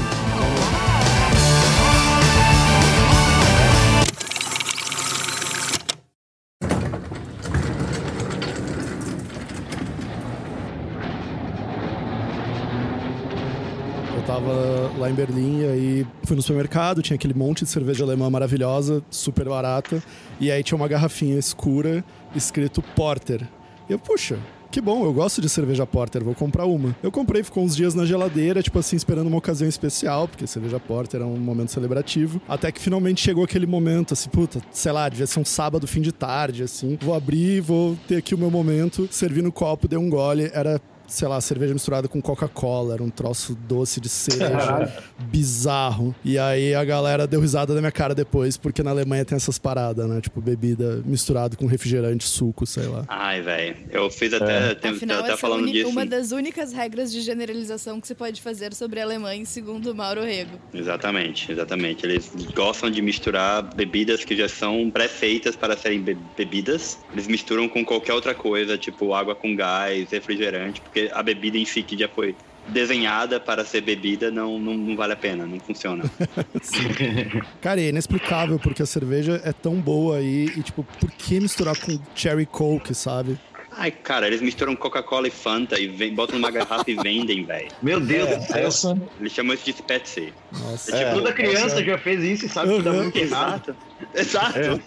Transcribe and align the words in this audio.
Lá 14.98 15.11
em 15.11 15.15
Berlim 15.15 15.61
e 15.61 15.66
aí 15.66 16.07
fui 16.25 16.37
no 16.37 16.43
supermercado, 16.43 17.02
tinha 17.02 17.15
aquele 17.15 17.34
monte 17.34 17.65
de 17.65 17.70
cerveja 17.70 18.05
alemã 18.05 18.29
maravilhosa, 18.29 19.02
super 19.11 19.48
barata, 19.48 20.02
e 20.40 20.51
aí 20.51 20.63
tinha 20.63 20.77
uma 20.77 20.88
garrafinha 20.88 21.38
escura 21.38 22.05
escrito 22.35 22.82
Porter. 22.95 23.46
E 23.88 23.93
eu, 23.93 23.99
puxa, 23.99 24.38
que 24.71 24.82
bom, 24.82 25.05
eu 25.05 25.13
gosto 25.15 25.40
de 25.40 25.49
cerveja 25.49 25.87
Porter, 25.87 26.23
vou 26.23 26.35
comprar 26.35 26.66
uma. 26.66 26.95
Eu 27.02 27.10
comprei, 27.10 27.43
ficou 27.43 27.65
uns 27.65 27.74
dias 27.74 27.95
na 27.95 28.05
geladeira, 28.05 28.63
tipo 28.63 28.79
assim, 28.79 28.96
esperando 28.96 29.27
uma 29.27 29.38
ocasião 29.38 29.66
especial, 29.66 30.29
porque 30.29 30.46
cerveja 30.46 30.79
Porter 30.79 31.23
é 31.23 31.24
um 31.24 31.38
momento 31.38 31.73
celebrativo. 31.73 32.40
Até 32.46 32.71
que 32.71 32.79
finalmente 32.79 33.23
chegou 33.23 33.45
aquele 33.45 33.66
momento, 33.66 34.12
assim, 34.12 34.29
puta, 34.29 34.60
sei 34.71 34.93
lá, 34.93 35.09
devia 35.09 35.27
ser 35.27 35.40
um 35.40 35.45
sábado, 35.45 35.87
fim 35.87 36.02
de 36.02 36.12
tarde, 36.12 36.62
assim. 36.62 36.99
Vou 37.01 37.15
abrir, 37.15 37.62
vou 37.62 37.96
ter 38.07 38.16
aqui 38.16 38.35
o 38.35 38.38
meu 38.38 38.51
momento, 38.51 39.09
servi 39.10 39.40
no 39.40 39.51
copo, 39.51 39.88
dei 39.88 39.99
um 39.99 40.10
gole, 40.10 40.51
era 40.52 40.79
sei 41.09 41.26
lá, 41.26 41.40
cerveja 41.40 41.73
misturada 41.73 42.06
com 42.06 42.20
Coca-Cola, 42.23 42.95
era 42.95 43.02
um 43.02 43.10
troço 43.10 43.54
doce 43.66 44.01
de 44.01 44.09
cereja, 44.09 44.92
bizarro. 45.18 46.15
E 46.24 46.38
aí 46.38 46.74
a 46.74 46.84
galera 46.84 47.26
deu 47.26 47.40
risada 47.40 47.74
da 47.74 47.80
minha 47.80 47.90
cara 47.92 48.15
depois, 48.15 48.56
porque 48.56 48.82
na 48.82 48.90
Alemanha 48.90 49.24
tem 49.24 49.37
essas 49.37 49.59
paradas, 49.59 50.06
né? 50.09 50.20
Tipo, 50.20 50.40
bebida 50.40 51.02
misturada 51.04 51.56
com 51.56 51.66
refrigerante, 51.66 52.24
suco, 52.24 52.66
sei 52.66 52.87
lá. 52.87 53.04
Ai, 53.09 53.40
velho. 53.42 53.76
Eu 53.90 54.10
fiz 54.10 54.32
até. 54.32 54.73
É. 54.73 54.74
Tem, 54.74 54.90
Afinal, 54.92 55.20
até 55.20 55.28
essa 55.28 55.37
falando 55.38 55.62
uni- 55.62 55.73
disso. 55.73 55.88
uma 55.88 56.04
das 56.04 56.30
únicas 56.32 56.73
regras 56.73 57.10
de 57.10 57.20
generalização 57.20 58.00
que 58.00 58.06
se 58.06 58.15
pode 58.15 58.40
fazer 58.43 58.74
sobre 58.74 59.00
alemães, 59.00 59.48
segundo 59.48 59.95
Mauro 59.95 60.22
Rego. 60.22 60.59
Exatamente, 60.74 61.50
exatamente. 61.50 62.04
Eles 62.04 62.30
gostam 62.54 62.90
de 62.90 63.00
misturar 63.00 63.62
bebidas 63.74 64.25
que 64.25 64.37
já 64.37 64.48
são 64.48 64.91
pré-feitas 64.91 65.56
para 65.56 65.76
serem 65.76 66.00
be- 66.03 66.16
bebidas. 66.37 66.98
Eles 67.12 67.26
misturam 67.26 67.69
com 67.69 67.84
qualquer 67.84 68.12
outra 68.12 68.34
coisa, 68.34 68.76
tipo 68.76 69.15
água 69.15 69.34
com 69.34 69.54
gás, 69.56 70.10
refrigerante, 70.10 70.81
porque 70.81 70.97
a 71.12 71.22
bebida 71.22 71.56
em 71.56 71.65
si 71.65 71.82
que 71.82 71.97
já 71.97 72.09
foi 72.09 72.34
desenhada 72.69 73.41
para 73.41 73.65
ser 73.65 73.81
bebida 73.81 74.31
não, 74.31 74.59
não, 74.59 74.75
não 74.75 74.97
vale 74.97 75.15
a 75.15 75.16
pena, 75.16 75.47
não 75.47 75.59
funciona. 75.59 76.05
Cara, 77.60 77.81
é 77.81 77.88
inexplicável 77.88 78.59
porque 78.59 78.82
a 78.82 78.87
cerveja 78.87 79.41
é 79.44 79.53
tão 79.53 79.77
boa 79.77 80.19
aí 80.19 80.53
e, 80.56 80.62
tipo, 80.62 80.84
por 81.00 81.10
que 81.10 81.41
misturar 81.41 81.77
com 81.78 81.99
cherry 82.15 82.47
coke, 82.47 82.94
sabe? 82.94 83.38
Ai, 83.81 83.93
cara, 83.93 84.27
eles 84.27 84.41
misturam 84.43 84.75
Coca-Cola 84.75 85.28
e 85.28 85.31
Fanta 85.31 85.78
e 85.78 85.87
vem, 85.87 86.12
botam 86.12 86.37
numa 86.37 86.50
garrafa 86.50 86.83
e 86.91 86.97
vendem, 86.97 87.44
velho. 87.47 87.69
Meu 87.81 88.00
Deus 88.00 88.28
do 88.28 88.43
céu. 88.43 88.56
Essa, 88.66 88.99
Eles 89.21 89.33
chamam 89.33 89.55
isso 89.55 89.65
de 89.66 89.83
Pepsi. 89.84 90.34
Nossa. 90.50 90.97
É. 90.97 91.15
Toda 91.15 91.33
criança 91.33 91.84
já 91.84 91.97
fez 91.97 92.25
isso 92.25 92.47
e 92.47 92.49
sabe 92.49 92.75
que 92.77 92.83
dá 92.83 92.91
Uhum. 92.91 93.03
muito 93.05 93.16
errado. 93.16 93.77
Exato. 94.12 94.59
Exato. 94.59 94.83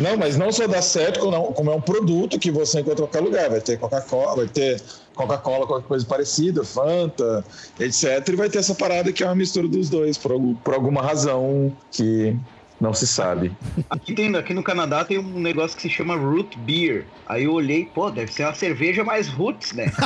não, 0.00 0.16
mas 0.16 0.36
não 0.36 0.52
só 0.52 0.66
dá 0.68 0.80
certo, 0.80 1.18
como, 1.20 1.32
não- 1.32 1.52
como 1.52 1.70
é 1.70 1.74
um 1.74 1.80
produto 1.80 2.38
que 2.38 2.50
você 2.52 2.80
encontra 2.80 3.04
em 3.04 3.08
qualquer 3.08 3.20
lugar. 3.20 3.50
Vai 3.50 3.60
ter 3.60 3.78
Coca-Cola, 3.78 4.36
vai 4.36 4.46
ter 4.48 4.80
Coca-Cola, 5.14 5.66
qualquer 5.66 5.88
coisa 5.88 6.06
parecida, 6.06 6.64
Fanta, 6.64 7.44
etc. 7.80 8.28
E 8.28 8.36
vai 8.36 8.48
ter 8.48 8.58
essa 8.58 8.74
parada 8.76 9.12
que 9.12 9.22
é 9.22 9.26
uma 9.26 9.34
mistura 9.34 9.66
dos 9.66 9.90
dois, 9.90 10.16
por, 10.16 10.32
algum- 10.32 10.54
por 10.54 10.74
alguma 10.74 11.02
razão 11.02 11.76
que 11.90 12.36
não 12.80 12.92
se 12.92 13.06
sabe. 13.06 13.52
Aqui, 13.88 14.12
tem, 14.14 14.34
aqui 14.36 14.52
no 14.52 14.62
Canadá 14.62 15.04
tem 15.04 15.18
um 15.18 15.40
negócio 15.40 15.76
que 15.76 15.82
se 15.82 15.90
chama 15.90 16.14
Root 16.14 16.58
Beer. 16.58 17.06
Aí 17.26 17.44
eu 17.44 17.52
olhei, 17.52 17.86
pô, 17.86 18.10
deve 18.10 18.32
ser 18.32 18.44
uma 18.44 18.54
cerveja 18.54 19.02
mais 19.02 19.28
roots, 19.28 19.72
né? 19.72 19.90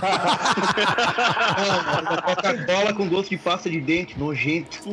Coca-Cola 2.25 2.93
com 2.93 3.09
gosto 3.09 3.31
de 3.31 3.39
pasta 3.39 3.69
de 3.69 3.81
dente, 3.81 4.19
nojento. 4.19 4.79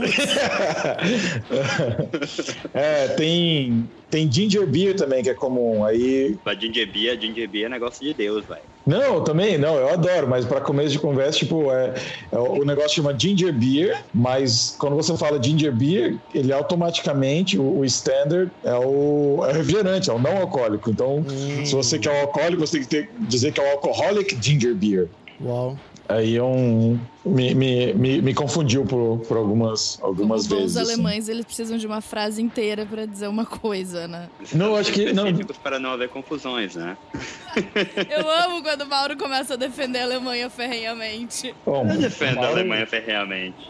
é, 2.74 3.10
tem, 3.10 3.88
tem 4.10 4.32
Ginger 4.32 4.66
Beer 4.66 4.96
também, 4.96 5.22
que 5.24 5.30
é 5.30 5.34
comum. 5.34 5.86
Aí 5.86 6.38
Mas 6.44 6.60
ginger 6.60 6.92
beer, 6.92 7.20
ginger 7.20 7.48
beer 7.48 7.66
é 7.66 7.70
negócio 7.70 8.04
de 8.04 8.14
Deus, 8.14 8.46
velho. 8.46 8.77
Não, 8.88 9.22
também, 9.22 9.58
não, 9.58 9.76
eu 9.76 9.90
adoro, 9.90 10.30
mas 10.30 10.46
para 10.46 10.62
começo 10.62 10.92
de 10.92 11.00
conversa, 11.00 11.40
tipo, 11.40 11.70
é, 11.72 11.94
é, 12.32 12.38
o 12.38 12.64
negócio 12.64 12.92
chama 12.92 13.14
ginger 13.18 13.52
beer, 13.52 14.06
mas 14.14 14.76
quando 14.80 14.96
você 14.96 15.16
fala 15.18 15.44
ginger 15.44 15.76
beer, 15.76 16.18
ele 16.34 16.54
automaticamente, 16.54 17.60
o, 17.60 17.80
o 17.80 17.86
standard 17.86 18.50
é 18.64 18.74
o, 18.76 19.44
é 19.46 19.50
o 19.50 19.52
refrigerante, 19.52 20.10
é 20.10 20.14
o 20.14 20.20
não 20.20 20.38
alcoólico. 20.38 20.90
Então, 20.90 21.24
se 21.66 21.74
você 21.74 22.00
quer 22.00 22.12
o 22.12 22.22
alcoólico, 22.22 22.66
você 22.66 22.80
tem 22.80 22.82
que 22.82 22.88
ter- 22.88 23.10
dizer 23.28 23.52
que 23.52 23.60
é 23.60 23.64
o 23.64 23.72
alcoholic 23.72 24.38
ginger 24.42 24.74
beer. 24.74 25.10
Uau. 25.42 25.78
Aí 26.10 26.38
é 26.38 26.44
um. 26.44 26.98
Me, 27.26 27.54
me, 27.54 27.94
me, 27.94 28.22
me 28.22 28.34
confundiu 28.34 28.86
por, 28.86 29.20
por 29.28 29.36
algumas, 29.36 30.00
algumas 30.02 30.48
Como 30.48 30.62
bons 30.62 30.74
vezes. 30.74 30.78
assim. 30.78 30.94
alemães, 30.94 31.28
eles 31.28 31.44
precisam 31.46 31.78
de 31.78 31.86
uma 31.86 32.00
frase 32.00 32.42
inteira 32.42 32.86
pra 32.86 33.06
dizer 33.06 33.28
uma 33.28 33.46
coisa, 33.46 34.08
né? 34.08 34.30
Não, 34.54 34.78
acho 34.78 34.94
que- 34.94 35.12
não. 35.12 35.26
Para 35.62 35.80
não 35.80 35.92
haver 35.92 36.08
confusões, 36.08 36.76
né? 36.76 36.96
Eu 38.10 38.30
amo 38.30 38.64
quando 38.64 38.84
o 38.84 38.88
Mauro 38.88 39.18
começa 39.18 39.56
a 39.56 39.58
defender 39.58 40.00
a 40.00 40.04
Alemanha 40.04 40.50
ferrenhamente. 40.50 41.54
Bom, 41.66 41.86
Eu 41.90 41.98
defendo 41.98 42.38
a 42.38 42.42
Mauro- 42.42 42.52
Alemanha 42.52 42.88
ferreamente. 42.88 43.70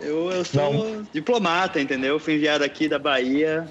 Eu, 0.00 0.30
eu 0.30 0.44
sou 0.44 0.72
Não. 0.72 1.06
diplomata, 1.12 1.80
entendeu? 1.80 2.20
Fui 2.20 2.34
enviado 2.34 2.62
aqui 2.62 2.88
da 2.88 2.98
Bahia. 2.98 3.66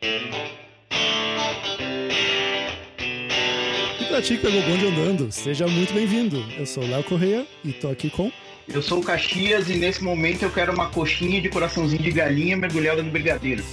ti 4.22 4.36
que 4.36 4.46
pegou 4.46 4.60
o 4.60 4.62
bonde 4.62 4.86
andando, 4.86 5.32
seja 5.32 5.66
muito 5.66 5.92
bem-vindo. 5.92 6.44
Eu 6.56 6.64
sou 6.64 6.84
o 6.84 6.86
Léo 6.88 7.02
Correia 7.02 7.44
e 7.64 7.72
tô 7.72 7.88
aqui 7.88 8.08
com. 8.08 8.30
Eu 8.68 8.80
sou 8.80 9.00
o 9.00 9.02
Caxias 9.02 9.68
e 9.68 9.76
nesse 9.76 10.02
momento 10.02 10.44
eu 10.44 10.50
quero 10.50 10.72
uma 10.72 10.88
coxinha 10.90 11.40
de 11.40 11.48
coraçãozinho 11.48 12.00
de 12.00 12.12
galinha 12.12 12.56
mergulhada 12.56 13.02
no 13.02 13.10
brigadeiro. 13.10 13.64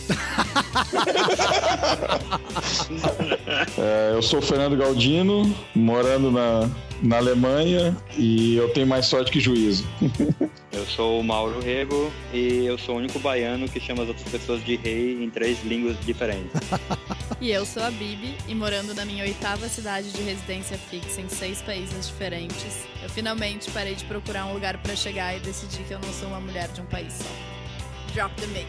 É, 3.77 4.11
eu 4.13 4.21
sou 4.21 4.39
o 4.39 4.41
Fernando 4.41 4.75
Galdino, 4.75 5.55
morando 5.75 6.31
na, 6.31 6.69
na 7.01 7.17
Alemanha 7.17 7.95
e 8.17 8.55
eu 8.55 8.69
tenho 8.69 8.87
mais 8.87 9.05
sorte 9.05 9.31
que 9.31 9.39
juízo. 9.39 9.85
Eu 10.71 10.85
sou 10.85 11.19
o 11.19 11.23
Mauro 11.23 11.59
Rego 11.59 12.11
e 12.33 12.65
eu 12.65 12.77
sou 12.77 12.95
o 12.95 12.97
único 12.99 13.19
baiano 13.19 13.67
que 13.67 13.79
chama 13.79 14.03
as 14.03 14.09
outras 14.09 14.29
pessoas 14.29 14.63
de 14.63 14.75
rei 14.77 15.21
em 15.21 15.29
três 15.29 15.61
línguas 15.65 15.97
diferentes. 16.05 16.51
E 17.41 17.51
eu 17.51 17.65
sou 17.65 17.81
a 17.81 17.89
Bibi, 17.89 18.35
e 18.49 18.53
morando 18.53 18.93
na 18.93 19.05
minha 19.05 19.23
oitava 19.23 19.69
cidade 19.69 20.11
de 20.11 20.21
residência 20.21 20.77
fixa 20.77 21.21
em 21.21 21.29
seis 21.29 21.61
países 21.61 22.07
diferentes, 22.07 22.85
eu 23.01 23.09
finalmente 23.09 23.71
parei 23.71 23.95
de 23.95 24.03
procurar 24.03 24.45
um 24.45 24.53
lugar 24.53 24.77
pra 24.79 24.93
chegar 24.93 25.33
e 25.37 25.39
decidi 25.39 25.81
que 25.83 25.93
eu 25.93 25.99
não 25.99 26.11
sou 26.11 26.27
uma 26.27 26.41
mulher 26.41 26.67
de 26.67 26.81
um 26.81 26.85
país 26.87 27.13
só. 27.13 28.13
Drop 28.13 28.35
the 28.41 28.47
mic. 28.47 28.67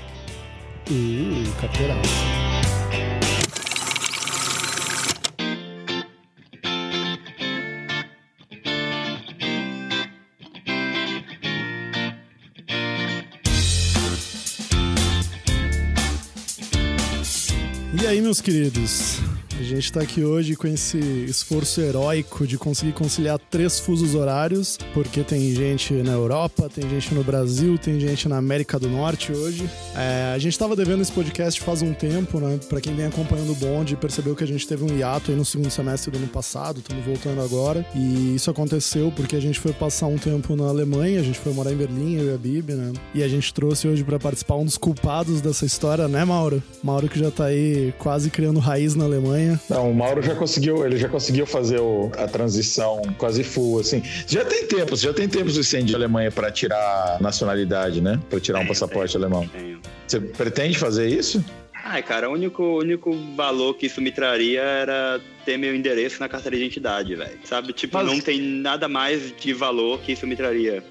Uh, 0.88 1.60
carteiraço. 1.60 2.69
Aí, 18.10 18.20
meus 18.20 18.40
queridos? 18.40 19.20
A 19.60 19.62
gente 19.62 19.92
tá 19.92 20.00
aqui 20.00 20.24
hoje 20.24 20.56
com 20.56 20.66
esse 20.66 20.96
esforço 20.96 21.82
heróico 21.82 22.46
de 22.46 22.56
conseguir 22.56 22.92
conciliar 22.92 23.38
três 23.38 23.78
fusos 23.78 24.14
horários, 24.14 24.78
porque 24.94 25.22
tem 25.22 25.54
gente 25.54 25.92
na 25.92 26.12
Europa, 26.12 26.70
tem 26.74 26.88
gente 26.88 27.14
no 27.14 27.22
Brasil, 27.22 27.76
tem 27.76 28.00
gente 28.00 28.26
na 28.26 28.38
América 28.38 28.78
do 28.78 28.88
Norte 28.88 29.30
hoje. 29.32 29.68
É, 29.94 30.32
a 30.34 30.38
gente 30.38 30.58
tava 30.58 30.74
devendo 30.74 31.02
esse 31.02 31.12
podcast 31.12 31.60
faz 31.60 31.82
um 31.82 31.92
tempo, 31.92 32.40
né? 32.40 32.58
Pra 32.70 32.80
quem 32.80 32.96
vem 32.96 33.04
acompanhando 33.04 33.52
o 33.52 33.54
bonde, 33.54 33.96
percebeu 33.96 34.34
que 34.34 34.42
a 34.42 34.46
gente 34.46 34.66
teve 34.66 34.82
um 34.82 34.96
hiato 34.96 35.30
aí 35.30 35.36
no 35.36 35.44
segundo 35.44 35.70
semestre 35.70 36.10
do 36.10 36.16
ano 36.16 36.28
passado, 36.28 36.78
estamos 36.78 37.04
voltando 37.04 37.42
agora. 37.42 37.84
E 37.94 38.34
isso 38.34 38.50
aconteceu 38.50 39.12
porque 39.14 39.36
a 39.36 39.40
gente 39.40 39.60
foi 39.60 39.74
passar 39.74 40.06
um 40.06 40.16
tempo 40.16 40.56
na 40.56 40.68
Alemanha, 40.68 41.20
a 41.20 41.22
gente 41.22 41.38
foi 41.38 41.52
morar 41.52 41.70
em 41.70 41.76
Berlim, 41.76 42.14
eu 42.14 42.30
e 42.30 42.34
a 42.34 42.38
Bibi, 42.38 42.72
né? 42.72 42.94
E 43.14 43.22
a 43.22 43.28
gente 43.28 43.52
trouxe 43.52 43.86
hoje 43.86 44.02
para 44.02 44.18
participar 44.18 44.54
um 44.54 44.64
dos 44.64 44.78
culpados 44.78 45.42
dessa 45.42 45.66
história, 45.66 46.08
né, 46.08 46.24
Mauro? 46.24 46.62
Mauro 46.82 47.10
que 47.10 47.18
já 47.18 47.30
tá 47.30 47.44
aí 47.44 47.92
quase 47.98 48.30
criando 48.30 48.58
raiz 48.58 48.94
na 48.94 49.04
Alemanha. 49.04 49.49
Não, 49.68 49.90
o 49.90 49.94
Mauro 49.94 50.22
já 50.22 50.34
conseguiu, 50.34 50.84
ele 50.84 50.96
já 50.96 51.08
conseguiu 51.08 51.46
fazer 51.46 51.80
o, 51.80 52.10
a 52.16 52.26
transição 52.26 53.00
quase 53.18 53.42
full, 53.44 53.80
assim. 53.80 54.02
Já 54.26 54.44
tem 54.44 54.66
tempo, 54.66 54.96
já 54.96 55.12
tem 55.12 55.28
tempo 55.28 55.50
suficiente 55.50 55.86
de 55.86 55.94
Alemanha 55.94 56.30
para 56.30 56.50
tirar 56.50 57.18
nacionalidade, 57.20 58.00
né? 58.00 58.20
Para 58.28 58.40
tirar 58.40 58.60
um 58.60 58.66
passaporte 58.66 59.16
alemão. 59.16 59.46
Tenho. 59.48 59.80
Você 60.06 60.20
pretende 60.20 60.76
fazer 60.78 61.08
isso? 61.08 61.44
Ai, 61.82 62.02
cara, 62.02 62.28
o 62.28 62.34
único, 62.34 62.62
o 62.62 62.78
único 62.80 63.10
valor 63.34 63.74
que 63.74 63.86
isso 63.86 64.00
me 64.00 64.10
traria 64.12 64.60
era 64.60 65.20
ter 65.44 65.56
meu 65.56 65.74
endereço 65.74 66.20
na 66.20 66.28
carteira 66.28 66.56
de 66.56 66.64
identidade, 66.64 67.14
velho. 67.14 67.38
Sabe? 67.44 67.72
Tipo, 67.72 67.96
Mas- 67.98 68.06
não 68.06 68.20
tem 68.20 68.40
nada 68.40 68.86
mais 68.88 69.34
de 69.36 69.52
valor 69.54 69.98
que 70.00 70.12
isso 70.12 70.26
me 70.26 70.36
traria. 70.36 70.84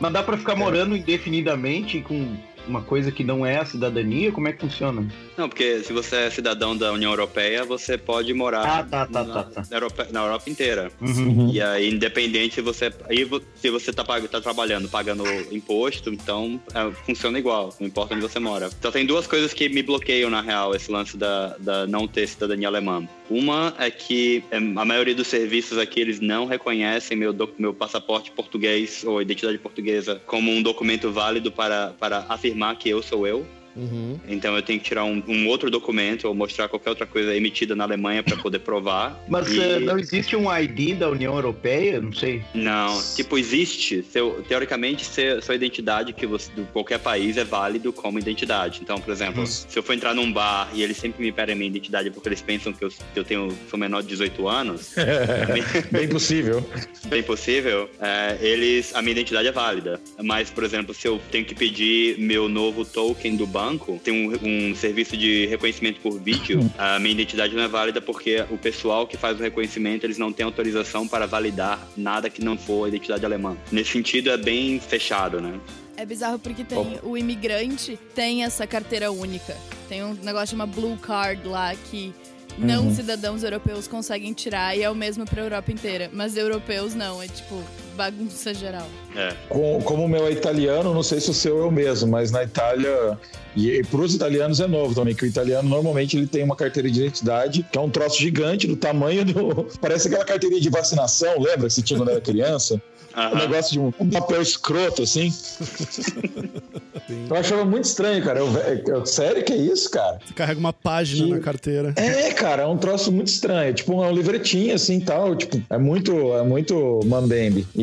Mas 0.00 0.12
dá 0.12 0.22
pra 0.22 0.36
ficar 0.36 0.56
morando 0.56 0.96
indefinidamente 0.96 2.00
com 2.00 2.36
uma 2.66 2.82
coisa 2.82 3.10
que 3.10 3.24
não 3.24 3.44
é 3.44 3.58
a 3.58 3.64
cidadania? 3.64 4.30
Como 4.32 4.48
é 4.48 4.52
que 4.52 4.60
funciona? 4.60 5.06
Não, 5.36 5.48
porque 5.48 5.80
se 5.82 5.92
você 5.92 6.16
é 6.16 6.30
cidadão 6.30 6.76
da 6.76 6.92
União 6.92 7.10
Europeia, 7.10 7.64
você 7.64 7.96
pode 7.98 8.32
morar 8.34 8.62
Ah, 8.64 8.82
tá, 8.82 9.06
tá, 9.06 9.24
na, 9.24 9.34
tá, 9.34 9.42
tá. 9.44 9.62
na 9.70 9.76
Europa, 9.76 10.06
na 10.10 10.20
Europa 10.24 10.50
inteira. 10.50 10.90
Uhum. 11.00 11.50
E 11.52 11.60
aí, 11.60 11.90
independente 11.92 12.54
se 12.56 12.60
você. 12.60 12.92
Aí, 13.08 13.28
se 13.56 13.70
você 13.70 13.92
tá, 13.92 14.04
pag- 14.04 14.28
tá 14.28 14.40
trabalhando, 14.40 14.88
pagando 14.88 15.24
imposto, 15.50 16.10
então 16.10 16.60
é, 16.74 16.90
funciona 17.06 17.38
igual, 17.38 17.74
não 17.80 17.86
importa 17.86 18.14
onde 18.14 18.22
você 18.22 18.38
mora. 18.38 18.70
Então 18.78 18.90
tem 18.92 19.04
duas 19.06 19.26
coisas 19.26 19.52
que 19.52 19.68
me 19.68 19.82
bloqueiam, 19.82 20.30
na 20.30 20.40
real, 20.40 20.74
esse 20.74 20.90
lance 20.90 21.16
da, 21.16 21.56
da 21.58 21.86
não 21.86 22.06
ter 22.06 22.26
cidadania 22.26 22.68
alemã. 22.68 23.06
Uma 23.32 23.74
é 23.78 23.90
que 23.90 24.44
é, 24.50 24.58
a 24.58 24.84
maioria 24.84 25.14
dos 25.14 25.26
serviços 25.26 25.78
aqui, 25.78 25.98
eles 26.00 26.20
não 26.20 26.44
reconhecem 26.44 27.16
meu, 27.16 27.34
meu 27.58 27.72
passaporte 27.72 28.30
português 28.30 29.02
ou 29.04 29.22
identidade 29.22 29.56
portuguesa 29.56 30.20
como 30.26 30.50
um 30.50 30.62
documento 30.62 31.10
válido 31.10 31.50
para, 31.50 31.94
para 31.98 32.26
afirmar 32.28 32.76
que 32.76 32.90
eu 32.90 33.02
sou 33.02 33.26
eu. 33.26 33.46
Uhum. 33.76 34.18
Então 34.28 34.54
eu 34.56 34.62
tenho 34.62 34.78
que 34.80 34.84
tirar 34.86 35.04
um, 35.04 35.22
um 35.26 35.46
outro 35.48 35.70
documento 35.70 36.26
ou 36.28 36.34
mostrar 36.34 36.68
qualquer 36.68 36.90
outra 36.90 37.06
coisa 37.06 37.34
emitida 37.34 37.74
na 37.74 37.84
Alemanha 37.84 38.22
para 38.22 38.36
poder 38.36 38.58
provar. 38.60 39.22
Mas 39.28 39.48
E- 39.48 39.60
eh, 39.60 39.80
não 39.80 39.98
existe 39.98 40.36
um 40.36 40.44
ID 40.54 40.94
da 40.96 41.08
União 41.08 41.34
Europeia? 41.34 42.00
Não 42.00 42.12
sei. 42.12 42.42
Não, 42.54 43.00
tipo, 43.16 43.38
existe. 43.38 44.02
Seu, 44.02 44.42
teoricamente, 44.48 45.04
seu, 45.04 45.40
sua 45.42 45.54
identidade 45.54 46.12
que 46.12 46.26
você, 46.26 46.50
de 46.52 46.62
qualquer 46.72 46.98
país 46.98 47.36
é 47.36 47.44
válido 47.44 47.92
como 47.92 48.18
identidade. 48.18 48.80
Então, 48.82 49.00
por 49.00 49.10
exemplo, 49.12 49.40
Uhum. 49.40 49.46
se 49.46 49.76
eu 49.78 49.82
for 49.82 49.92
entrar 49.94 50.14
num 50.14 50.30
bar 50.32 50.68
e 50.74 50.82
eles 50.82 50.96
sempre 50.96 51.22
me 51.22 51.32
pedem 51.32 51.54
minha 51.56 51.68
identidade 51.68 52.10
porque 52.10 52.28
eles 52.28 52.42
pensam 52.42 52.72
que 52.72 52.84
eu, 52.84 52.88
que 52.90 53.18
eu 53.18 53.24
tenho, 53.24 53.48
sou 53.70 53.78
menor 53.78 54.02
de 54.02 54.08
18 54.08 54.48
anos, 54.48 54.92
Bem 55.90 56.08
possível. 56.08 56.64
bem 57.06 57.22
possível, 57.22 57.88
é, 58.00 58.36
eles, 58.40 58.94
a 58.94 59.02
minha 59.02 59.12
identidade 59.12 59.48
é 59.48 59.52
válida. 59.52 60.00
Mas, 60.22 60.50
por 60.50 60.64
exemplo, 60.64 60.94
se 60.94 61.06
eu 61.06 61.20
tenho 61.30 61.44
que 61.44 61.54
pedir 61.54 62.18
meu 62.18 62.48
novo 62.48 62.84
token 62.84 63.36
do 63.36 63.46
banco, 63.62 64.00
tem 64.02 64.12
um, 64.12 64.70
um 64.70 64.74
serviço 64.74 65.16
de 65.16 65.46
reconhecimento 65.46 66.00
por 66.00 66.18
vídeo, 66.18 66.68
a 66.76 66.98
minha 66.98 67.12
identidade 67.12 67.54
não 67.54 67.62
é 67.62 67.68
válida 67.68 68.00
porque 68.00 68.44
o 68.50 68.58
pessoal 68.58 69.06
que 69.06 69.16
faz 69.16 69.38
o 69.38 69.42
reconhecimento, 69.42 70.04
eles 70.04 70.18
não 70.18 70.32
têm 70.32 70.44
autorização 70.44 71.06
para 71.06 71.26
validar 71.26 71.78
nada 71.96 72.28
que 72.28 72.42
não 72.42 72.58
for 72.58 72.86
a 72.86 72.88
identidade 72.88 73.24
alemã. 73.24 73.56
Nesse 73.70 73.92
sentido, 73.92 74.30
é 74.30 74.36
bem 74.36 74.80
fechado, 74.80 75.40
né? 75.40 75.60
É 75.96 76.04
bizarro 76.04 76.38
porque 76.38 76.64
tem 76.64 76.98
o 77.02 77.16
imigrante 77.16 77.98
tem 78.14 78.42
essa 78.42 78.66
carteira 78.66 79.12
única. 79.12 79.56
Tem 79.88 80.02
um 80.02 80.14
negócio 80.14 80.48
chamado 80.48 80.72
Blue 80.72 80.96
Card 80.96 81.46
lá 81.46 81.74
que 81.90 82.12
não 82.58 82.86
Uhum. 82.86 82.94
cidadãos 82.94 83.42
europeus 83.44 83.86
conseguem 83.86 84.32
tirar 84.32 84.76
e 84.76 84.82
é 84.82 84.90
o 84.90 84.94
mesmo 84.94 85.24
pra 85.24 85.42
Europa 85.42 85.70
inteira. 85.70 86.10
Mas 86.12 86.36
europeus 86.36 86.94
não, 86.94 87.22
é 87.22 87.28
tipo 87.28 87.62
bagunça 87.96 88.52
geral. 88.54 88.86
É. 89.16 89.32
Com- 89.48 89.80
como 89.82 90.04
o 90.04 90.08
meu 90.08 90.26
é 90.26 90.32
italiano, 90.32 90.92
não 90.94 91.02
sei 91.02 91.20
se 91.20 91.30
o 91.30 91.34
seu 91.34 91.62
é 91.62 91.66
o 91.66 91.70
mesmo, 91.70 92.10
mas 92.10 92.30
na 92.30 92.42
Itália, 92.42 93.18
e 93.56 93.82
para 93.84 94.00
os 94.00 94.14
italianos 94.14 94.60
é 94.60 94.66
novo 94.66 94.94
também, 94.94 95.14
que 95.14 95.24
o 95.24 95.26
italiano 95.26 95.68
normalmente 95.68 96.16
ele 96.16 96.26
tem 96.26 96.42
uma 96.42 96.56
carteira 96.56 96.90
de 96.90 97.00
identidade 97.00 97.66
que 97.70 97.76
é 97.78 97.80
um 97.80 97.90
troço 97.90 98.18
gigante 98.18 98.66
do 98.66 98.76
tamanho 98.76 99.24
do. 99.24 99.64
Parece 99.80 100.08
aquela 100.08 100.24
carteirinha 100.24 100.60
de 100.60 100.70
vacinação, 100.70 101.38
lembra 101.38 101.66
que 101.68 101.74
você 101.74 101.82
tinha 101.82 101.98
quando 101.98 102.10
era 102.10 102.20
criança? 102.20 102.80
Um 103.14 103.20
Aham. 103.20 103.34
negócio 103.40 103.72
de 103.72 103.78
um, 103.78 103.92
um 104.00 104.08
papel 104.08 104.40
escroto, 104.40 105.02
assim. 105.02 105.30
Sim. 105.30 107.26
Eu 107.28 107.36
achava 107.36 107.64
muito 107.64 107.84
estranho, 107.84 108.22
cara. 108.24 108.38
Eu, 108.40 108.48
eu- 108.86 109.04
sério 109.04 109.44
que 109.44 109.52
é 109.52 109.56
isso, 109.56 109.90
cara? 109.90 110.18
Você 110.24 110.32
carrega 110.32 110.58
uma 110.58 110.72
página 110.72 111.26
Que- 111.26 111.30
na 111.32 111.40
carteira. 111.40 111.92
É, 111.96 112.32
cara, 112.32 112.62
é 112.62 112.66
um 112.66 112.76
troço 112.78 113.10
muito 113.12 113.28
estranho. 113.28 113.74
Tipo, 113.74 113.94
uma 113.94 114.10
livretinha 114.10 114.74
assim 114.76 114.98
tal. 115.00 115.34
Tipo, 115.36 115.60
é 115.68 115.76
muito, 115.76 116.32
é 116.34 116.42
muito 116.42 117.00
mambembe. 117.04 117.66
E, 117.74 117.81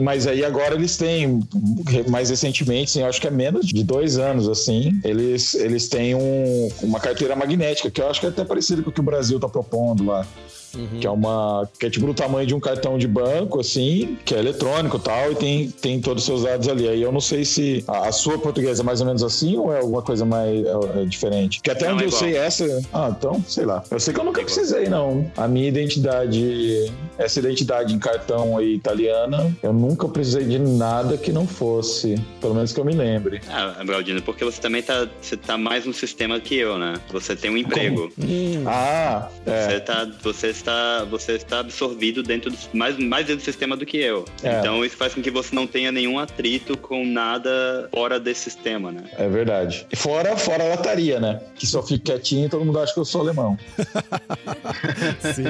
mas 0.00 0.26
aí 0.26 0.44
agora 0.44 0.74
eles 0.74 0.96
têm, 0.96 1.40
mais 2.08 2.30
recentemente, 2.30 2.90
assim, 2.90 3.00
eu 3.00 3.06
acho 3.06 3.20
que 3.20 3.26
é 3.26 3.30
menos 3.30 3.66
de 3.66 3.82
dois 3.84 4.18
anos, 4.18 4.48
assim, 4.48 4.98
eles, 5.04 5.54
eles 5.54 5.88
têm 5.88 6.14
um- 6.14 6.68
uma 6.82 7.00
carteira 7.00 7.34
magnética, 7.36 7.90
que 7.90 8.00
eu 8.00 8.08
acho 8.10 8.20
que 8.20 8.26
é 8.26 8.28
até 8.28 8.44
parecido 8.44 8.82
com 8.82 8.90
o 8.90 8.92
que 8.92 9.00
o 9.00 9.02
Brasil 9.04 9.38
tá 9.40 9.48
propondo 9.48 10.04
lá. 10.04 10.26
Que 11.00 11.06
é 11.06 11.10
uma. 11.10 11.68
Que 11.78 11.86
é 11.86 11.90
tipo 11.90 12.06
do 12.06 12.14
tamanho 12.14 12.46
de 12.46 12.54
um 12.54 12.60
cartão 12.60 12.98
de 12.98 13.06
banco, 13.08 13.60
assim, 13.60 14.16
que 14.24 14.34
é 14.34 14.38
eletrônico 14.38 14.96
e 14.96 15.00
tal, 15.00 15.32
e 15.32 15.34
tem, 15.34 15.70
tem 15.70 16.00
todos 16.00 16.22
os 16.22 16.26
seus 16.26 16.42
dados 16.42 16.68
ali. 16.68 16.88
Aí 16.88 17.02
eu 17.02 17.12
não 17.12 17.20
sei 17.20 17.44
se 17.44 17.84
a, 17.86 18.08
a 18.08 18.12
sua 18.12 18.38
portuguesa 18.38 18.82
é 18.82 18.84
mais 18.84 19.00
ou 19.00 19.06
menos 19.06 19.22
assim 19.22 19.56
ou 19.56 19.72
é 19.72 19.80
alguma 19.80 20.02
coisa 20.02 20.24
mais 20.24 20.64
é, 20.64 21.02
é 21.02 21.04
diferente. 21.04 21.60
Que 21.60 21.70
até 21.70 21.86
Não, 21.88 21.94
onde 21.94 22.04
é 22.04 22.06
eu 22.06 22.10
sei 22.12 22.36
essa. 22.36 22.82
Ah, 22.92 23.14
então, 23.16 23.42
sei 23.46 23.64
lá. 23.64 23.82
Eu 23.90 24.00
sei 24.00 24.12
que 24.14 24.20
eu 24.20 24.24
nunca 24.24 24.42
precisei, 24.42 24.88
não. 24.88 25.30
A 25.36 25.46
minha 25.48 25.68
identidade, 25.68 26.92
essa 27.18 27.38
identidade 27.38 27.94
em 27.94 27.98
cartão 27.98 28.56
aí 28.56 28.74
italiana, 28.74 29.54
eu 29.62 29.72
nunca 29.72 30.08
precisei 30.08 30.44
de 30.44 30.58
nada 30.58 31.16
que 31.16 31.32
não 31.32 31.46
fosse. 31.46 32.16
Pelo 32.40 32.54
menos 32.54 32.72
que 32.72 32.80
eu 32.80 32.84
me 32.84 32.94
lembre. 32.94 33.40
Ah, 33.48 33.82
Galdino, 33.84 34.22
porque 34.22 34.44
você 34.44 34.60
também 34.60 34.82
tá, 34.82 35.06
você 35.20 35.36
tá 35.36 35.56
mais 35.56 35.84
no 35.84 35.92
sistema 35.92 36.40
que 36.40 36.56
eu, 36.56 36.78
né? 36.78 36.94
Você 37.12 37.36
tem 37.36 37.50
um 37.50 37.56
emprego. 37.56 38.10
Hum, 38.18 38.64
Ah, 38.66 39.28
é. 39.46 39.68
Você, 39.68 39.80
tá, 39.80 40.08
você, 40.22 40.52
está, 40.64 41.04
você 41.04 41.32
está 41.32 41.58
absorvido 41.60 42.22
dentro 42.22 42.50
do, 42.50 42.56
mais, 42.72 42.96
mais 42.98 43.26
dentro 43.26 43.42
do 43.42 43.44
sistema 43.44 43.76
do 43.76 43.84
que 43.84 43.98
eu. 43.98 44.24
É. 44.42 44.58
Então 44.60 44.84
isso 44.84 44.96
faz 44.96 45.14
com 45.14 45.20
que 45.22 45.30
você 45.30 45.54
não 45.54 45.66
tenha 45.66 45.92
nenhum 45.92 46.18
atrito 46.18 46.76
com 46.78 47.04
nada 47.06 47.88
fora 47.92 48.18
desse 48.18 48.44
sistema, 48.50 48.90
né? 48.90 49.04
É 49.18 49.28
verdade. 49.28 49.86
Fora, 49.94 50.36
fora 50.36 50.64
a 50.64 50.68
lataria, 50.68 51.20
né? 51.20 51.40
Que 51.54 51.66
só 51.66 51.82
fica 51.82 52.04
quietinho 52.14 52.46
e 52.46 52.48
todo 52.48 52.64
mundo 52.64 52.78
acha 52.78 52.92
que 52.94 53.00
eu 53.00 53.04
sou 53.04 53.20
alemão. 53.20 53.56
Sim. 55.34 55.44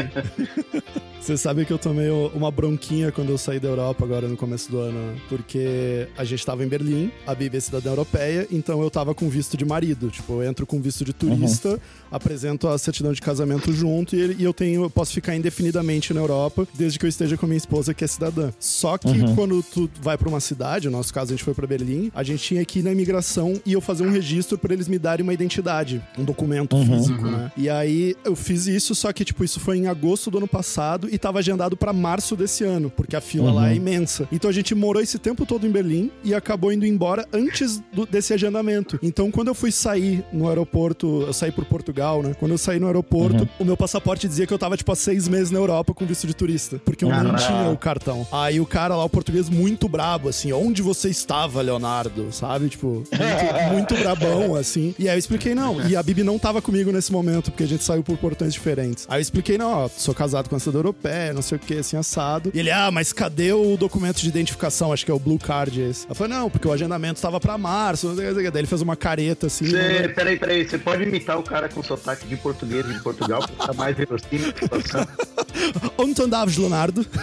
Você 1.21 1.39
sabe 1.39 1.65
que 1.65 1.73
eu 1.73 1.79
tomei 1.79 2.11
uma 2.35 2.51
bronquinha 2.51 3.11
quando 3.11 3.31
eu 3.31 3.39
saí 3.39 3.59
da 3.59 3.69
Europa 3.69 4.05
agora 4.05 4.29
no 4.29 4.37
começo 4.37 4.71
do 4.71 4.79
ano, 4.79 5.19
porque 5.29 6.07
a 6.19 6.25
gente 6.25 6.45
tava 6.45 6.63
em 6.63 6.69
Berlim, 6.69 7.11
a 7.27 7.35
Bibi 7.35 7.57
é 7.57 7.61
cidadã 7.61 7.91
europeia, 7.91 8.47
então 8.53 8.83
eu 8.83 8.91
tava 8.91 9.15
com 9.15 9.27
visto 9.31 9.57
de 9.57 9.65
marido. 9.65 10.11
Tipo, 10.11 10.43
eu 10.43 10.49
entro 10.51 10.67
com 10.67 10.81
visto 10.83 11.03
de 11.03 11.15
turista, 11.15 11.81
apresento 12.13 12.69
a 12.69 12.77
certidão 12.77 13.11
de 13.13 13.23
casamento 13.23 13.73
junto 13.73 14.15
e, 14.15 14.21
ele- 14.21 14.37
e 14.39 14.45
eu 14.45 14.53
tenho, 14.53 14.83
eu 14.85 14.91
posso 14.91 15.04
ficar 15.13 15.35
indefinidamente 15.37 16.13
na 16.15 16.21
Europa 16.21 16.67
desde 16.75 16.99
que 16.99 17.05
eu 17.05 17.09
esteja 17.09 17.37
com 17.37 17.47
a 17.47 17.49
minha 17.49 17.59
esposa 17.59 17.93
que 17.95 18.05
é 18.05 18.07
cidadã. 18.07 18.51
Só 18.59 18.97
que 18.99 19.09
quando 19.35 19.63
tu 19.63 19.91
vai 20.03 20.17
pra 20.17 20.29
uma 20.29 20.41
cidade, 20.41 20.87
no 20.89 20.97
nosso 20.97 21.13
caso 21.13 21.33
a 21.33 21.37
gente 21.37 21.45
foi 21.45 21.55
pra 21.55 21.67
Berlim, 21.67 22.11
a 22.15 22.23
gente 22.23 22.43
tinha 22.43 22.65
que 22.65 22.79
ir 22.79 22.83
na 22.83 22.93
imigração 22.93 23.55
e 23.65 23.73
eu 23.73 23.81
fazer 23.81 24.07
um 24.07 24.11
registro 24.11 24.57
pra 24.59 24.73
eles 24.73 24.89
me 24.89 24.99
darem 24.99 25.23
uma 25.23 25.33
identidade, 25.35 26.03
um 26.19 26.25
documento 26.25 26.77
físico, 26.99 27.25
né? 27.27 27.53
E 27.57 27.69
aí 27.69 28.15
eu 28.25 28.35
fiz 28.37 28.67
isso, 28.67 28.95
só 28.95 29.13
que 29.13 29.25
tipo 29.25 29.45
isso 29.45 29.61
foi 29.61 29.79
em 29.79 29.87
agosto 29.87 30.31
do 30.31 30.39
ano 30.39 30.49
passado 30.49 31.09
e 31.11 31.19
tava 31.19 31.39
agendado 31.39 31.77
pra 31.77 31.93
março 31.93 32.37
desse 32.37 32.65
ano, 32.65 32.91
porque 32.91 33.17
a 33.17 33.21
fila 33.21 33.53
lá 33.53 33.71
é 33.71 33.75
imensa. 33.77 34.29
Então 34.33 34.49
a 34.51 34.53
gente 34.53 34.75
morou 34.75 35.03
esse 35.03 35.19
tempo 35.19 35.45
todo 35.47 35.67
em 35.67 35.71
Berlim 35.71 36.11
e 36.23 36.35
acabou 36.35 36.73
indo 36.73 36.87
embora 36.87 37.27
antes 37.33 37.83
do- 37.93 38.07
desse 38.07 38.33
agendamento. 38.33 38.99
Então 39.03 39.31
quando 39.31 39.49
eu 39.49 39.55
fui 39.55 39.71
sair 39.73 40.25
no 40.33 40.49
aeroporto, 40.49 41.23
eu 41.27 41.33
saí 41.33 41.51
por 41.53 41.65
Portugal, 41.65 42.23
né? 42.23 42.35
Quando 42.39 42.53
eu 42.53 42.59
saí 42.59 42.79
no 42.79 42.87
aeroporto, 42.87 43.49
o 43.59 43.65
meu 43.65 43.77
passaporte 43.77 44.29
dizia 44.29 44.47
que 44.47 44.53
eu 44.53 44.59
tava 44.59 44.77
tipo 44.77 44.91
seis 44.95 45.29
meses 45.29 45.51
na 45.51 45.59
Europa 45.59 45.93
com 45.95 46.05
visto 46.07 46.27
de 46.27 46.35
turista, 46.35 46.81
porque 46.85 47.05
eu 47.05 47.09
não 47.09 47.17
Caraca. 47.33 47.45
tinha 47.47 47.71
o 47.71 47.77
cartão. 47.77 48.27
Aí 48.33 48.61
o 48.61 48.67
cara 48.67 48.95
lá, 48.97 49.05
o 49.05 49.09
português 49.09 49.49
muito 49.49 49.89
brabo, 49.89 50.29
assim, 50.29 50.53
onde 50.53 50.83
você 50.83 51.09
estava, 51.09 51.61
Leonardo? 51.63 52.29
Sabe? 52.33 52.69
Tipo, 52.69 53.03
muito, 53.13 53.13
muito 53.73 53.95
brabão, 53.97 54.55
assim. 54.57 54.95
E 54.99 55.09
aí 55.09 55.15
eu 55.15 55.19
expliquei, 55.19 55.55
não. 55.55 55.81
E 55.87 55.97
a 55.97 56.03
Bibi 56.03 56.23
não 56.23 56.39
tava 56.39 56.61
comigo 56.63 56.91
nesse 56.93 57.13
momento, 57.13 57.51
porque 57.51 57.65
a 57.65 57.69
gente 57.69 57.85
saiu 57.85 58.03
por 58.03 58.17
portões 58.19 58.53
diferentes. 58.53 59.07
Aí 59.09 59.19
eu 59.19 59.23
expliquei, 59.23 59.57
não, 59.59 59.71
ó, 59.85 59.89
sou 59.89 60.15
casado 60.15 60.49
com 60.49 60.55
uma 60.55 60.61
cidadã 60.61 60.79
euro- 60.79 60.85
Europeia, 60.85 61.33
não 61.33 61.41
sei 61.43 61.57
o 61.57 61.59
que, 61.59 61.79
assim, 61.79 61.97
assado. 61.97 62.51
E 62.55 62.59
ele, 62.61 62.71
ah, 62.71 62.91
mas 62.91 63.11
cadê 63.13 63.53
o 63.55 63.75
documento 63.77 64.21
de 64.21 64.29
identificação? 64.29 64.93
Acho 64.93 65.05
que 65.05 65.11
é 65.11 65.15
o 65.15 65.19
Blue 65.19 65.39
Card 65.39 65.81
esse. 65.81 66.07
Eu 66.09 66.15
falei, 66.15 66.37
não, 66.37 66.51
porque 66.51 66.69
o 66.69 66.73
agendamento 66.73 67.21
tava 67.21 67.41
pra 67.41 67.57
março. 67.57 68.07
não 68.09 68.15
sei 68.17 68.31
o 68.31 68.37
que. 68.37 68.51
Daí 68.51 68.61
ele 68.61 68.67
fez 68.67 68.83
uma 68.83 68.95
careta 68.95 69.47
assim. 69.47 69.65
Você, 69.65 69.77
mandou- 70.01 70.15
peraí, 70.15 70.39
peraí, 70.39 70.69
você 70.69 70.77
pode 70.79 71.03
imitar 71.05 71.39
o 71.39 71.43
cara 71.43 71.69
com 71.71 71.83
sotaque 71.83 72.27
de 72.27 72.37
português 72.37 72.87
de 72.87 73.01
Portugal, 73.01 73.41
pra 73.41 73.49
ficar 73.49 73.75
mais 73.75 73.97
verossímil 73.97 74.51
a 74.51 74.61
situação. 74.61 74.74
Onde 75.99 76.15
tu 76.15 76.23
andavas, 76.25 76.57
Leonardo? 76.57 77.05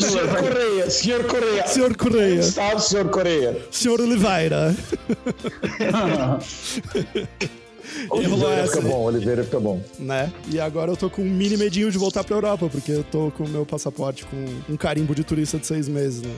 Senhor. 0.00 0.28
Correia, 0.28 0.90
senhor 0.90 1.24
Correia. 1.24 1.66
Senhor 1.66 1.96
Correia. 1.96 2.40
Estado, 2.40 2.80
senhor 2.80 3.08
Correia. 3.10 3.66
Senhor 3.70 4.00
Oliveira. 4.00 4.74
Rolou 8.08 8.24
Oliveira 8.26 8.54
essa 8.62 8.76
fica 8.76 8.88
bom, 8.88 9.04
Oliveira 9.04 9.44
fica 9.44 9.60
bom. 9.60 9.82
né? 9.98 10.32
E 10.50 10.60
agora 10.60 10.90
eu 10.90 10.96
tô 10.96 11.08
com 11.10 11.22
um 11.22 11.30
mini 11.30 11.56
medinho 11.56 11.90
de 11.90 11.98
voltar 11.98 12.24
pra 12.24 12.36
Europa, 12.36 12.68
porque 12.68 12.92
eu 12.92 13.04
tô 13.04 13.30
com 13.30 13.44
o 13.44 13.48
meu 13.48 13.64
passaporte 13.66 14.24
com 14.26 14.36
um 14.68 14.76
carimbo 14.76 15.14
de 15.14 15.24
turista 15.24 15.58
de 15.58 15.66
seis 15.66 15.88
meses, 15.88 16.22
né? 16.22 16.34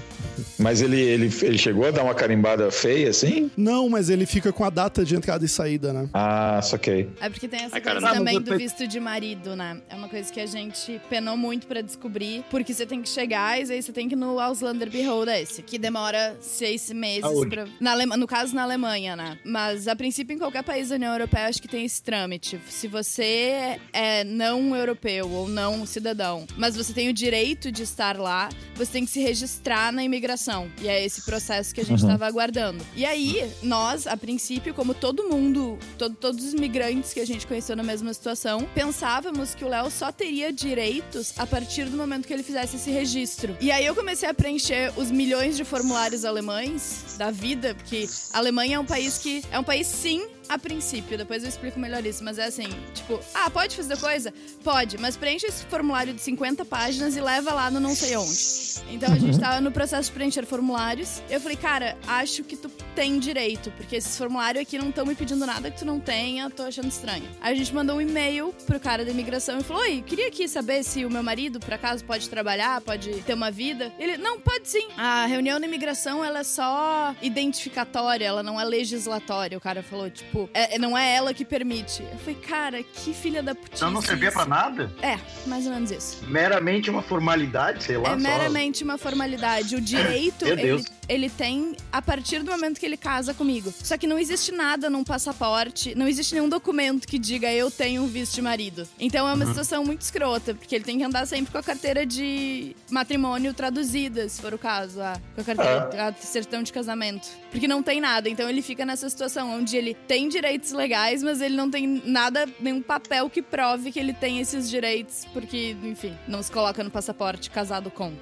Mas 0.58 0.80
ele, 0.80 1.00
ele, 1.00 1.32
ele 1.42 1.58
chegou 1.58 1.86
a 1.86 1.90
dar 1.90 2.02
uma 2.04 2.14
carimbada 2.14 2.70
feia, 2.70 3.10
assim? 3.10 3.50
Não, 3.56 3.88
mas 3.88 4.08
ele 4.10 4.26
fica 4.26 4.52
com 4.52 4.64
a 4.64 4.70
data 4.70 5.04
de 5.04 5.14
entrada 5.14 5.44
e 5.44 5.48
saída, 5.48 5.92
né? 5.92 6.08
Ah, 6.12 6.60
saquei. 6.62 7.08
É 7.20 7.28
porque 7.28 7.48
tem 7.48 7.60
essa 7.60 7.76
Ai, 7.76 7.80
coisa 7.80 8.00
também 8.00 8.40
do 8.40 8.56
visto 8.56 8.86
de 8.86 9.00
marido, 9.00 9.56
né? 9.56 9.78
É 9.88 9.94
uma 9.94 10.08
coisa 10.08 10.32
que 10.32 10.40
a 10.40 10.46
gente 10.46 11.00
penou 11.08 11.36
muito 11.36 11.66
pra 11.66 11.80
descobrir, 11.80 12.44
porque 12.50 12.72
você 12.72 12.86
tem 12.86 13.02
que 13.02 13.08
chegar 13.08 13.60
e 13.60 13.70
aí 13.70 13.82
você 13.82 13.92
tem 13.92 14.08
que 14.08 14.14
ir 14.14 14.18
no 14.18 14.38
Auslander 14.38 14.90
Behold 14.90 15.28
esse, 15.28 15.62
que 15.62 15.78
demora 15.78 16.36
seis 16.40 16.90
meses 16.90 17.22
pra... 17.48 17.66
Na 17.80 17.92
Alema... 17.92 18.16
No 18.16 18.26
caso, 18.26 18.54
na 18.54 18.62
Alemanha, 18.62 19.16
né? 19.16 19.38
Mas, 19.44 19.88
a 19.88 19.96
princípio, 19.96 20.34
em 20.34 20.38
qualquer 20.38 20.62
país 20.62 20.88
da 20.88 20.94
União 20.94 21.12
Europeia, 21.12 21.33
acho 21.42 21.60
que 21.60 21.68
tem 21.68 21.84
esse 21.84 22.02
trâmite. 22.02 22.60
Se 22.68 22.86
você 22.88 23.78
é 23.92 24.24
não 24.24 24.74
europeu 24.76 25.30
ou 25.30 25.48
não 25.48 25.84
cidadão, 25.86 26.46
mas 26.56 26.76
você 26.76 26.92
tem 26.92 27.08
o 27.08 27.12
direito 27.12 27.70
de 27.70 27.82
estar 27.82 28.18
lá, 28.18 28.48
você 28.74 28.92
tem 28.92 29.04
que 29.04 29.10
se 29.10 29.20
registrar 29.20 29.92
na 29.92 30.02
imigração. 30.04 30.70
E 30.80 30.88
é 30.88 31.04
esse 31.04 31.22
processo 31.22 31.74
que 31.74 31.80
a 31.80 31.84
gente 31.84 32.02
Uhum. 32.02 32.08
tava 32.10 32.26
aguardando. 32.26 32.84
E 32.96 33.04
aí, 33.04 33.50
nós, 33.62 34.06
a 34.06 34.16
princípio, 34.16 34.72
como 34.74 34.94
todo 34.94 35.28
mundo, 35.28 35.78
todo- 35.98 36.14
todos 36.16 36.44
os 36.44 36.52
imigrantes 36.54 37.12
que 37.12 37.20
a 37.20 37.26
gente 37.26 37.46
conheceu 37.46 37.76
na 37.76 37.82
mesma 37.82 38.12
situação, 38.14 38.66
pensávamos 38.74 39.54
que 39.54 39.64
o 39.64 39.68
Léo 39.68 39.90
só 39.90 40.10
teria 40.12 40.52
direitos 40.52 41.34
a 41.38 41.46
partir 41.46 41.86
do 41.86 41.96
momento 41.96 42.26
que 42.26 42.32
ele 42.32 42.42
fizesse 42.42 42.76
esse 42.76 42.90
registro. 42.90 43.56
E 43.60 43.70
aí 43.70 43.84
eu 43.84 43.94
comecei 43.94 44.28
a 44.28 44.34
preencher 44.34 44.92
os 44.96 45.10
milhões 45.10 45.56
de 45.56 45.64
formulários 45.64 46.24
alemães 46.24 47.16
da 47.18 47.30
vida, 47.30 47.74
porque 47.74 48.08
a 48.32 48.38
Alemanha 48.38 48.76
é 48.76 48.78
um 48.78 48.84
país 48.84 49.18
que 49.18 49.42
é 49.50 49.58
um 49.58 49.64
país 49.64 49.86
sim 49.86 50.26
a 50.48 50.58
princípio, 50.58 51.16
depois 51.16 51.42
eu 51.42 51.48
explico 51.48 51.78
melhor 51.78 52.04
isso, 52.04 52.22
mas 52.22 52.38
é 52.38 52.44
assim, 52.44 52.68
tipo, 52.92 53.20
ah, 53.34 53.50
pode 53.50 53.76
fazer 53.76 53.96
coisa? 53.98 54.32
Pode, 54.62 54.98
mas 54.98 55.16
preenche 55.16 55.46
esse 55.46 55.64
formulário 55.66 56.12
de 56.12 56.20
50 56.20 56.64
páginas 56.64 57.16
e 57.16 57.20
leva 57.20 57.52
lá 57.52 57.70
no 57.70 57.80
não 57.80 57.94
sei 57.94 58.16
onde. 58.16 58.82
Então 58.90 59.12
a 59.12 59.18
gente 59.18 59.38
tava 59.40 59.60
no 59.60 59.70
processo 59.72 60.10
de 60.10 60.14
preencher 60.14 60.46
formulários. 60.46 61.22
Eu 61.30 61.40
falei, 61.40 61.56
cara, 61.56 61.96
acho 62.06 62.44
que 62.44 62.56
tu 62.56 62.70
tem 62.94 63.18
direito, 63.18 63.70
porque 63.76 63.96
esses 63.96 64.16
formulários 64.16 64.62
aqui 64.62 64.78
não 64.78 64.88
estão 64.90 65.04
me 65.04 65.14
pedindo 65.14 65.44
nada 65.44 65.70
que 65.70 65.78
tu 65.78 65.84
não 65.84 65.98
tenha, 66.00 66.48
tô 66.50 66.62
achando 66.62 66.88
estranho. 66.88 67.24
Aí 67.40 67.52
a 67.52 67.56
gente 67.56 67.74
mandou 67.74 67.96
um 67.96 68.00
e-mail 68.00 68.54
pro 68.66 68.78
cara 68.78 69.04
da 69.04 69.10
imigração 69.10 69.58
e 69.58 69.62
falou: 69.64 69.82
Oi, 69.82 70.02
queria 70.06 70.28
aqui 70.28 70.46
saber 70.48 70.82
se 70.84 71.04
o 71.04 71.10
meu 71.10 71.22
marido, 71.22 71.58
por 71.60 71.72
acaso, 71.74 72.04
pode 72.04 72.28
trabalhar, 72.30 72.80
pode 72.80 73.10
ter 73.22 73.34
uma 73.34 73.50
vida. 73.50 73.92
Ele, 73.98 74.16
não, 74.16 74.40
pode 74.40 74.68
sim. 74.68 74.86
A 74.96 75.26
reunião 75.26 75.58
da 75.60 75.66
imigração, 75.66 76.24
ela 76.24 76.40
é 76.40 76.44
só 76.44 77.14
identificatória, 77.22 78.24
ela 78.24 78.42
não 78.42 78.60
é 78.60 78.64
legislatória. 78.64 79.56
O 79.58 79.60
cara 79.60 79.82
falou, 79.82 80.10
tipo, 80.10 80.48
é- 80.54 80.78
não 80.78 80.96
é 80.96 81.14
ela 81.14 81.32
que 81.34 81.44
permite. 81.44 82.02
Eu 82.02 82.18
falei, 82.18 82.34
cara, 82.36 82.82
que 82.82 83.12
filha 83.12 83.42
da 83.42 83.54
putice. 83.54 83.76
Então 83.76 83.90
não 83.90 84.02
servia 84.02 84.28
isso." 84.28 84.36
pra 84.38 84.46
nada? 84.46 84.90
É, 85.02 85.18
mais 85.46 85.66
ou 85.66 85.72
menos 85.72 85.90
isso. 85.90 86.24
Meramente 86.26 86.90
uma 86.90 87.02
formalidade, 87.02 87.84
sei 87.84 87.96
lá. 87.96 88.10
É 88.10 88.12
só- 88.12 88.16
meramente 88.18 88.82
uma 88.84 88.98
formalidade. 88.98 89.76
O 89.76 89.80
direito, 89.82 90.46
ele. 90.46 90.82
Ele 91.08 91.28
tem 91.30 91.76
a 91.92 92.00
partir 92.02 92.42
do 92.42 92.50
momento 92.50 92.78
que 92.80 92.86
ele 92.86 92.96
casa 92.96 93.34
comigo. 93.34 93.72
Só 93.82 93.96
que 93.96 94.06
não 94.06 94.18
existe 94.18 94.52
nada 94.52 94.88
num 94.90 95.04
passaporte, 95.04 95.94
não 95.94 96.06
existe 96.08 96.34
nenhum 96.34 96.48
documento 96.48 97.06
que 97.06 97.18
diga 97.18 97.52
eu 97.52 97.70
tenho 97.70 98.02
um 98.02 98.06
visto 98.06 98.34
de 98.34 98.42
marido. 98.42 98.88
Então 98.98 99.26
é 99.28 99.30
Uhum. 99.30 99.36
uma 99.36 99.46
situação 99.46 99.84
muito 99.84 100.00
escrota, 100.02 100.54
porque 100.54 100.74
ele 100.74 100.84
tem 100.84 100.98
que 100.98 101.04
andar 101.04 101.26
sempre 101.26 101.50
com 101.52 101.58
a 101.58 101.62
carteira 101.62 102.06
de 102.06 102.74
matrimônio 102.90 103.52
traduzida, 103.52 104.28
se 104.28 104.40
for 104.40 104.54
o 104.54 104.58
caso, 104.58 105.00
ah, 105.00 105.20
com 105.34 105.40
a 105.40 105.44
carteira, 105.44 106.08
a 106.08 106.12
certidão 106.14 106.62
de 106.62 106.72
casamento. 106.72 107.28
Porque 107.50 107.66
não 107.68 107.82
tem 107.82 108.00
nada. 108.00 108.28
Então 108.28 108.48
ele 108.48 108.62
fica 108.62 108.84
nessa 108.84 109.08
situação 109.08 109.50
onde 109.52 109.76
ele 109.76 109.94
tem 109.94 110.28
direitos 110.28 110.72
legais, 110.72 111.22
mas 111.22 111.40
ele 111.40 111.56
não 111.56 111.70
tem 111.70 111.86
nada, 112.04 112.48
nenhum 112.60 112.80
papel 112.82 113.28
que 113.28 113.42
prove 113.42 113.90
que 113.92 113.98
ele 113.98 114.12
tem 114.12 114.40
esses 114.40 114.68
direitos, 114.70 115.26
porque, 115.32 115.76
enfim, 115.82 116.16
não 116.28 116.42
se 116.42 116.50
coloca 116.50 116.82
no 116.84 116.90
passaporte 116.90 117.50
casado 117.50 117.90
com. 117.90 118.12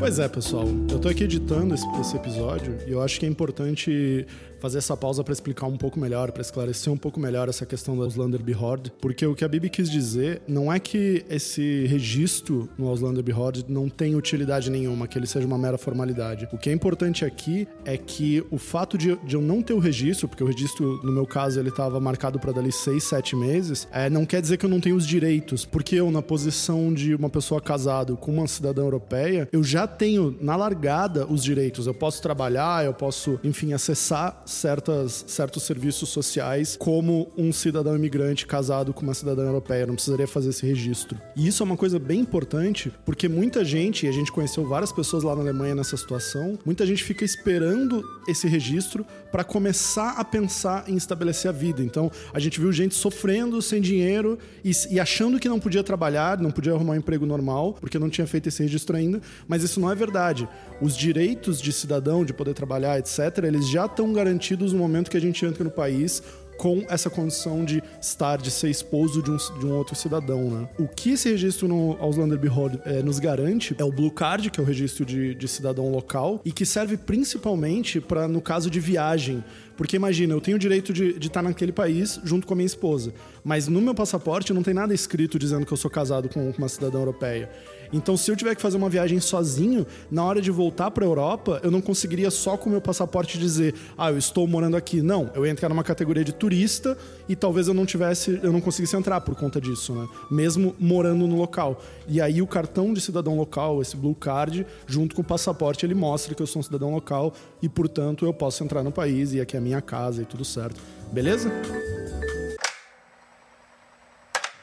Pois 0.00 0.18
é, 0.18 0.26
pessoal. 0.28 0.64
Eu 0.90 0.98
tô 0.98 1.10
aqui 1.10 1.24
editando 1.24 1.74
esse, 1.74 1.86
esse 2.00 2.16
episódio 2.16 2.74
e 2.86 2.90
eu 2.90 3.02
acho 3.02 3.20
que 3.20 3.26
é 3.26 3.28
importante 3.28 4.26
fazer 4.60 4.78
essa 4.78 4.96
pausa 4.96 5.24
para 5.24 5.32
explicar 5.32 5.66
um 5.66 5.76
pouco 5.76 5.98
melhor, 5.98 6.30
para 6.30 6.42
esclarecer 6.42 6.92
um 6.92 6.96
pouco 6.96 7.18
melhor 7.18 7.48
essa 7.48 7.64
questão 7.64 7.96
do 7.96 8.02
Auslander 8.02 8.42
Behold, 8.42 8.90
porque 9.00 9.26
o 9.26 9.34
que 9.34 9.44
a 9.44 9.48
Bibi 9.48 9.70
quis 9.70 9.90
dizer 9.90 10.42
não 10.46 10.72
é 10.72 10.78
que 10.78 11.24
esse 11.28 11.86
registro 11.86 12.68
no 12.78 12.88
Auslander 12.88 13.22
Behold 13.22 13.64
não 13.68 13.88
tem 13.88 14.14
utilidade 14.14 14.70
nenhuma, 14.70 15.08
que 15.08 15.18
ele 15.18 15.26
seja 15.26 15.46
uma 15.46 15.58
mera 15.58 15.78
formalidade. 15.78 16.48
O 16.52 16.58
que 16.58 16.70
é 16.70 16.72
importante 16.72 17.24
aqui 17.24 17.66
é 17.84 17.96
que 17.96 18.44
o 18.50 18.58
fato 18.58 18.98
de, 18.98 19.16
de 19.24 19.34
eu 19.34 19.40
não 19.40 19.62
ter 19.62 19.72
o 19.72 19.78
registro, 19.78 20.28
porque 20.28 20.44
o 20.44 20.46
registro, 20.46 21.00
no 21.02 21.12
meu 21.12 21.26
caso, 21.26 21.58
ele 21.58 21.70
estava 21.70 21.98
marcado 21.98 22.38
para 22.38 22.52
dali 22.52 22.72
seis, 22.72 23.04
sete 23.04 23.34
meses, 23.34 23.88
é, 23.90 24.10
não 24.10 24.26
quer 24.26 24.40
dizer 24.40 24.56
que 24.56 24.66
eu 24.66 24.70
não 24.70 24.80
tenho 24.80 24.96
os 24.96 25.06
direitos, 25.06 25.64
porque 25.64 25.96
eu, 25.96 26.10
na 26.10 26.22
posição 26.22 26.92
de 26.92 27.14
uma 27.14 27.30
pessoa 27.30 27.60
casada 27.60 28.14
com 28.16 28.32
uma 28.32 28.46
cidadã 28.46 28.82
europeia, 28.82 29.48
eu 29.52 29.62
já 29.62 29.86
tenho 29.86 30.36
na 30.40 30.56
largada 30.56 31.26
os 31.26 31.42
direitos. 31.42 31.86
Eu 31.86 31.94
posso 31.94 32.20
trabalhar, 32.20 32.84
eu 32.84 32.92
posso, 32.92 33.38
enfim, 33.42 33.72
acessar 33.72 34.42
certas, 34.50 35.24
certos 35.28 35.62
serviços 35.62 36.08
sociais 36.08 36.76
como 36.78 37.30
um 37.36 37.52
cidadão 37.52 37.94
imigrante 37.94 38.46
casado 38.46 38.92
com 38.92 39.02
uma 39.02 39.14
cidadã 39.14 39.44
europeia. 39.44 39.82
Eu 39.82 39.88
não 39.88 39.94
precisaria 39.94 40.26
fazer 40.26 40.50
esse 40.50 40.66
registro. 40.66 41.20
E 41.36 41.46
isso 41.46 41.62
é 41.62 41.64
uma 41.66 41.76
coisa 41.76 41.98
bem 41.98 42.20
importante, 42.20 42.92
porque 43.04 43.28
muita 43.28 43.64
gente, 43.64 44.06
e 44.06 44.08
a 44.08 44.12
gente 44.12 44.32
conheceu 44.32 44.66
várias 44.66 44.92
pessoas 44.92 45.22
lá 45.22 45.34
na 45.34 45.42
Alemanha 45.42 45.74
nessa 45.74 45.96
situação, 45.96 46.58
muita 46.64 46.84
gente 46.84 47.04
fica 47.04 47.24
esperando 47.24 48.04
esse 48.26 48.48
registro 48.48 49.06
para 49.30 49.44
começar 49.44 50.14
a 50.18 50.24
pensar 50.24 50.88
em 50.88 50.96
estabelecer 50.96 51.48
a 51.48 51.52
vida. 51.52 51.82
Então, 51.82 52.10
a 52.34 52.40
gente 52.40 52.58
viu 52.58 52.72
gente 52.72 52.94
sofrendo 52.94 53.62
sem 53.62 53.80
dinheiro 53.80 54.38
e, 54.64 54.72
e 54.90 54.98
achando 54.98 55.38
que 55.38 55.48
não 55.48 55.60
podia 55.60 55.84
trabalhar, 55.84 56.38
não 56.38 56.50
podia 56.50 56.72
arrumar 56.72 56.94
um 56.94 56.96
emprego 56.96 57.24
normal, 57.24 57.74
porque 57.80 57.98
não 57.98 58.10
tinha 58.10 58.26
feito 58.26 58.48
esse 58.48 58.62
registro 58.62 58.96
ainda, 58.96 59.20
mas 59.46 59.62
isso 59.62 59.80
não 59.80 59.90
é 59.90 59.94
verdade. 59.94 60.48
Os 60.80 60.96
direitos 60.96 61.60
de 61.60 61.72
cidadão, 61.72 62.24
de 62.24 62.32
poder 62.32 62.54
trabalhar, 62.54 62.98
etc., 62.98 63.44
eles 63.44 63.68
já 63.68 63.86
estão 63.86 64.12
garantidos 64.12 64.39
no 64.72 64.78
momento 64.78 65.10
que 65.10 65.16
a 65.16 65.20
gente 65.20 65.44
entra 65.44 65.62
no 65.62 65.70
país 65.70 66.22
com 66.60 66.84
essa 66.90 67.08
condição 67.08 67.64
de 67.64 67.82
estar, 68.02 68.36
de 68.36 68.50
ser 68.50 68.68
esposo 68.68 69.22
de 69.22 69.30
um, 69.30 69.36
de 69.58 69.64
um 69.64 69.72
outro 69.72 69.96
cidadão, 69.96 70.50
né? 70.50 70.68
O 70.78 70.86
que 70.86 71.12
esse 71.12 71.30
registro 71.30 71.66
no 71.66 71.96
Auslander 71.98 72.38
Behold 72.38 72.78
eh, 72.84 73.02
nos 73.02 73.18
garante 73.18 73.74
é 73.78 73.84
o 73.84 73.90
Blue 73.90 74.10
Card, 74.10 74.50
que 74.50 74.60
é 74.60 74.62
o 74.62 74.66
registro 74.66 75.06
de, 75.06 75.34
de 75.34 75.48
cidadão 75.48 75.90
local, 75.90 76.42
e 76.44 76.52
que 76.52 76.66
serve 76.66 76.98
principalmente 76.98 77.98
para 77.98 78.28
no 78.28 78.42
caso 78.42 78.70
de 78.70 78.78
viagem. 78.78 79.42
Porque 79.74 79.96
imagina, 79.96 80.34
eu 80.34 80.40
tenho 80.42 80.58
o 80.58 80.60
direito 80.60 80.92
de 80.92 81.16
estar 81.16 81.40
naquele 81.40 81.72
país 81.72 82.20
junto 82.24 82.46
com 82.46 82.52
a 82.52 82.56
minha 82.56 82.66
esposa, 82.66 83.14
mas 83.42 83.66
no 83.66 83.80
meu 83.80 83.94
passaporte 83.94 84.52
não 84.52 84.62
tem 84.62 84.74
nada 84.74 84.92
escrito 84.92 85.38
dizendo 85.38 85.64
que 85.64 85.72
eu 85.72 85.78
sou 85.78 85.90
casado 85.90 86.28
com 86.28 86.52
uma 86.58 86.68
cidadã 86.68 86.98
europeia. 86.98 87.48
Então, 87.92 88.16
se 88.16 88.30
eu 88.30 88.36
tiver 88.36 88.54
que 88.54 88.62
fazer 88.62 88.76
uma 88.76 88.88
viagem 88.88 89.20
sozinho, 89.20 89.86
na 90.10 90.24
hora 90.24 90.40
de 90.40 90.50
voltar 90.50 90.90
para 90.90 91.04
a 91.04 91.08
Europa, 91.08 91.60
eu 91.62 91.70
não 91.70 91.80
conseguiria 91.80 92.30
só 92.30 92.56
com 92.56 92.68
o 92.68 92.72
meu 92.72 92.80
passaporte 92.80 93.38
dizer, 93.38 93.74
ah, 93.98 94.10
eu 94.10 94.18
estou 94.18 94.46
morando 94.46 94.76
aqui. 94.76 95.02
Não, 95.02 95.30
eu 95.34 95.44
ia 95.44 95.52
entrar 95.52 95.68
numa 95.68 95.84
categoria 95.84 96.24
de 96.24 96.32
turista 96.32 96.96
e 97.28 97.34
talvez 97.34 97.68
eu 97.68 97.74
não 97.74 97.84
tivesse, 97.84 98.40
eu 98.42 98.52
não 98.52 98.60
conseguisse 98.60 98.96
entrar 98.96 99.20
por 99.20 99.34
conta 99.34 99.60
disso, 99.60 99.92
né? 99.94 100.08
Mesmo 100.30 100.74
morando 100.78 101.26
no 101.26 101.36
local. 101.36 101.82
E 102.06 102.20
aí 102.20 102.40
o 102.40 102.46
cartão 102.46 102.92
de 102.92 103.00
cidadão 103.00 103.36
local, 103.36 103.82
esse 103.82 103.96
Blue 103.96 104.14
Card, 104.14 104.66
junto 104.86 105.14
com 105.14 105.22
o 105.22 105.24
passaporte, 105.24 105.84
ele 105.84 105.94
mostra 105.94 106.34
que 106.34 106.42
eu 106.42 106.46
sou 106.46 106.60
um 106.60 106.62
cidadão 106.62 106.92
local 106.92 107.32
e, 107.62 107.68
portanto, 107.68 108.24
eu 108.24 108.32
posso 108.32 108.62
entrar 108.62 108.82
no 108.82 108.92
país 108.92 109.32
e 109.32 109.40
aqui 109.40 109.56
é 109.56 109.58
a 109.58 109.62
minha 109.62 109.80
casa 109.80 110.22
e 110.22 110.24
tudo 110.24 110.44
certo. 110.44 110.80
Beleza? 111.12 111.50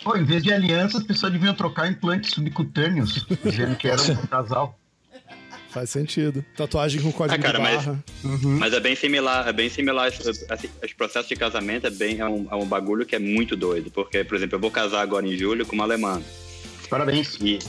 Pô, 0.08 0.16
em 0.16 0.24
vez 0.24 0.42
de 0.42 0.54
aliança, 0.54 1.00
as 1.00 1.04
pessoas 1.04 1.34
deviam 1.34 1.54
trocar 1.54 1.90
implantes 1.92 2.32
subcutâneos, 2.32 3.26
dizendo 3.44 3.76
que 3.76 3.90
era 3.90 4.02
um 4.02 4.16
casal. 4.28 4.80
Faz 5.70 5.90
sentido. 5.90 6.46
Tatuagem 6.56 7.02
com 7.02 7.12
código 7.12 7.36
Ah, 7.38 7.44
cara, 7.44 7.58
de 7.58 7.64
mas- 7.64 7.86
barra. 7.86 8.04
Mas 8.42 8.72
é 8.74 8.80
bem 8.80 8.96
similar, 8.96 9.46
é 9.48 9.52
bem 9.52 9.70
similar. 9.70 10.08
Assim, 10.08 10.70
os 10.82 10.94
processos 10.94 11.28
de 11.28 11.36
casamento 11.36 11.88
é 11.88 11.90
bem 11.90 12.20
é 12.22 12.26
um, 12.26 12.48
é 12.50 12.56
um 12.56 12.66
bagulho 12.66 13.06
que 13.06 13.18
é 13.18 13.20
muito 13.20 13.56
doido. 13.58 13.92
Porque, 13.92 14.24
por 14.24 14.36
exemplo, 14.38 14.56
eu 14.56 14.62
vou 14.62 14.72
casar 14.72 15.02
agora 15.02 15.28
em 15.28 15.38
julho 15.38 15.66
com 15.66 15.76
uma 15.76 15.84
alemã. 15.84 16.22
Parabéns. 16.90 17.38
E. 17.42 17.60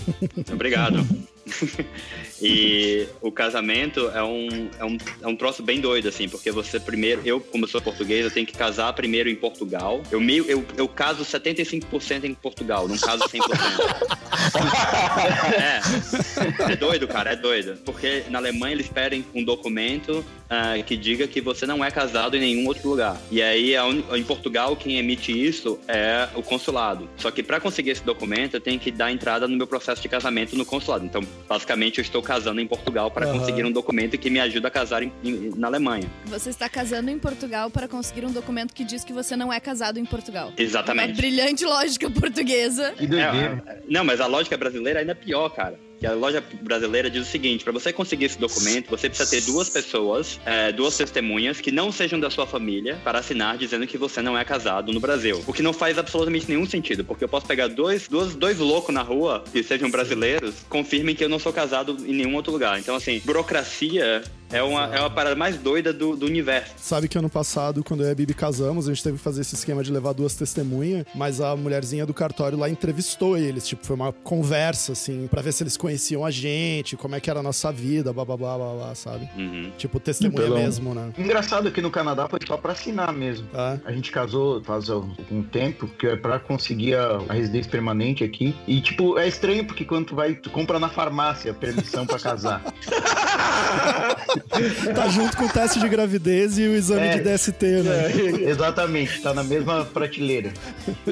Obrigado. 0.53 1.05
E 2.41 3.07
o 3.21 3.33
casamento 3.33 4.11
é 4.15 4.23
um, 4.23 4.71
é, 4.79 4.85
um, 4.85 4.99
é 5.23 5.27
um 5.27 5.37
troço 5.37 5.63
bem 5.63 5.81
doido, 5.81 6.09
assim, 6.09 6.29
porque 6.29 6.51
você 6.51 6.79
primeiro, 6.79 7.23
eu, 7.25 7.41
como 7.41 7.67
sou 7.67 7.81
português, 7.81 8.25
eu 8.25 8.31
tenho 8.31 8.47
que 8.47 8.53
casar 8.53 8.93
primeiro 8.93 9.29
em 9.29 9.35
Portugal. 9.35 10.03
Eu, 10.11 10.21
meio, 10.21 10.45
eu, 10.49 10.65
eu 10.77 10.89
caso 10.89 11.25
75% 11.25 12.25
em 12.25 12.35
Portugal, 12.35 12.87
não 12.87 12.97
caso 12.97 13.25
100%. 13.25 13.39
é. 15.59 16.73
É 16.73 16.77
doido, 16.77 17.09
cara, 17.09 17.33
é 17.33 17.37
doido. 17.37 17.79
Porque 17.85 18.25
na 18.29 18.39
Alemanha 18.39 18.75
eles 18.75 18.89
pedem 18.89 19.25
um 19.35 19.43
documento 19.43 20.25
uh, 20.49 20.83
que 20.85 20.97
diga 20.97 21.27
que 21.27 21.41
você 21.41 21.67
não 21.67 21.85
é 21.85 21.91
casado 21.91 22.37
em 22.37 22.41
nenhum 22.41 22.67
outro 22.67 22.89
lugar. 22.89 23.17
E 23.31 23.43
aí, 23.43 23.75
em 24.15 24.25
Portugal, 24.25 24.77
quem 24.77 24.99
emite 24.99 25.33
isso 25.33 25.79
é 25.87 26.29
o 26.35 26.43
consulado. 26.43 27.09
Só 27.17 27.31
que 27.31 27.43
para 27.43 27.61
conseguir 27.61 27.91
esse 27.91 28.03
documento, 28.03 28.55
eu 28.55 28.61
tenho 28.61 28.79
que 28.79 28.91
dar 28.91 29.13
entrada 29.13 29.47
no 29.47 29.57
meu 29.57 29.67
processo 29.67 30.01
de 30.01 30.09
casamento 30.09 30.57
no 30.57 30.65
consulado. 30.65 31.05
Então, 31.05 31.23
basicamente, 31.49 31.99
eu 31.99 32.03
estou 32.03 32.23
casando 32.29 32.61
em 32.61 32.67
Portugal 32.67 33.11
para 33.11 33.27
uhum. 33.27 33.39
conseguir 33.39 33.65
um 33.65 33.73
documento 33.73 34.19
que 34.19 34.29
me 34.29 34.39
ajuda 34.39 34.69
a 34.69 34.71
casar 34.71 35.03
em, 35.03 35.11
em, 35.25 35.51
na 35.57 35.67
Alemanha. 35.67 36.05
Você 36.27 36.51
está 36.51 36.69
casando 36.69 37.11
em 37.11 37.19
Portugal 37.19 37.71
para 37.71 37.89
conseguir 37.89 38.27
um 38.27 38.31
documento 38.31 38.75
que 38.75 38.85
diz 38.85 39.03
que 39.03 39.15
você 39.15 39.35
não 39.35 39.51
é 39.51 39.59
casado 39.59 39.99
em 39.99 40.05
Portugal. 40.05 40.53
Exatamente. 40.59 41.13
Uma 41.13 41.17
brilhante 41.17 41.65
lógica 41.65 42.11
portuguesa. 42.11 42.93
Que 42.99 43.07
doideira. 43.07 43.65
É, 43.67 43.79
não, 43.89 44.05
mas 44.05 44.21
a 44.21 44.27
lógica 44.27 44.59
brasileira 44.59 45.01
ainda 45.01 45.13
é 45.13 45.15
pior, 45.15 45.49
cara 45.49 45.88
que 45.99 46.07
a 46.07 46.13
loja 46.13 46.43
brasileira 46.63 47.11
diz 47.11 47.27
o 47.27 47.31
seguinte: 47.31 47.65
para 47.65 47.73
você 47.73 47.93
conseguir 47.93 48.27
esse 48.27 48.39
documento, 48.39 48.89
você 48.89 49.09
precisa 49.09 49.29
ter 49.29 49.43
duas 49.43 49.69
pessoas, 49.69 50.41
é, 50.45 50.73
duas 50.73 50.97
testemunhas 50.97 51.61
que 51.61 51.73
não 51.73 51.91
sejam 51.91 52.19
da 52.19 52.31
sua 52.31 52.47
família 52.47 52.99
para 53.03 53.19
assinar 53.19 53.59
dizendo 53.59 53.87
que 53.87 53.99
você 53.99 54.23
não 54.23 54.39
é 54.39 54.45
casado 54.45 54.93
no 54.93 55.01
Brasil. 55.01 55.43
O 55.47 55.53
que 55.53 55.63
não 55.63 55.73
faz 55.73 55.99
absolutamente 55.99 56.49
nenhum 56.49 56.67
sentido, 56.67 57.05
porque 57.05 57.25
eu 57.25 57.29
posso 57.29 57.47
pegar 57.47 57.69
dois, 57.69 58.09
dois, 58.09 58.35
dois 58.35 58.59
loucos 58.59 58.95
na 58.95 59.03
rua 59.03 59.45
que 59.51 59.63
sejam 59.63 59.91
brasileiros, 59.91 60.55
confirmem 60.69 61.15
que 61.15 61.25
eu 61.25 61.29
não 61.29 61.39
sou 61.39 61.53
casado 61.53 61.97
em 62.07 62.15
nenhum 62.15 62.35
outro 62.35 62.53
lugar. 62.53 62.79
Então, 62.79 62.95
assim, 62.95 63.21
burocracia 63.25 64.23
é 64.51 64.63
uma, 64.63 64.85
é 64.95 65.01
uma 65.01 65.11
parada 65.11 65.37
mais 65.37 65.57
doida 65.57 65.93
do, 65.93 66.17
do 66.17 66.27
universo. 66.27 66.75
Sabe 66.77 67.09
que 67.09 67.19
ano 67.19 67.29
passado, 67.29 67.85
quando 67.85 68.03
eu 68.03 68.09
e 68.09 68.13
a 68.13 68.15
Bibi 68.15 68.35
casamos, 68.35 68.89
a 68.89 68.93
gente 68.93 69.03
teve 69.03 69.19
que 69.19 69.23
fazer 69.23 69.43
esse 69.43 69.55
esquema 69.55 69.83
de 69.83 69.93
levar 69.93 70.13
duas 70.13 70.35
testemunhas, 70.35 71.05
mas 71.15 71.41
a 71.41 71.55
mulherzinha 71.57 72.07
do 72.07 72.15
cartório 72.15 72.59
lá 72.59 72.69
entrevistou 72.69 73.37
eles. 73.37 73.67
Tipo, 73.67 73.85
foi 73.87 73.97
uma 73.97 74.13
conversa, 74.13 74.93
assim, 74.93 75.27
para 75.27 75.43
ver 75.43 75.53
se 75.53 75.63
eles 75.63 75.77
conheciam 75.77 76.25
a 76.25 76.31
gente, 76.31 76.97
como 76.97 77.15
é 77.15 77.21
que 77.21 77.31
era 77.31 77.41
a 77.41 77.43
nossa 77.43 77.71
vida, 77.73 78.13
blá 78.13 78.25
blá 78.25 78.37
blá 78.37 78.57
blá, 78.57 78.75
blá 78.75 78.95
sabe? 78.95 79.29
Uhum. 79.37 79.71
Tipo, 79.77 80.01
testemunha 80.01 80.43
Pelo... 80.43 80.57
mesmo, 80.57 80.95
né? 80.95 81.13
Engraçado 81.19 81.71
que 81.71 81.81
no 81.81 81.91
Canadá 81.91 82.29
foi 82.29 82.41
só 82.47 82.57
pra 82.57 82.73
assinar 82.73 83.13
mesmo. 83.13 83.49
É. 83.55 83.79
A 83.85 83.93
gente 83.93 84.11
casou 84.11 84.63
faz 84.63 84.89
um 84.89 85.43
tempo, 85.43 85.87
que 85.99 86.07
é 86.07 86.17
pra 86.17 86.39
conseguir 86.39 86.95
a, 86.95 87.21
a, 87.29 87.33
residência 87.35 87.71
permanente 87.71 88.25
aqui. 88.25 88.55
E, 88.67 88.81
tipo, 88.81 89.19
é 89.19 89.29
estranho 89.29 89.65
porque 89.65 89.85
quando 89.85 90.07
tu 90.07 90.15
vai, 90.15 90.35
tu 90.35 90.51
compra 90.51 90.79
na 90.79 90.89
farmácia 90.89 91.51
a 91.51 91.55
permissão 91.55 92.07
pra 92.07 92.19
casar. 92.19 92.63
tá 94.95 95.09
junto 95.09 95.37
com 95.37 95.45
o 95.45 95.49
teste 95.49 95.81
de 95.81 95.89
gravidez 95.89 96.59
e 96.59 96.63
o 96.63 96.75
exame 96.75 97.07
é, 97.07 97.19
de 97.19 97.21
DST, 97.21 97.65
né? 97.83 98.13
É, 98.13 98.51
exatamente, 98.51 99.21
tá 99.23 99.33
na 99.33 99.45
mesma 99.45 99.85
prateleira. 99.85 100.53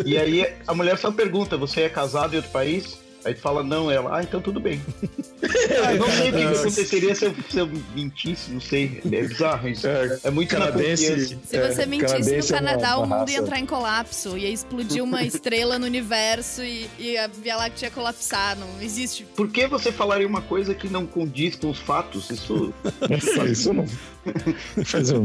E 0.04 0.16
aí 0.18 0.46
a 0.66 0.74
mulher 0.74 0.98
só 0.98 1.10
pergunta: 1.10 1.56
você 1.56 1.82
é 1.82 1.88
casado 1.88 2.34
em 2.34 2.36
outro 2.36 2.50
país? 2.50 2.98
Aí 3.26 3.34
tu 3.34 3.40
fala, 3.40 3.64
não, 3.64 3.90
ela, 3.90 4.18
ah, 4.18 4.22
então 4.22 4.40
tudo 4.40 4.60
bem. 4.60 4.80
eu 5.42 5.98
não 5.98 6.08
sei 6.08 6.30
o 6.30 6.32
que, 6.32 6.42
aconteceria 6.44 7.12
se 7.12 7.24
eu, 7.24 7.34
se 7.50 7.58
eu, 7.58 7.68
mentisse, 7.92 8.52
não 8.52 8.60
sei. 8.60 9.00
É 9.04 9.22
bizarro 9.24 9.68
isso. 9.68 9.84
É, 9.84 10.20
é 10.22 10.30
muito 10.30 10.48
canadense. 10.48 11.36
Se 11.44 11.58
você 11.58 11.82
é, 11.82 11.86
mentisse 11.86 12.36
no 12.36 12.46
Canadá, 12.46 12.90
é 12.90 12.94
uma, 12.94 13.06
uma 13.06 13.16
o 13.16 13.18
mundo 13.18 13.30
ia 13.32 13.38
entrar 13.38 13.58
em 13.58 13.66
colapso. 13.66 14.38
Ia 14.38 14.48
explodir 14.48 15.02
uma 15.02 15.24
estrela 15.26 15.76
no 15.76 15.86
universo 15.86 16.62
e, 16.62 16.88
e 17.00 17.18
a 17.18 17.26
Via 17.26 17.56
Láctea 17.56 17.88
ia 17.88 17.90
colapsar. 17.90 18.56
Não 18.56 18.80
existe. 18.80 19.24
Por 19.34 19.48
que 19.48 19.66
você 19.66 19.90
falaria 19.90 20.26
uma 20.26 20.42
coisa 20.42 20.72
que 20.72 20.88
não 20.88 21.04
condiz 21.04 21.56
com 21.56 21.68
os 21.68 21.80
fatos? 21.80 22.30
Isso. 22.30 22.72
isso 23.50 23.72
não 23.72 23.86
faz 24.84 25.10
o, 25.10 25.18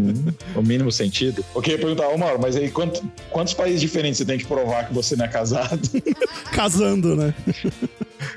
o, 0.55 0.61
mínimo 0.61 0.91
sentido. 0.91 1.43
Ok, 1.53 1.77
perguntar, 1.77 2.07
ô 2.09 2.17
Mauro, 2.17 2.39
mas 2.41 2.55
aí 2.55 2.69
quanto, 2.69 3.03
quantos 3.29 3.53
países 3.53 3.81
diferentes 3.81 4.17
você 4.17 4.25
tem 4.25 4.37
que 4.37 4.45
provar 4.45 4.87
que 4.87 4.93
você 4.93 5.15
não 5.15 5.25
é 5.25 5.27
casado? 5.27 5.79
Casando, 6.51 7.15
né? 7.15 7.33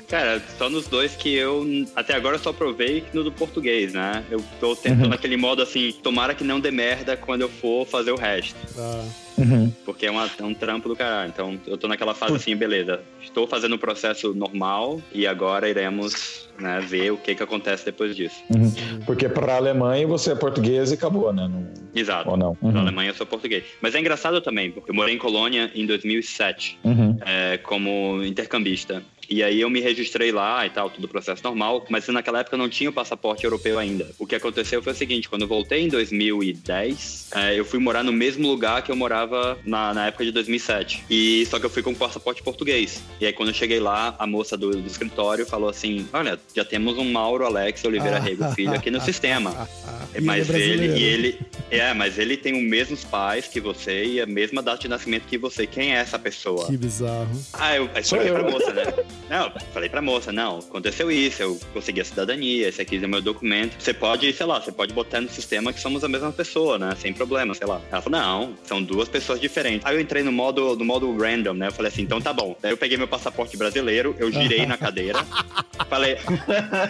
Cara, 0.08 0.42
só 0.58 0.70
nos 0.70 0.86
dois 0.86 1.14
que 1.14 1.34
eu 1.34 1.66
até 1.94 2.14
agora 2.14 2.38
só 2.38 2.52
provei 2.52 3.04
no 3.12 3.24
do 3.24 3.32
português, 3.32 3.92
né? 3.92 4.24
Eu 4.30 4.42
tô 4.60 4.74
tentando 4.74 5.04
uhum. 5.04 5.10
naquele 5.10 5.36
modo 5.36 5.62
assim, 5.62 5.92
tomara 6.02 6.34
que 6.34 6.44
não 6.44 6.60
dê 6.60 6.70
merda 6.70 7.16
quando 7.16 7.42
eu 7.42 7.48
for 7.48 7.86
fazer 7.86 8.12
o 8.12 8.16
resto. 8.16 8.56
Ah. 8.78 9.04
Uhum. 9.36 9.72
Porque 9.84 10.06
é, 10.06 10.10
uma, 10.10 10.30
é, 10.38 10.42
um 10.42 10.54
trampo 10.54 10.88
do 10.88 10.96
caralho. 10.96 11.28
Então 11.28 11.58
eu 11.66 11.76
tô 11.76 11.88
naquela 11.88 12.14
fase 12.14 12.36
assim, 12.36 12.54
beleza. 12.56 13.00
Estou 13.22 13.46
fazendo 13.46 13.74
o 13.74 13.78
processo 13.78 14.32
normal 14.32 15.00
e 15.12 15.26
agora 15.26 15.68
iremos 15.68 16.48
né, 16.58 16.80
ver 16.80 17.10
o 17.10 17.16
que 17.16 17.34
que 17.34 17.42
acontece 17.42 17.84
depois 17.84 18.14
disso. 18.14 18.36
Uhum. 18.50 19.00
Porque 19.04 19.28
para 19.28 19.54
a 19.54 19.56
Alemanha 19.56 20.06
você 20.06 20.32
é 20.32 20.34
português 20.54 20.90
e 20.90 20.94
acabou, 20.94 21.32
né? 21.32 21.48
Não... 21.48 21.66
Exato. 21.94 22.30
Ou 22.30 22.36
não? 22.36 22.56
Uhum. 22.60 22.70
Para 22.70 22.80
a 22.80 22.82
Alemanha 22.82 23.10
eu 23.10 23.14
sou 23.14 23.26
português. 23.26 23.64
Mas 23.80 23.94
é 23.94 24.00
engraçado 24.00 24.40
também, 24.40 24.70
porque 24.70 24.90
eu 24.90 24.94
morei 24.94 25.14
em 25.14 25.18
Colônia 25.18 25.70
em 25.74 25.86
2007 25.86 26.78
uhum. 26.84 27.16
é, 27.24 27.58
como 27.58 28.22
intercambista. 28.24 29.02
E 29.28 29.42
aí 29.42 29.60
eu 29.60 29.70
me 29.70 29.80
registrei 29.80 30.32
lá 30.32 30.66
e 30.66 30.70
tal, 30.70 30.90
tudo 30.90 31.08
processo 31.08 31.42
normal, 31.42 31.84
mas 31.88 32.06
naquela 32.08 32.40
época 32.40 32.54
eu 32.54 32.58
não 32.58 32.68
tinha 32.68 32.90
o 32.90 32.92
passaporte 32.92 33.44
europeu 33.44 33.78
ainda. 33.78 34.10
O 34.18 34.26
que 34.26 34.34
aconteceu 34.34 34.82
foi 34.82 34.92
o 34.92 34.96
seguinte, 34.96 35.28
quando 35.28 35.42
eu 35.42 35.48
voltei 35.48 35.82
em 35.82 35.88
2010, 35.88 37.28
é, 37.34 37.58
eu 37.58 37.64
fui 37.64 37.78
morar 37.78 38.02
no 38.02 38.12
mesmo 38.12 38.48
lugar 38.48 38.82
que 38.82 38.90
eu 38.90 38.96
morava 38.96 39.58
na, 39.64 39.94
na, 39.94 40.06
época 40.06 40.24
de 40.24 40.32
2007. 40.32 41.04
E 41.10 41.46
só 41.46 41.58
que 41.58 41.66
eu 41.66 41.70
fui 41.70 41.82
com 41.82 41.92
o 41.92 41.96
passaporte 41.96 42.42
português. 42.42 43.02
E 43.20 43.26
aí 43.26 43.32
quando 43.32 43.48
eu 43.48 43.54
cheguei 43.54 43.80
lá, 43.80 44.14
a 44.18 44.26
moça 44.26 44.56
do, 44.56 44.70
do 44.70 44.86
escritório 44.86 45.46
falou 45.46 45.68
assim, 45.68 46.06
olha, 46.12 46.38
já 46.54 46.64
temos 46.64 46.98
um 46.98 47.10
Mauro 47.10 47.44
Alex 47.44 47.84
Oliveira 47.84 48.18
Rego 48.18 48.50
Filho 48.52 48.74
aqui 48.74 48.90
no 48.90 49.00
sistema. 49.00 49.68
mas 50.22 50.50
é 50.50 50.58
ele, 50.58 50.98
e 50.98 51.02
ele, 51.02 51.40
é, 51.70 51.92
mas 51.94 52.18
ele 52.18 52.36
tem 52.36 52.52
os 52.54 52.62
mesmos 52.62 53.04
pais 53.04 53.46
que 53.46 53.60
você 53.60 54.04
e 54.04 54.20
a 54.20 54.26
mesma 54.26 54.62
data 54.62 54.78
de 54.78 54.88
nascimento 54.88 55.24
que 55.26 55.38
você. 55.38 55.66
Quem 55.66 55.94
é 55.94 55.98
essa 55.98 56.18
pessoa? 56.18 56.66
Que 56.66 56.76
bizarro. 56.76 57.28
Ah, 57.52 57.76
eu, 57.76 57.90
aí 57.94 58.04
falei 58.04 58.30
pra 58.30 58.50
moça, 58.50 58.72
né? 58.72 58.84
Não, 59.28 59.50
falei 59.72 59.88
pra 59.88 60.02
moça, 60.02 60.30
não, 60.30 60.58
aconteceu 60.58 61.10
isso, 61.10 61.42
eu 61.42 61.58
consegui 61.72 62.00
a 62.00 62.04
cidadania, 62.04 62.68
esse 62.68 62.80
aqui 62.80 63.02
é 63.02 63.06
o 63.06 63.08
meu 63.08 63.22
documento. 63.22 63.74
Você 63.78 63.94
pode, 63.94 64.32
sei 64.32 64.46
lá, 64.46 64.60
você 64.60 64.70
pode 64.70 64.92
botar 64.92 65.20
no 65.20 65.28
sistema 65.30 65.72
que 65.72 65.80
somos 65.80 66.04
a 66.04 66.08
mesma 66.08 66.30
pessoa, 66.30 66.78
né? 66.78 66.94
Sem 66.98 67.12
problema, 67.12 67.54
sei 67.54 67.66
lá. 67.66 67.80
Ela 67.90 68.02
falou, 68.02 68.20
não, 68.20 68.54
são 68.64 68.82
duas 68.82 69.08
pessoas 69.08 69.40
diferentes. 69.40 69.86
Aí 69.86 69.96
eu 69.96 70.00
entrei 70.00 70.22
no 70.22 70.30
modo, 70.30 70.76
no 70.76 70.84
modo 70.84 71.16
random, 71.16 71.54
né? 71.54 71.68
Eu 71.68 71.72
falei 71.72 71.90
assim, 71.90 72.02
então 72.02 72.20
tá 72.20 72.32
bom. 72.32 72.56
Daí 72.60 72.72
eu 72.72 72.76
peguei 72.76 72.96
meu 72.98 73.08
passaporte 73.08 73.56
brasileiro, 73.56 74.14
eu 74.18 74.30
girei 74.30 74.66
na 74.66 74.76
cadeira, 74.76 75.24
falei, 75.88 76.18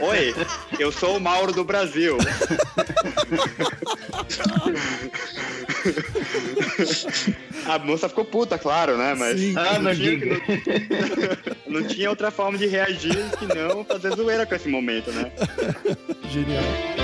oi, 0.00 0.34
eu 0.78 0.90
sou 0.90 1.16
o 1.16 1.20
Mauro 1.20 1.52
do 1.52 1.64
Brasil. 1.64 2.18
A 7.66 7.78
moça 7.78 8.08
ficou 8.08 8.24
puta, 8.24 8.58
claro, 8.58 8.96
né? 8.96 9.14
Mas 9.14 9.40
Sim, 9.40 9.54
ah, 9.56 9.78
não, 9.78 9.94
tinha, 9.94 10.18
não, 11.66 11.80
não 11.80 11.88
tinha 11.88 12.10
outra 12.14 12.30
forma 12.30 12.56
de 12.56 12.66
reagir 12.66 13.16
que 13.38 13.46
não 13.46 13.84
fazer 13.84 14.14
zoeira 14.14 14.46
com 14.46 14.54
esse 14.54 14.68
momento, 14.68 15.10
né? 15.12 15.30
Genial. 16.30 17.03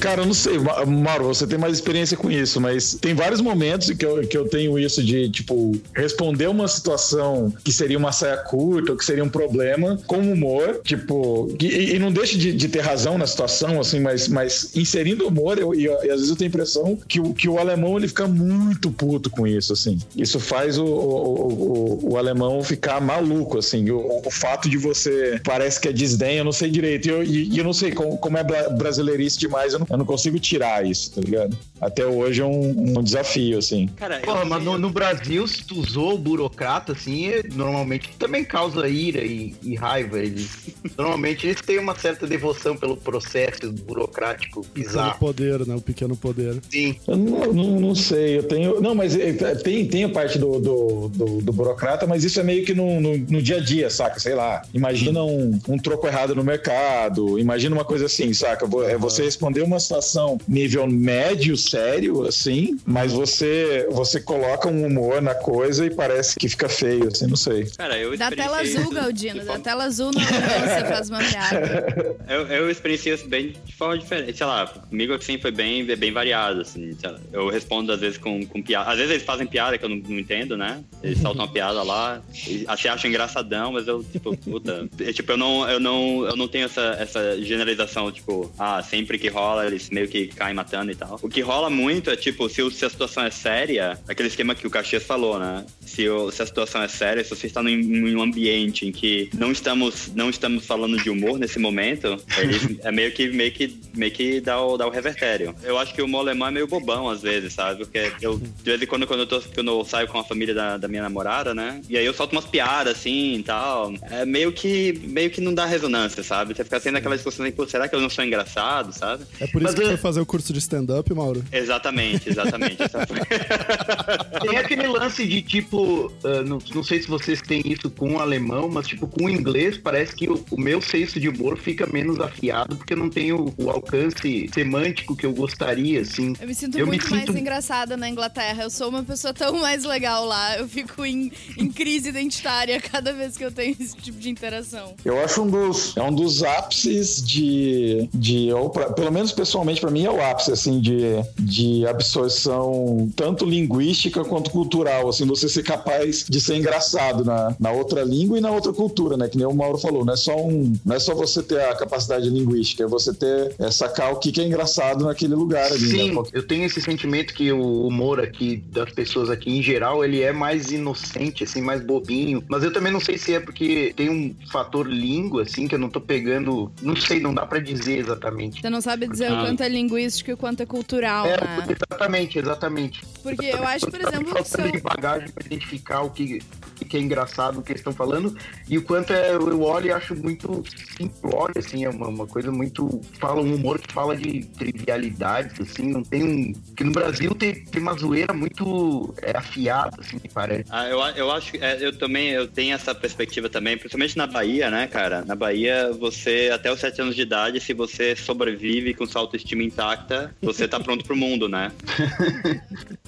Cara, 0.00 0.22
eu 0.22 0.26
não 0.26 0.34
sei, 0.34 0.58
Mauro, 0.58 1.26
você 1.26 1.46
tem 1.46 1.58
mais 1.58 1.74
experiência 1.74 2.16
com 2.16 2.30
isso, 2.30 2.58
mas 2.58 2.94
tem 2.94 3.14
vários 3.14 3.42
momentos 3.42 3.90
que 3.90 4.04
eu, 4.04 4.26
que 4.26 4.36
eu 4.36 4.48
tenho 4.48 4.78
isso 4.78 5.02
de, 5.02 5.28
tipo, 5.28 5.78
responder 5.94 6.48
uma 6.48 6.66
situação 6.66 7.52
que 7.62 7.70
seria 7.70 7.98
uma 7.98 8.10
saia 8.10 8.38
curta 8.38 8.92
ou 8.92 8.98
que 8.98 9.04
seria 9.04 9.22
um 9.22 9.28
problema 9.28 10.00
com 10.06 10.18
humor, 10.18 10.80
tipo, 10.82 11.54
e, 11.60 11.94
e 11.94 11.98
não 11.98 12.10
deixe 12.10 12.38
de, 12.38 12.52
de, 12.52 12.68
ter 12.68 12.80
razão 12.80 13.18
na 13.18 13.26
situação, 13.26 13.78
assim, 13.78 14.00
mas, 14.00 14.26
mas 14.26 14.74
inserindo 14.74 15.26
humor, 15.26 15.58
eu, 15.58 15.74
e, 15.74 15.86
às 15.88 16.00
vezes 16.00 16.30
eu 16.30 16.36
tenho 16.36 16.48
a 16.48 16.52
impressão 16.54 16.98
que 17.06 17.20
o, 17.20 17.34
que 17.34 17.48
o 17.48 17.58
alemão 17.58 17.98
ele 17.98 18.08
fica 18.08 18.26
muito 18.26 18.90
puto 18.90 19.28
com 19.28 19.46
isso, 19.46 19.74
assim. 19.74 19.98
Isso 20.16 20.40
faz 20.40 20.78
o, 20.78 20.84
o, 20.84 22.00
o, 22.06 22.12
o 22.12 22.16
alemão 22.16 22.62
ficar 22.62 23.02
maluco, 23.02 23.58
assim. 23.58 23.90
O, 23.90 24.22
o, 24.24 24.30
fato 24.30 24.68
de 24.68 24.78
você 24.78 25.38
parece 25.44 25.78
que 25.78 25.88
é 25.88 25.92
desdém, 25.92 26.38
eu 26.38 26.44
não 26.44 26.52
sei 26.52 26.70
direito, 26.70 27.06
e 27.06 27.10
eu, 27.10 27.22
e, 27.22 27.58
eu 27.58 27.64
não 27.64 27.74
sei 27.74 27.92
como, 27.92 28.16
como 28.16 28.38
é 28.38 28.44
brasileirice 28.70 29.38
demais, 29.38 29.74
eu 29.74 29.80
não 29.80 29.89
eu 29.90 29.98
não 29.98 30.04
consigo 30.06 30.38
tirar 30.38 30.86
isso, 30.86 31.12
tá 31.12 31.20
ligado? 31.20 31.56
Até 31.80 32.04
hoje 32.04 32.42
é 32.42 32.44
um, 32.44 32.98
um 32.98 33.02
desafio, 33.02 33.58
assim. 33.58 33.88
Cara, 33.96 34.20
Porra, 34.20 34.44
mas 34.44 34.62
no, 34.62 34.76
no, 34.76 34.90
Brasil, 34.90 35.46
se 35.46 35.64
tu 35.64 35.80
usou 35.80 36.14
o 36.14 36.18
burocrata, 36.18 36.92
assim, 36.92 37.28
é, 37.28 37.42
normalmente 37.52 38.10
também 38.18 38.44
causa 38.44 38.86
ira 38.86 39.24
e, 39.24 39.54
e 39.62 39.74
raiva. 39.74 40.18
Eles, 40.18 40.68
normalmente 40.96 41.46
eles 41.46 41.60
têm 41.60 41.78
uma 41.78 41.94
certa 41.94 42.26
devoção 42.26 42.76
pelo 42.76 42.96
processo 42.96 43.72
burocrático 43.72 44.64
bizarro. 44.74 45.16
O 45.16 45.18
poder, 45.18 45.66
né? 45.66 45.74
O 45.74 45.80
pequeno 45.80 46.16
poder. 46.16 46.60
Sim. 46.70 46.96
Eu 47.06 47.16
não, 47.16 47.52
não, 47.52 47.80
não 47.80 47.94
sei, 47.94 48.38
eu 48.38 48.42
tenho... 48.42 48.80
Não, 48.80 48.94
mas 48.94 49.16
é, 49.16 49.30
é, 49.30 49.54
tem, 49.54 49.86
tem 49.86 50.04
a 50.04 50.08
parte 50.08 50.38
do, 50.38 50.60
do, 50.60 51.08
do, 51.08 51.40
do 51.40 51.52
burocrata, 51.52 52.06
mas 52.06 52.24
isso 52.24 52.38
é 52.38 52.42
meio 52.42 52.64
que 52.64 52.74
no, 52.74 53.00
no, 53.00 53.16
no, 53.16 53.42
dia 53.42 53.56
a 53.56 53.60
dia, 53.60 53.88
saca? 53.88 54.20
Sei 54.20 54.34
lá, 54.34 54.62
imagina 54.74 55.22
um, 55.22 55.58
um 55.68 55.78
troco 55.78 56.06
errado 56.06 56.34
no 56.34 56.44
mercado, 56.44 57.38
imagina 57.38 57.74
uma 57.74 57.84
coisa 57.84 58.06
assim, 58.06 58.34
saca? 58.34 58.66
É 58.86 58.98
você 58.98 59.24
responder 59.24 59.62
uma 59.62 59.80
situação 59.80 60.38
nível 60.46 60.86
médio, 60.86 61.56
sério, 61.70 62.26
assim, 62.26 62.76
mas 62.84 63.12
você, 63.12 63.86
você 63.90 64.20
coloca 64.20 64.68
um 64.68 64.84
humor 64.86 65.22
na 65.22 65.34
coisa 65.34 65.86
e 65.86 65.90
parece 65.90 66.36
que 66.38 66.48
fica 66.48 66.68
feio, 66.68 67.08
assim, 67.08 67.26
não 67.26 67.36
sei. 67.36 67.66
Cara, 67.76 67.98
eu 67.98 68.16
Da 68.16 68.30
tela 68.30 68.60
azul, 68.60 68.90
Galdino. 68.90 69.38
Da 69.40 69.44
forma- 69.44 69.60
tela 69.64 69.84
azul 69.84 70.10
não 70.12 70.20
você 70.20 70.84
faz 70.88 71.08
uma 71.08 71.18
piada. 71.18 72.16
Eu, 72.28 72.46
eu 72.46 72.70
experienciei 72.70 73.14
isso 73.14 73.28
bem 73.28 73.54
de 73.64 73.74
forma 73.74 73.98
diferente. 73.98 74.36
Sei 74.36 74.46
lá, 74.46 74.66
comigo 74.66 75.12
assim 75.14 75.38
foi 75.38 75.50
bem, 75.50 75.84
bem 75.84 76.12
variado. 76.12 76.60
Assim, 76.62 76.96
eu 77.32 77.48
respondo 77.48 77.92
às 77.92 78.00
vezes 78.00 78.18
com, 78.18 78.44
com 78.46 78.62
piada. 78.62 78.90
Às 78.90 78.96
vezes 78.96 79.12
eles 79.12 79.24
fazem 79.24 79.46
piada 79.46 79.78
que 79.78 79.84
eu 79.84 79.88
não, 79.88 79.96
não 79.96 80.18
entendo, 80.18 80.56
né? 80.56 80.82
Eles 81.02 81.18
soltam 81.22 81.44
uma 81.44 81.52
piada 81.52 81.82
lá, 81.82 82.22
até 82.66 82.88
acho 82.88 83.06
engraçadão, 83.06 83.72
mas 83.72 83.86
eu, 83.86 84.02
tipo, 84.02 84.36
puta. 84.36 84.88
é, 85.00 85.12
tipo, 85.12 85.32
eu 85.32 85.36
não, 85.36 85.68
eu 85.68 85.80
não, 85.80 86.24
eu 86.26 86.36
não 86.36 86.48
tenho 86.48 86.64
essa, 86.66 86.96
essa 86.98 87.40
generalização, 87.42 88.10
tipo, 88.10 88.50
ah, 88.58 88.82
sempre 88.82 89.18
que 89.18 89.28
rola, 89.28 89.66
eles 89.66 89.90
meio 89.90 90.08
que 90.08 90.28
caem 90.28 90.54
matando 90.54 90.90
e 90.90 90.94
tal. 90.94 91.18
O 91.22 91.28
que 91.28 91.40
rola 91.40 91.59
muito 91.68 92.08
é, 92.10 92.16
tipo, 92.16 92.48
se, 92.48 92.68
se 92.70 92.84
a 92.84 92.90
situação 92.90 93.24
é 93.24 93.30
séria, 93.30 93.98
aquele 94.08 94.28
esquema 94.28 94.54
que 94.54 94.66
o 94.66 94.70
Caxias 94.70 95.02
falou, 95.02 95.38
né? 95.38 95.64
Se, 95.84 96.08
o- 96.08 96.30
se 96.30 96.40
a 96.42 96.46
situação 96.46 96.80
é 96.82 96.88
séria, 96.88 97.22
se 97.24 97.30
você 97.30 97.46
está 97.48 97.62
num, 97.62 97.76
num 97.76 98.22
ambiente 98.22 98.86
em 98.86 98.92
que 98.92 99.28
não 99.36 99.50
estamos, 99.52 100.10
não 100.14 100.30
estamos 100.30 100.64
falando 100.64 100.96
de 100.96 101.10
humor 101.10 101.38
nesse 101.38 101.58
momento, 101.58 102.16
eles, 102.38 102.78
é 102.84 102.92
meio 102.92 103.12
que, 103.12 103.28
meio 103.28 103.50
que, 103.52 103.76
meio 103.94 104.12
que 104.12 104.40
dá 104.40 104.60
o, 104.60 104.76
dá 104.78 104.86
o 104.86 104.90
revertério. 104.90 105.54
Eu 105.62 105.76
acho 105.78 105.92
que 105.92 106.00
o 106.00 106.04
humor 106.04 106.20
alemão 106.20 106.48
é 106.48 106.50
meio 106.52 106.66
bobão 106.68 107.08
às 107.10 107.20
vezes, 107.22 107.52
sabe? 107.52 107.84
Porque 107.84 108.12
eu, 108.22 108.38
de 108.38 108.62
vez 108.62 108.80
em 108.80 108.86
quando, 108.86 109.06
quando 109.06 109.20
eu, 109.20 109.26
tô, 109.26 109.40
quando 109.40 109.68
eu 109.70 109.84
saio 109.84 110.06
com 110.06 110.18
a 110.18 110.24
família 110.24 110.54
da, 110.54 110.76
da 110.76 110.86
minha 110.88 111.02
namorada, 111.02 111.52
né? 111.54 111.80
E 111.88 111.98
aí 111.98 112.06
eu 112.06 112.14
solto 112.14 112.32
umas 112.32 112.44
piadas 112.46 112.96
assim 112.96 113.34
e 113.36 113.42
tal. 113.42 113.92
É 114.10 114.24
meio 114.24 114.52
que, 114.52 114.92
meio 115.04 115.30
que 115.30 115.40
não 115.40 115.52
dá 115.52 115.64
ressonância, 115.66 116.22
sabe? 116.22 116.54
Você 116.54 116.62
fica 116.62 116.78
sendo 116.78 116.96
aquela 116.98 117.16
discussão 117.16 117.44
assim, 117.44 117.54
pô, 117.54 117.66
será 117.66 117.88
que 117.88 117.94
eu 117.96 118.00
não 118.00 118.08
sou 118.10 118.24
engraçado, 118.24 118.92
sabe? 118.92 119.24
É 119.40 119.46
por 119.46 119.62
isso 119.62 119.64
Mas 119.64 119.74
que 119.74 119.80
eu- 119.80 119.86
você 119.86 119.92
foi 119.92 119.96
fazer 119.96 120.20
o 120.20 120.26
curso 120.26 120.52
de 120.52 120.58
stand-up, 120.60 121.12
Mauro? 121.12 121.42
Exatamente, 121.52 122.28
exatamente. 122.30 122.76
Tem 124.40 124.56
aquele 124.56 124.86
lance 124.86 125.26
de 125.26 125.42
tipo, 125.42 126.12
ah, 126.24 126.42
não, 126.42 126.58
não 126.74 126.82
sei 126.82 127.00
se 127.02 127.08
vocês 127.08 127.40
têm 127.40 127.62
isso 127.64 127.90
com 127.90 128.14
o 128.14 128.18
alemão, 128.20 128.68
mas 128.68 128.86
tipo, 128.86 129.06
com 129.06 129.24
o 129.24 129.30
inglês 129.30 129.76
parece 129.78 130.14
que 130.14 130.28
o, 130.28 130.44
o 130.50 130.60
meu 130.60 130.80
senso 130.80 131.18
de 131.20 131.28
humor 131.28 131.58
fica 131.58 131.86
menos 131.86 132.20
afiado 132.20 132.76
porque 132.76 132.92
eu 132.94 132.96
não 132.98 133.08
tenho 133.10 133.52
o 133.56 133.70
alcance 133.70 134.48
semântico 134.52 135.16
que 135.16 135.26
eu 135.26 135.32
gostaria, 135.32 136.00
assim. 136.00 136.34
Eu 136.40 136.46
me 136.46 136.54
sinto 136.54 136.78
Eu 136.78 136.86
me 136.86 136.92
muito 136.96 137.10
mais 137.10 137.24
sinto- 137.26 137.38
engraçada 137.38 137.96
na 137.96 138.08
Inglaterra. 138.08 138.62
Eu 138.64 138.70
sou 138.70 138.88
uma 138.88 139.02
pessoa 139.02 139.32
tão 139.34 139.60
mais 139.60 139.84
legal 139.84 140.24
lá. 140.24 140.56
Eu 140.56 140.68
fico 140.68 141.04
em, 141.04 141.30
em 141.56 141.68
crise 141.68 142.08
identitária 142.08 142.80
cada 142.80 143.12
vez 143.12 143.36
que 143.36 143.44
eu 143.44 143.50
tenho 143.52 143.76
esse 143.78 143.96
tipo 143.96 144.18
de 144.18 144.30
interação. 144.30 144.94
Eu 145.04 145.22
acho 145.22 145.42
um 145.42 145.50
dos, 145.50 145.96
é 145.96 146.02
um 146.02 146.12
dos 146.14 146.42
ápices 146.42 147.22
de, 147.24 148.08
de 148.14 148.52
ou 148.52 148.70
pra- 148.70 148.90
pelo 148.92 149.10
menos 149.12 149.32
pessoalmente 149.32 149.80
pra 149.80 149.90
mim 149.90 150.04
é 150.04 150.10
o 150.10 150.22
ápice 150.22 150.52
assim 150.52 150.80
de, 150.80 151.00
de 151.40 151.86
absorção 151.86 153.10
tanto 153.16 153.44
linguística 153.44 154.24
quanto 154.24 154.50
cultural, 154.50 155.08
assim, 155.08 155.26
você 155.26 155.48
ser 155.48 155.62
capaz 155.62 156.24
de 156.28 156.40
ser 156.40 156.56
engraçado 156.56 157.24
na, 157.24 157.54
na 157.58 157.70
outra 157.72 158.02
língua 158.02 158.38
e 158.38 158.40
na 158.40 158.50
outra 158.50 158.72
cultura, 158.72 159.16
né? 159.16 159.28
Que 159.28 159.36
nem 159.36 159.46
o 159.46 159.54
Mauro 159.54 159.78
falou, 159.78 160.04
não 160.04 160.12
é 160.12 160.16
só 160.16 160.36
um, 160.36 160.72
não 160.84 160.96
é 160.96 160.98
só 160.98 161.14
você 161.14 161.42
ter 161.42 161.60
a 161.60 161.74
capacidade 161.74 162.28
linguística, 162.28 162.84
é 162.84 162.86
você 162.86 163.12
ter 163.14 163.54
é, 163.58 163.70
sacar 163.70 164.12
o 164.12 164.16
que, 164.16 164.32
que 164.32 164.40
é 164.40 164.44
engraçado 164.46 165.04
naquele 165.04 165.34
lugar 165.34 165.66
ali, 165.72 165.78
Sim, 165.88 166.14
né? 166.14 166.22
eu 166.32 166.46
tenho 166.46 166.64
esse 166.64 166.80
sentimento 166.80 167.34
que 167.34 167.52
o 167.52 167.86
humor 167.86 168.20
aqui 168.20 168.62
das 168.72 168.90
pessoas 168.92 169.30
aqui 169.30 169.50
em 169.50 169.62
geral, 169.62 170.04
ele 170.04 170.20
é 170.22 170.32
mais 170.32 170.70
inocente, 170.70 171.44
assim, 171.44 171.60
mais 171.60 171.82
bobinho. 171.82 172.42
Mas 172.48 172.62
eu 172.64 172.72
também 172.72 172.92
não 172.92 173.00
sei 173.00 173.16
se 173.18 173.34
é 173.34 173.40
porque 173.40 173.92
tem 173.96 174.08
um 174.10 174.34
fator 174.50 174.86
língua, 174.86 175.42
assim, 175.42 175.66
que 175.68 175.74
eu 175.74 175.78
não 175.78 175.88
tô 175.88 176.00
pegando. 176.00 176.70
Não 176.82 176.96
sei, 176.96 177.20
não 177.20 177.32
dá 177.34 177.46
pra 177.46 177.58
dizer 177.58 177.98
exatamente. 177.98 178.60
Você 178.60 178.70
não 178.70 178.80
sabe 178.80 179.06
dizer 179.08 179.30
o 179.30 179.34
Ah. 179.34 179.44
quanto 179.46 179.62
é 179.62 179.68
linguístico 179.68 180.30
e 180.30 180.34
o 180.34 180.36
quanto 180.36 180.62
é 180.62 180.66
cultural, 180.66 181.26
É, 181.26 181.29
né? 181.36 181.66
exatamente, 181.68 182.38
exatamente. 182.38 183.00
Porque 183.22 183.46
eu 183.46 183.66
acho, 183.66 183.90
por 183.90 184.00
exemplo, 184.00 184.24
que 184.24 184.32
faltando 184.32 184.72
de 184.72 184.78
eu... 184.78 184.82
bagagem 184.82 185.28
pra 185.30 185.46
identificar 185.46 186.02
o 186.02 186.10
que, 186.10 186.40
o 186.80 186.84
que 186.84 186.96
é 186.96 187.00
engraçado, 187.00 187.58
o 187.58 187.62
que 187.62 187.72
eles 187.72 187.80
estão 187.80 187.92
falando, 187.92 188.36
e 188.68 188.78
o 188.78 188.82
quanto 188.82 189.12
é, 189.12 189.34
eu 189.34 189.62
olho 189.62 189.86
e 189.86 189.92
acho 189.92 190.14
muito 190.14 190.64
simplório, 190.96 191.58
assim, 191.58 191.84
é 191.84 191.90
uma, 191.90 192.08
uma 192.08 192.26
coisa 192.26 192.50
muito. 192.50 193.00
Fala 193.18 193.40
um 193.40 193.54
humor 193.54 193.78
que 193.78 193.92
fala 193.92 194.16
de 194.16 194.44
trivialidades, 194.58 195.60
assim, 195.60 195.92
não 195.92 196.02
tem 196.02 196.22
um. 196.22 196.52
Que 196.76 196.84
no 196.84 196.92
Brasil 196.92 197.34
tem, 197.34 197.64
tem 197.64 197.82
uma 197.82 197.94
zoeira 197.94 198.32
muito 198.32 199.14
é, 199.22 199.36
afiada, 199.36 199.96
assim, 200.00 200.16
me 200.16 200.28
parece. 200.32 200.64
Ah, 200.70 200.86
eu, 200.88 200.98
eu 201.16 201.30
acho 201.30 201.52
que 201.52 201.58
é, 201.58 201.84
eu 201.84 201.96
também 201.96 202.30
eu 202.30 202.48
tenho 202.48 202.74
essa 202.74 202.94
perspectiva 202.94 203.48
também, 203.48 203.76
principalmente 203.76 204.16
na 204.16 204.26
Bahia, 204.26 204.70
né, 204.70 204.86
cara? 204.86 205.24
Na 205.24 205.34
Bahia, 205.34 205.92
você, 205.92 206.50
até 206.52 206.72
os 206.72 206.80
sete 206.80 207.00
anos 207.00 207.14
de 207.14 207.22
idade, 207.22 207.60
se 207.60 207.74
você 207.74 208.16
sobrevive 208.16 208.94
com 208.94 209.06
sua 209.06 209.20
autoestima 209.20 209.62
intacta, 209.62 210.34
você 210.40 210.66
tá 210.66 210.78
pronto 210.78 211.04
pro 211.10 211.16
mundo, 211.16 211.48
né? 211.48 211.72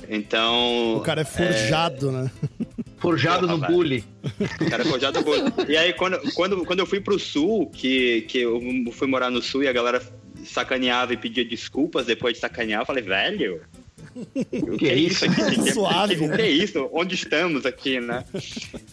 Então. 0.09 0.97
O 0.97 1.01
cara 1.01 1.23
é 1.23 1.25
forjado, 1.25 2.11
né? 2.11 2.31
Forjado 2.99 3.47
Porra, 3.47 3.53
no 3.53 3.61
velho. 3.61 3.73
bullying. 3.73 4.05
O 4.61 4.69
cara 4.69 4.85
forjado 4.85 5.23
bom. 5.23 5.33
E 5.67 5.77
aí, 5.77 5.93
quando, 5.93 6.21
quando, 6.35 6.65
quando 6.67 6.81
eu 6.81 6.87
fui 6.87 7.01
pro 7.01 7.19
sul, 7.19 7.71
que, 7.71 8.23
que 8.23 8.39
eu 8.39 8.61
fui 8.93 9.07
morar 9.07 9.31
no 9.31 9.41
sul 9.41 9.63
e 9.63 9.69
a 9.69 9.73
galera 9.73 10.03
sacaneava 10.45 11.15
e 11.15 11.17
pedia 11.17 11.45
desculpas 11.45 12.05
depois 12.05 12.35
de 12.35 12.41
sacanear, 12.41 12.83
eu 12.83 12.87
falei, 12.87 13.03
velho. 13.03 13.63
O 14.15 14.77
que 14.77 14.89
é 14.89 14.95
isso 14.95 15.25
aqui? 15.25 15.41
O 15.43 15.65
que- 15.65 15.73
Suave, 15.73 16.15
O 16.15 16.19
que, 16.19 16.25
o 16.25 16.37
que 16.37 16.43
é 16.43 16.51
isso? 16.51 16.89
Onde 16.93 17.15
estamos 17.15 17.65
aqui, 17.67 18.01
né? 18.01 18.25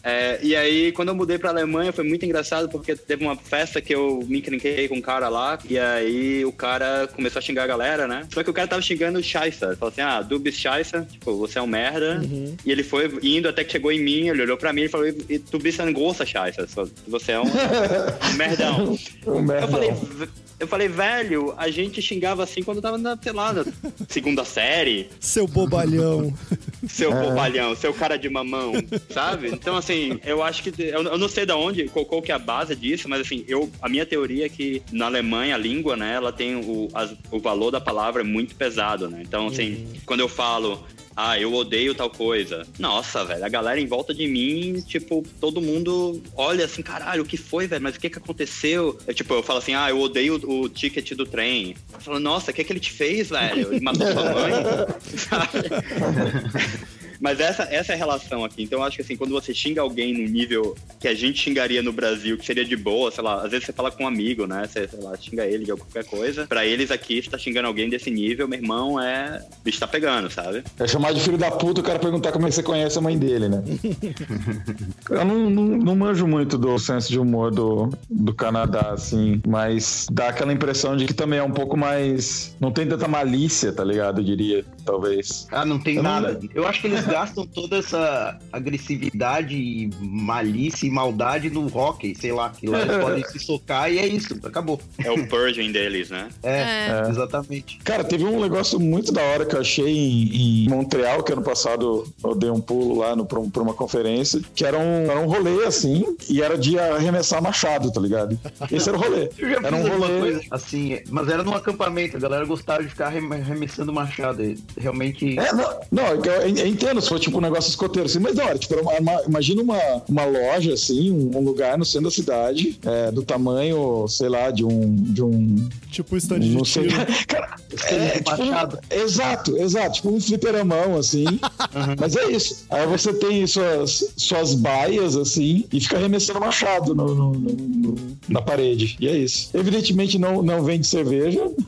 É, 0.04 0.40
e 0.42 0.56
aí, 0.56 0.92
quando 0.92 1.10
eu 1.10 1.16
mudei 1.16 1.38
pra 1.38 1.50
Alemanha, 1.50 1.92
foi 1.92 2.04
muito 2.04 2.26
engraçado 2.26 2.70
porque 2.70 2.96
teve 2.96 3.24
uma 3.24 3.36
festa 3.36 3.82
que 3.82 3.94
eu 3.94 4.24
me 4.28 4.40
encrenquei 4.40 4.88
com 4.88 4.96
um 4.96 5.02
cara 5.02 5.28
lá, 5.30 5.58
e 5.70 5.78
aí 5.78 6.46
o 6.46 6.52
cara 6.52 7.08
começou 7.08 7.40
a 7.40 7.42
xingar 7.42 7.64
a 7.64 7.68
galera, 7.68 8.08
né? 8.08 8.26
Só 8.34 8.44
que 8.44 8.50
o 8.50 8.54
cara 8.54 8.68
tava 8.68 8.82
xingando 8.82 9.20
o 9.20 9.24
Scheisse. 9.24 9.60
Falou 9.60 9.88
assim: 9.90 10.02
ah, 10.02 10.22
du 10.22 10.40
bist 10.40 10.66
tipo, 11.12 11.36
você 11.38 11.60
é 11.60 11.62
um 11.62 11.68
merda. 11.68 12.22
E 12.66 12.72
ele 12.72 12.84
foi 12.84 13.10
indo 13.22 13.48
até 13.50 13.64
que 13.64 13.72
chegou 13.72 13.92
em 13.92 14.02
mim, 14.02 14.30
ele 14.30 14.42
olhou 14.42 14.58
pra 14.58 14.72
mim 14.74 14.84
e 14.84 14.88
falou: 14.88 15.06
tu 15.52 15.60
bist 15.60 15.80
ein 15.82 15.94
großer 15.94 16.26
Scheisse, 16.28 16.60
você 17.08 17.32
é 17.34 17.40
um, 17.40 17.44
um 18.32 18.34
merdão. 18.38 18.98
Um 19.28 19.34
Eu 19.36 19.42
merdão. 19.42 19.68
falei, 19.70 19.92
"V- 19.92 20.28
eu 20.60 20.68
falei, 20.68 20.88
velho, 20.88 21.54
a 21.58 21.70
gente 21.72 22.02
xingava 22.02 22.44
assim 22.44 22.62
quando 22.62 22.82
tava 22.82 22.98
na, 22.98 23.18
sei 23.22 23.32
lá, 23.32 23.54
na 23.54 23.66
segunda 24.08 24.44
série, 24.44 25.10
Seu 25.20 25.48
bobalhão. 25.48 26.34
seu 26.88 27.12
bobalhão, 27.12 27.76
seu 27.76 27.94
cara 27.94 28.18
de 28.18 28.30
mamão, 28.30 28.74
sabe? 29.10 29.50
Então, 29.50 29.76
assim, 29.78 30.20
eu 30.26 30.44
acho 30.44 30.64
que. 30.64 30.74
Eu, 30.82 31.04
eu 31.04 31.18
não 31.18 31.28
sei 31.30 31.46
de 31.46 31.54
onde, 31.54 31.86
qual, 31.88 32.06
qual 32.06 32.22
que 32.22 32.32
é 32.32 32.36
a 32.36 32.40
base 32.40 32.76
disso, 32.76 33.08
mas 33.08 33.22
assim, 33.22 33.44
eu, 33.48 33.70
a 33.82 33.88
minha 33.90 34.06
teoria 34.06 34.46
é 34.46 34.50
que 34.50 34.82
na 34.92 35.06
Alemanha 35.06 35.56
a 35.56 35.58
língua, 35.58 35.96
né, 35.96 36.14
ela 36.16 36.32
tem 36.32 36.56
o, 36.56 36.90
as- 36.94 37.14
o 37.32 37.40
valor 37.40 37.72
da 37.72 37.80
palavra 37.82 38.22
é 38.22 38.26
muito 38.26 38.56
pesado, 38.56 39.10
né? 39.10 39.22
Então, 39.22 39.48
assim, 39.48 39.88
quando 40.06 40.20
eu 40.22 40.30
falo. 40.30 40.84
Ah, 41.16 41.40
eu 41.40 41.54
odeio 41.54 41.94
tal 41.94 42.10
coisa. 42.10 42.66
Nossa, 42.78 43.26
velho, 43.26 43.44
a 43.44 43.50
galera 43.50 43.80
em 43.80 43.88
volta 43.88 44.14
de 44.14 44.28
mim, 44.28 44.82
tipo, 44.82 45.24
todo 45.40 45.62
mundo 45.62 46.22
olha 46.36 46.66
assim, 46.66 46.82
caralho, 46.82 47.24
o 47.24 47.26
que 47.26 47.38
foi, 47.38 47.68
velho? 47.68 47.82
Mas 47.82 47.96
o 47.96 48.00
que 48.00 48.10
que 48.10 48.18
aconteceu? 48.18 48.98
Eu, 49.06 49.14
tipo, 49.14 49.34
eu 49.34 49.44
falo 49.44 49.60
assim, 49.60 49.74
ah, 49.74 49.90
eu 49.90 50.00
odeio 50.00 50.40
o, 50.46 50.62
o 50.62 50.70
ticket 50.70 51.14
do 51.14 51.26
trem. 51.26 51.76
Eu 51.94 52.00
falo, 52.00 52.20
nossa, 52.20 52.52
o 52.52 52.54
que 52.54 52.64
que 52.64 52.72
ele 52.72 52.80
te 52.80 52.92
fez, 52.92 53.30
velho? 53.30 53.74
Ele 53.74 53.82
matou 53.82 54.08
sua 54.08 54.24
mãe? 54.34 54.54
Sabe? 55.18 56.99
Mas 57.20 57.40
essa, 57.40 57.64
essa 57.64 57.92
é 57.92 57.96
a 57.96 57.98
relação 57.98 58.44
aqui. 58.46 58.64
Então 58.64 58.80
eu 58.80 58.86
acho 58.86 58.98
que 58.98 59.02
assim, 59.02 59.16
quando 59.16 59.32
você 59.32 59.54
xinga 59.54 59.82
alguém 59.82 60.14
no 60.14 60.30
nível 60.30 60.76
que 61.00 61.08
a 61.08 61.14
gente 61.14 61.40
xingaria 61.40 61.82
no 61.82 61.92
Brasil, 61.92 62.38
que 62.38 62.46
seria 62.46 62.66
de 62.66 62.76
boa, 62.76 63.12
sei 63.12 63.24
lá, 63.24 63.44
às 63.44 63.52
vezes 63.52 63.66
você 63.66 63.74
fala 63.74 63.92
com 63.92 64.04
um 64.04 64.08
amigo, 64.08 64.48
né? 64.48 64.68
Você, 64.68 64.88
sei 64.88 65.00
lá, 65.02 65.16
xinga 65.18 65.46
ele 65.46 65.66
de 65.66 65.74
qualquer 65.74 66.06
coisa. 66.06 66.48
Pra 66.48 66.66
eles 66.66 66.92
aqui, 66.92 67.22
você 67.22 67.30
tá 67.30 67.38
xingando 67.38 67.68
alguém 67.68 67.90
desse 67.90 68.10
nível, 68.10 68.48
meu 68.48 68.60
irmão, 68.60 69.00
é. 69.00 69.46
O 69.60 69.64
bicho 69.64 69.80
tá 69.80 69.88
pegando, 69.88 70.30
sabe? 70.30 70.64
É 70.80 70.88
chamar 70.88 71.14
de 71.14 71.20
filho 71.20 71.38
da 71.38 71.52
puta 71.52 71.82
o 71.82 71.84
cara 71.84 72.00
perguntar 72.00 72.32
como 72.32 72.46
é 72.46 72.50
que 72.50 72.56
você 72.56 72.64
conhece 72.64 72.98
a 72.98 73.02
mãe 73.02 73.18
dele, 73.18 73.50
né? 73.50 73.64
Eu 75.10 75.26
não, 75.26 75.50
não, 75.50 75.64
não 75.64 75.96
manjo 75.96 76.28
muito 76.28 76.58
do 76.58 76.78
senso 76.78 77.10
de 77.10 77.20
humor 77.20 77.52
do, 77.52 77.90
do 78.10 78.34
Canadá, 78.34 78.92
assim, 78.92 79.42
mas 79.48 80.08
dá 80.12 80.30
aquela 80.30 80.54
impressão 80.54 80.96
de 80.96 81.06
que 81.06 81.14
também 81.14 81.40
é 81.40 81.44
um 81.44 81.52
pouco 81.52 81.76
mais. 81.76 82.56
Não 82.60 82.72
tem 82.72 82.88
tanta 82.88 83.08
malícia, 83.08 83.74
tá 83.74 83.84
ligado? 83.84 84.22
Eu 84.22 84.26
diria, 84.26 84.66
talvez. 84.86 85.48
Ah, 85.52 85.66
não 85.66 85.80
tem 85.80 85.98
Eu 85.98 86.04
não 86.04 86.12
nada. 86.12 86.40
Eu 86.54 86.68
acho 86.68 86.82
que 86.82 86.88
eles 86.88 87.09
gastam 87.10 87.46
toda 87.46 87.78
essa 87.78 88.38
agressividade, 88.52 89.56
e 89.56 89.90
malícia 90.02 90.88
e 90.88 90.92
maldade 90.92 91.50
no 91.50 91.66
hockey, 91.76 92.16
sei 92.16 92.32
lá. 92.32 92.50
Que 92.50 92.68
lá 92.68 92.82
eles 92.82 92.98
podem 93.02 93.24
se 93.28 93.40
socar 93.40 93.92
e 93.92 94.00
é 94.00 94.08
isso, 94.08 94.38
acabou. 94.44 94.80
É 95.04 95.12
o 95.12 95.28
purging 95.28 95.72
deles, 95.72 96.10
né? 96.10 96.28
É, 96.44 96.60
É. 97.06 97.10
exatamente. 97.10 97.78
Cara, 97.84 98.04
teve 98.04 98.24
um 98.26 98.40
negócio 98.42 98.80
muito 98.80 99.12
da 99.12 99.22
hora 99.22 99.46
que 99.46 99.56
eu 99.56 99.62
achei 99.62 99.88
em, 99.88 100.66
em 100.66 100.70
Montreal, 100.70 101.24
que 101.24 101.34
ano 101.34 101.42
passado 101.42 102.08
eu 102.24 102.36
dei 102.36 102.50
um 102.50 102.62
pulo 102.62 103.00
lá 103.00 103.16
no, 103.16 103.26
pra, 103.26 103.40
um- 103.40 103.50
pra 103.50 103.62
uma 103.62 103.74
conferência, 103.74 104.40
que 104.56 104.66
era 104.66 104.78
um, 104.78 105.10
era 105.10 105.20
um 105.20 105.26
rolê 105.28 105.66
assim, 105.66 106.06
e 106.30 106.42
era 106.42 106.58
de 106.58 106.78
arremessar 106.80 107.42
machado, 107.42 107.92
tá 107.92 108.00
ligado? 108.02 108.40
Esse 108.72 108.90
era 108.90 108.98
o 108.98 109.02
rolê. 109.02 109.30
Era 109.64 109.76
um 109.76 109.88
rolê. 109.88 110.20
coisa 110.20 110.42
assim, 110.52 111.00
mas 111.10 111.28
era 111.28 111.44
num 111.44 111.54
acampamento, 111.54 112.16
a 112.18 112.20
galera 112.20 112.46
gostava 112.46 112.82
de 112.84 112.90
ficar 112.90 113.08
arrem- 113.08 113.32
arremessando 113.32 113.92
machado. 113.92 114.44
e 114.44 114.58
Realmente. 114.78 115.38
É, 115.38 115.52
não, 115.54 115.80
não, 115.92 116.04
é 116.06 116.12
eu, 116.14 116.24
eu 116.58 116.68
entendo 116.68 116.99
se 117.02 117.10
for 117.10 117.20
tipo 117.20 117.38
um 117.38 117.42
negócio 117.42 117.70
escoteiro 117.70 118.08
assim, 118.08 118.20
mas 118.20 118.36
da 118.36 118.46
hora, 118.46 118.58
tipo, 118.58 118.76
uma, 118.76 119.00
uma, 119.00 119.22
imagina 119.24 119.62
uma, 119.62 119.80
uma 120.08 120.26
loja 120.26 120.74
assim, 120.74 121.12
um, 121.12 121.40
lugar 121.40 121.78
no 121.78 121.86
centro 121.86 122.10
da 122.10 122.12
cidade, 122.12 122.80
é, 122.86 123.12
do 123.12 123.24
tamanho, 123.24 124.08
sei 124.08 124.30
lá, 124.30 124.52
de 124.52 124.64
um. 124.64 124.96
De 124.96 125.24
um 125.24 125.70
tipo 125.92 126.16
stand 126.18 126.40
de 126.40 126.68
sei, 126.68 126.88
Cara, 127.28 127.56
é, 127.88 128.20
tipo, 128.20 128.44
um, 128.44 129.04
exato, 129.04 129.58
exato. 129.58 129.96
Tipo 129.96 130.10
um 130.16 130.22
fliperamão, 130.22 130.98
assim. 130.98 131.26
Uhum. 131.26 131.96
Mas 132.00 132.16
é 132.16 132.32
isso. 132.32 132.66
Aí 132.70 132.86
você 132.88 133.14
tem 133.14 133.46
suas, 133.48 134.14
suas 134.16 134.54
baias, 134.54 135.16
assim, 135.16 135.66
e 135.72 135.80
fica 135.80 135.98
arremessando 135.98 136.40
machado 136.40 136.94
no, 136.94 137.16
no, 137.16 137.32
no, 137.34 137.96
na 138.28 138.42
parede. 138.42 138.98
E 139.00 139.08
é 139.08 139.18
isso. 139.18 139.50
Evidentemente 139.54 140.18
não, 140.18 140.42
não 140.42 140.64
vende 140.64 140.88
cerveja. 140.88 141.42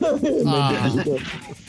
Ah. 0.44 0.82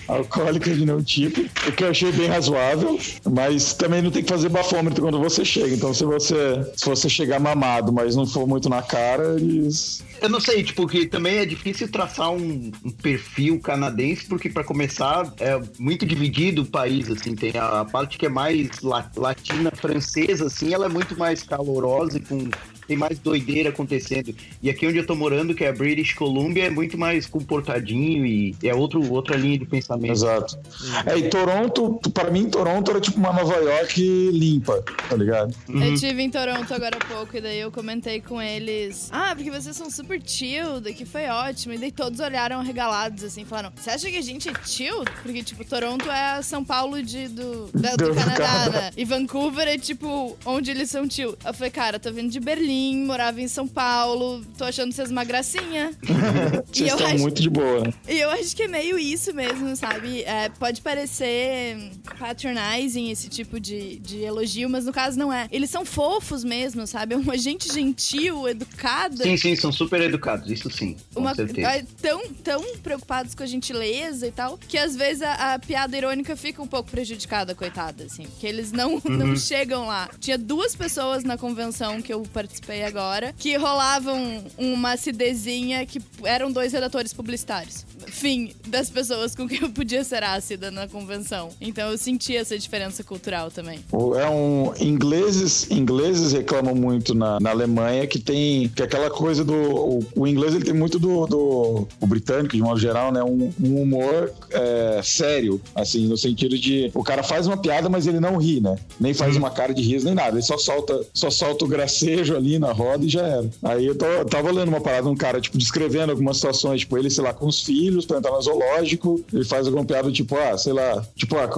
Alcoólica 0.07 0.73
de 0.73 0.85
nenhum 0.85 1.01
tipo, 1.01 1.41
o 1.41 1.71
que 1.71 1.83
eu 1.83 1.89
achei 1.89 2.11
bem 2.11 2.27
razoável, 2.27 2.99
mas 3.29 3.73
também 3.73 4.01
não 4.01 4.11
tem 4.11 4.23
que 4.23 4.29
fazer 4.29 4.49
bafômetro 4.49 5.01
quando 5.01 5.19
você 5.19 5.43
chega. 5.45 5.73
Então, 5.73 5.93
se 5.93 6.03
você, 6.03 6.71
se 6.75 6.85
você 6.85 7.09
chegar 7.09 7.39
mamado, 7.39 7.91
mas 7.91 8.15
não 8.15 8.25
for 8.25 8.47
muito 8.47 8.69
na 8.69 8.81
cara, 8.81 9.35
eles. 9.35 10.03
Eu 10.21 10.29
não 10.29 10.39
sei, 10.39 10.63
tipo, 10.63 10.87
que 10.87 11.05
também 11.05 11.37
é 11.37 11.45
difícil 11.45 11.89
traçar 11.89 12.31
um, 12.31 12.71
um 12.83 12.89
perfil 12.89 13.59
canadense, 13.59 14.25
porque 14.25 14.49
para 14.49 14.63
começar 14.63 15.33
é 15.39 15.59
muito 15.77 16.05
dividido 16.05 16.61
o 16.61 16.65
país, 16.65 17.09
assim, 17.09 17.35
tem 17.35 17.51
a, 17.57 17.83
parte 17.85 18.17
que 18.17 18.25
é 18.25 18.29
mais 18.29 18.69
latina, 19.15 19.71
francesa, 19.75 20.47
assim, 20.47 20.73
ela 20.73 20.85
é 20.85 20.89
muito 20.89 21.17
mais 21.17 21.43
calorosa 21.43 22.17
e 22.17 22.21
com 22.21 22.49
tem 22.87 22.97
mais 22.97 23.19
doideira 23.19 23.69
acontecendo. 23.69 24.35
E 24.61 24.69
aqui 24.69 24.87
onde 24.87 24.97
eu 24.97 25.05
tô 25.05 25.15
morando, 25.15 25.53
que 25.53 25.63
é 25.63 25.69
a 25.69 25.73
British 25.73 26.13
Columbia, 26.13 26.65
é 26.65 26.69
muito 26.69 26.97
mais 26.97 27.25
comportadinho 27.25 28.25
e 28.25 28.55
é 28.63 28.73
outro, 28.73 29.11
outra 29.11 29.35
linha 29.35 29.57
de 29.57 29.65
pensamento. 29.65 30.11
Exato. 30.11 30.57
É, 31.05 31.17
e 31.17 31.29
Toronto, 31.29 31.99
para 32.13 32.29
mim, 32.29 32.49
Toronto 32.49 32.91
era 32.91 32.99
tipo 32.99 33.17
uma 33.17 33.33
Nova 33.33 33.55
York 33.55 34.01
limpa, 34.31 34.83
tá 35.09 35.15
ligado? 35.15 35.53
Uhum. 35.69 35.83
Eu 35.83 35.95
tive 35.95 36.21
em 36.21 36.29
Toronto 36.29 36.73
agora 36.73 36.97
há 36.99 37.05
pouco 37.05 37.37
e 37.37 37.41
daí 37.41 37.59
eu 37.59 37.71
comentei 37.71 38.21
com 38.21 38.41
eles: 38.41 39.09
Ah, 39.11 39.33
porque 39.35 39.51
vocês 39.51 39.75
são 39.75 39.89
super 39.89 40.21
chill, 40.23 40.81
que 40.95 41.05
foi 41.05 41.27
ótimo. 41.27 41.73
E 41.73 41.77
daí 41.77 41.91
todos 41.91 42.19
olharam 42.19 42.61
regalados 42.61 43.23
assim, 43.23 43.45
falaram: 43.45 43.71
Você 43.75 43.89
acha 43.89 44.09
que 44.09 44.17
a 44.17 44.21
gente 44.21 44.49
é 44.49 44.53
chill? 44.65 45.03
Porque, 45.21 45.43
tipo, 45.43 45.63
Toronto 45.65 46.09
é 46.09 46.41
São 46.41 46.63
Paulo 46.63 47.01
de, 47.01 47.27
do, 47.27 47.69
da, 47.73 47.95
do, 47.95 48.09
do 48.09 48.15
Canadá, 48.15 48.69
né? 48.69 48.91
E 48.95 49.05
Vancouver 49.05 49.67
é 49.67 49.77
tipo 49.77 50.37
onde 50.45 50.71
eles 50.71 50.89
são 50.89 51.09
chill. 51.09 51.35
Eu 51.45 51.53
falei, 51.53 51.71
cara, 51.71 51.99
tô 51.99 52.11
vindo 52.11 52.29
de 52.29 52.39
Berlim 52.39 52.72
Berlim, 52.73 53.05
morava 53.05 53.39
em 53.39 53.47
São 53.47 53.67
Paulo, 53.67 54.43
tô 54.57 54.63
achando 54.63 54.91
vocês 54.91 55.11
uma 55.11 55.23
gracinha. 55.23 55.91
vocês 56.71 56.91
estão 56.91 57.07
acho... 57.07 57.19
muito 57.19 57.41
de 57.41 57.49
boa. 57.49 57.93
E 58.07 58.19
eu 58.19 58.29
acho 58.31 58.55
que 58.55 58.63
é 58.63 58.67
meio 58.67 58.97
isso 58.97 59.33
mesmo, 59.33 59.75
sabe? 59.75 60.23
É, 60.23 60.49
pode 60.49 60.81
parecer 60.81 61.91
patronizing 62.19 63.11
esse 63.11 63.29
tipo 63.29 63.59
de, 63.59 63.99
de 63.99 64.21
elogio, 64.21 64.69
mas 64.69 64.85
no 64.85 64.91
caso 64.91 65.17
não 65.17 65.31
é. 65.31 65.47
Eles 65.51 65.69
são 65.69 65.85
fofos 65.85 66.43
mesmo, 66.43 66.87
sabe? 66.87 67.13
É 67.13 67.17
uma 67.17 67.37
gente 67.37 67.71
gentil, 67.71 68.47
educada. 68.47 69.23
Sim, 69.23 69.37
sim, 69.37 69.55
são 69.55 69.71
super 69.71 70.01
educados, 70.01 70.49
isso 70.49 70.69
sim. 70.71 70.97
Com 71.13 71.21
uma, 71.21 71.35
certeza. 71.35 71.67
É, 71.67 71.85
tão, 72.01 72.27
tão 72.43 72.77
preocupados 72.77 73.35
com 73.35 73.43
a 73.43 73.45
gentileza 73.45 74.27
e 74.27 74.31
tal, 74.31 74.57
que 74.57 74.77
às 74.77 74.95
vezes 74.95 75.21
a, 75.21 75.53
a 75.53 75.59
piada 75.59 75.95
irônica 75.95 76.35
fica 76.35 76.61
um 76.61 76.67
pouco 76.67 76.89
prejudicada, 76.89 77.53
coitada, 77.53 78.05
assim. 78.05 78.25
Que 78.39 78.47
eles 78.47 78.71
não, 78.71 78.95
uhum. 78.95 79.01
não 79.05 79.35
chegam 79.35 79.85
lá. 79.85 80.09
Tinha 80.19 80.37
duas 80.37 80.75
pessoas 80.75 81.23
na 81.23 81.37
convenção 81.37 82.01
que 82.01 82.11
eu 82.11 82.23
participei 82.33 82.62
participei 82.63 82.83
agora, 82.83 83.33
que 83.37 83.55
rolavam 83.57 84.43
uma 84.57 84.95
CDzinha 84.95 85.85
que 85.85 86.01
eram 86.23 86.51
dois 86.51 86.71
redatores 86.71 87.13
publicitários. 87.13 87.85
Fim 88.07 88.53
das 88.67 88.89
pessoas 88.89 89.35
com 89.35 89.47
quem 89.47 89.61
eu 89.61 89.69
podia 89.69 90.03
ser 90.03 90.23
ácida 90.23 90.71
na 90.71 90.87
convenção. 90.87 91.49
Então 91.59 91.91
eu 91.91 91.97
senti 91.97 92.35
essa 92.35 92.57
diferença 92.57 93.03
cultural 93.03 93.51
também. 93.51 93.79
É 94.19 94.29
um. 94.29 94.73
Ingleses, 94.79 95.69
ingleses 95.69 96.31
reclamam 96.31 96.75
muito 96.75 97.13
na, 97.13 97.39
na 97.39 97.51
Alemanha 97.51 98.07
que 98.07 98.19
tem. 98.19 98.69
Que 98.69 98.81
é 98.81 98.85
aquela 98.85 99.09
coisa 99.09 99.43
do. 99.43 99.53
O, 99.53 100.05
o 100.15 100.27
inglês 100.27 100.55
ele 100.55 100.65
tem 100.65 100.73
muito 100.73 100.97
do, 100.97 101.25
do. 101.25 101.87
O 101.99 102.07
britânico, 102.07 102.55
de 102.55 102.61
modo 102.61 102.79
geral, 102.79 103.11
né? 103.11 103.23
Um, 103.23 103.51
um 103.61 103.81
humor 103.81 104.31
é, 104.51 105.01
sério. 105.03 105.61
Assim, 105.75 106.07
no 106.07 106.17
sentido 106.17 106.57
de. 106.57 106.91
O 106.93 107.03
cara 107.03 107.23
faz 107.23 107.47
uma 107.47 107.57
piada, 107.57 107.89
mas 107.89 108.07
ele 108.07 108.19
não 108.19 108.37
ri, 108.37 108.61
né? 108.61 108.75
Nem 108.99 109.13
faz 109.13 109.35
uma 109.35 109.49
cara 109.49 109.73
de 109.73 109.81
riso, 109.81 110.05
nem 110.05 110.15
nada. 110.15 110.35
Ele 110.35 110.41
só 110.41 110.57
solta, 110.57 111.05
só 111.13 111.29
solta 111.29 111.65
o 111.65 111.67
gracejo 111.67 112.35
ali 112.35 112.52
na 112.59 112.71
roda 112.71 113.05
e 113.05 113.09
já 113.09 113.21
era. 113.21 113.49
Aí 113.63 113.85
eu, 113.85 113.95
tô, 113.95 114.05
tava 114.25 114.51
lendo 114.51 114.69
uma 114.69 114.81
parada, 114.81 115.09
um 115.09 115.15
cara, 115.15 115.39
tipo, 115.39 115.57
descrevendo 115.57 116.11
algumas 116.11 116.37
situações, 116.37 116.81
tipo, 116.81 116.97
ele, 116.97 117.09
sei 117.09 117.23
lá, 117.23 117.33
com 117.33 117.47
os 117.47 117.61
filhos, 117.61 118.05
pra 118.05 118.17
entrar 118.17 118.31
no 118.31 118.41
zoológico, 118.41 119.23
ele 119.31 119.45
faz 119.45 119.67
alguma 119.67 119.85
piada, 119.85 120.11
tipo, 120.11 120.35
ah, 120.37 120.57
sei 120.57 120.73
lá, 120.73 121.05
tipo, 121.15 121.35
ah, 121.37 121.49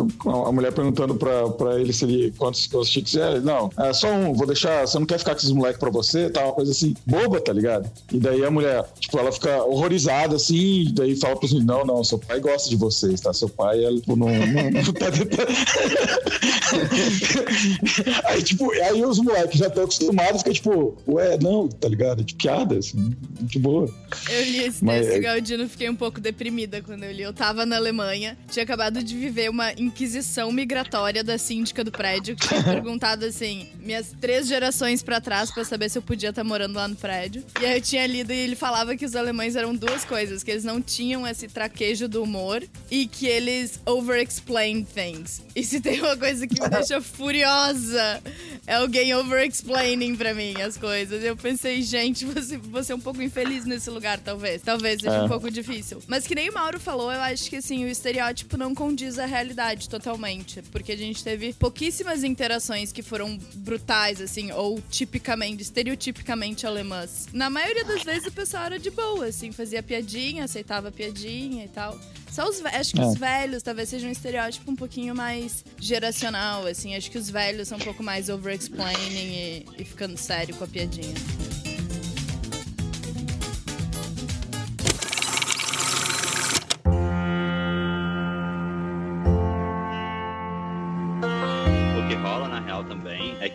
a 0.48 0.52
mulher 0.52 0.72
perguntando 0.72 1.16
pra, 1.16 1.50
pra 1.50 1.80
ele 1.80 1.94
se 1.94 2.06
ele, 2.06 2.34
quantos, 2.38 2.68
quantos 2.68 2.90
chicos 2.90 3.16
é, 3.16 3.40
não, 3.40 3.70
é 3.78 3.94
só 3.94 4.12
um, 4.12 4.34
vou 4.34 4.48
deixar, 4.48 4.88
você 4.88 5.00
não 5.00 5.06
quer 5.06 5.20
ficar 5.20 5.32
com 5.32 5.40
esses 5.40 5.52
moleques 5.52 5.80
pra 5.80 5.90
você, 5.90 6.30
tá, 6.30 6.44
uma 6.44 6.54
coisa 6.54 6.72
assim, 6.72 6.94
boba, 7.06 7.40
tá 7.40 7.54
ligado? 7.54 7.90
E 8.12 8.20
daí 8.20 8.44
a 8.44 8.52
mulher, 8.52 8.84
tipo, 9.00 9.18
ela 9.18 9.32
fica 9.32 9.64
horrorizada, 9.64 10.36
assim, 10.36 10.92
daí 10.94 11.16
fala 11.16 11.36
pros 11.36 11.54
meninos, 11.54 11.76
não, 11.76 11.86
não, 11.86 12.04
seu 12.04 12.20
pai 12.20 12.40
gosta 12.40 12.70
de 12.70 12.76
vocês, 12.76 13.22
tá? 13.22 13.34
Seu 13.34 13.50
pai, 13.50 13.84
ela, 13.84 13.96
tipo, 13.96 14.16
não, 14.16 14.28
não, 14.28 14.72
não 14.72 14.84
tá 14.94 15.06
aí, 18.26 18.44
tipo, 18.44 18.72
aí 18.72 19.04
os 19.04 19.20
moleques 19.20 19.60
já 19.60 19.68
estão 19.68 19.84
acostumados, 19.84 20.44
que 20.44 20.52
tipo, 20.52 20.85
ué, 21.08 21.38
não, 21.42 21.68
tá 21.68 21.88
ligado? 21.88 22.24
De 22.24 22.36
piada, 22.36 22.78
assim, 22.78 23.16
de 23.42 23.60
boa. 23.60 23.90
Eu 24.30 24.44
li 24.44 24.64
esse 24.64 24.84
Mas, 24.84 25.06
texto, 25.06 25.18
é 25.18 25.20
Galdino, 25.20 25.70
fiquei 25.70 25.90
um 25.90 25.96
pouco 25.96 26.20
deprimida 26.20 26.82
quando 26.82 27.04
eu 27.04 27.12
li. 27.12 27.22
Eu 27.22 27.34
tava 27.34 27.66
na 27.66 27.76
Alemanha, 27.76 28.38
tinha 28.50 28.64
acabado 28.64 29.04
de 29.04 29.16
viver 29.16 29.50
uma 29.50 29.72
inquisição 29.74 30.52
migratória 30.52 31.24
da 31.24 31.38
síndica 31.38 31.84
do 31.84 31.92
prédio, 31.92 32.36
que 32.36 32.48
tinha 32.48 32.64
perguntado, 32.64 33.26
assim, 33.26 33.70
minhas 33.80 34.14
três 34.20 34.48
gerações 34.48 35.02
para 35.02 35.22
trás 35.22 35.52
para 35.52 35.64
saber 35.64 35.90
se 35.90 35.98
eu 35.98 36.02
podia 36.02 36.30
estar 36.30 36.44
tá 36.44 36.48
morando 36.48 36.76
lá 36.76 36.88
no 36.88 36.96
prédio. 36.96 37.44
E 37.62 37.66
aí 37.66 37.78
eu 37.78 37.82
tinha 37.82 38.06
lido 38.06 38.32
e 38.32 38.38
ele 38.38 38.56
falava 38.56 38.96
que 38.96 39.06
os 39.06 39.16
alemães 39.16 39.56
eram 39.56 39.76
duas 39.76 40.04
coisas, 40.04 40.44
que 40.44 40.52
eles 40.52 40.64
não 40.64 40.82
tinham 40.82 41.28
esse 41.28 41.48
traquejo 41.48 42.08
do 42.08 42.24
humor 42.24 42.64
e 42.90 43.08
que 43.08 43.28
eles 43.28 43.80
over-explain 43.86 44.84
things. 44.84 45.42
E 45.56 45.64
se 45.64 45.80
tem 45.80 46.02
uma 46.02 46.18
coisa 46.18 46.48
que 46.48 46.62
me 46.62 46.68
deixa 46.70 47.02
furiosa, 47.02 48.22
é 48.68 48.76
alguém 48.76 49.14
over-explaining 49.16 50.16
pra 50.16 50.34
mim 50.34 50.60
as 50.62 50.78
coisas. 50.78 51.24
Eu 51.24 51.36
pensei, 51.36 51.82
gente, 51.82 52.26
você, 52.26 52.58
você 52.58 52.94
é 52.94 52.96
um 52.96 53.00
pouco 53.00 53.22
infeliz 53.22 53.66
nesse 53.66 53.90
lugar, 53.90 54.20
talvez. 54.20 54.62
Talvez 54.62 55.02
seja 55.02 55.16
é. 55.16 55.22
um 55.24 55.28
pouco 55.28 55.52
difícil. 55.52 56.02
Mas 56.08 56.26
que 56.26 56.36
nem 56.36 56.50
o 56.50 56.54
Mauro 56.54 56.80
falou, 56.80 57.12
eu 57.12 57.22
acho 57.22 57.50
que 57.50 57.58
assim, 57.58 57.86
o 57.86 57.88
estereótipo 57.88 58.58
não 58.58 58.74
condiz 58.74 59.20
à 59.20 59.26
realidade 59.26 59.88
totalmente. 59.88 60.62
Porque 60.72 60.92
a 60.92 60.98
gente 60.98 61.24
teve 61.24 61.54
pouquíssimas 61.54 62.24
interações 62.24 62.92
que 62.92 63.02
foram 63.02 63.38
brutais, 63.56 64.20
assim, 64.20 64.52
ou 64.52 64.82
tipicamente, 64.90 65.62
estereotipicamente 65.62 66.66
alemãs. 66.66 67.28
Na 67.32 67.50
maioria 67.50 67.86
das 67.86 68.04
vezes 68.04 68.28
o 68.28 68.32
pessoal 68.32 68.66
era 68.66 68.80
de 68.80 68.90
boa, 68.90 69.28
assim, 69.28 69.52
fazia 69.52 69.84
piadinha, 69.84 70.44
aceitava 70.44 70.92
piadinha 70.92 71.66
e 71.66 71.70
tal. 71.70 72.00
Só 72.36 72.50
os 72.50 72.62
acho 72.66 72.94
que 72.94 73.00
é. 73.00 73.06
os 73.06 73.16
velhos 73.16 73.64
talvez 73.64 73.88
seja 73.88 74.06
um 74.06 74.12
estereótipo 74.12 74.70
um 74.70 74.76
pouquinho 74.76 75.16
mais 75.16 75.64
geracional, 75.80 76.68
assim. 76.68 76.94
Acho 76.94 77.10
que 77.10 77.18
os 77.18 77.30
velhos 77.30 77.70
são 77.70 77.78
um 77.78 77.82
pouco 77.82 78.04
mais 78.04 78.28
over-explaining 78.56 79.34
e, 79.34 79.66
e 79.78 79.86
ficando 79.86 80.18
sério 80.18 80.56
com 80.56 80.64
a 80.64 80.68
piadinha. 80.68 81.14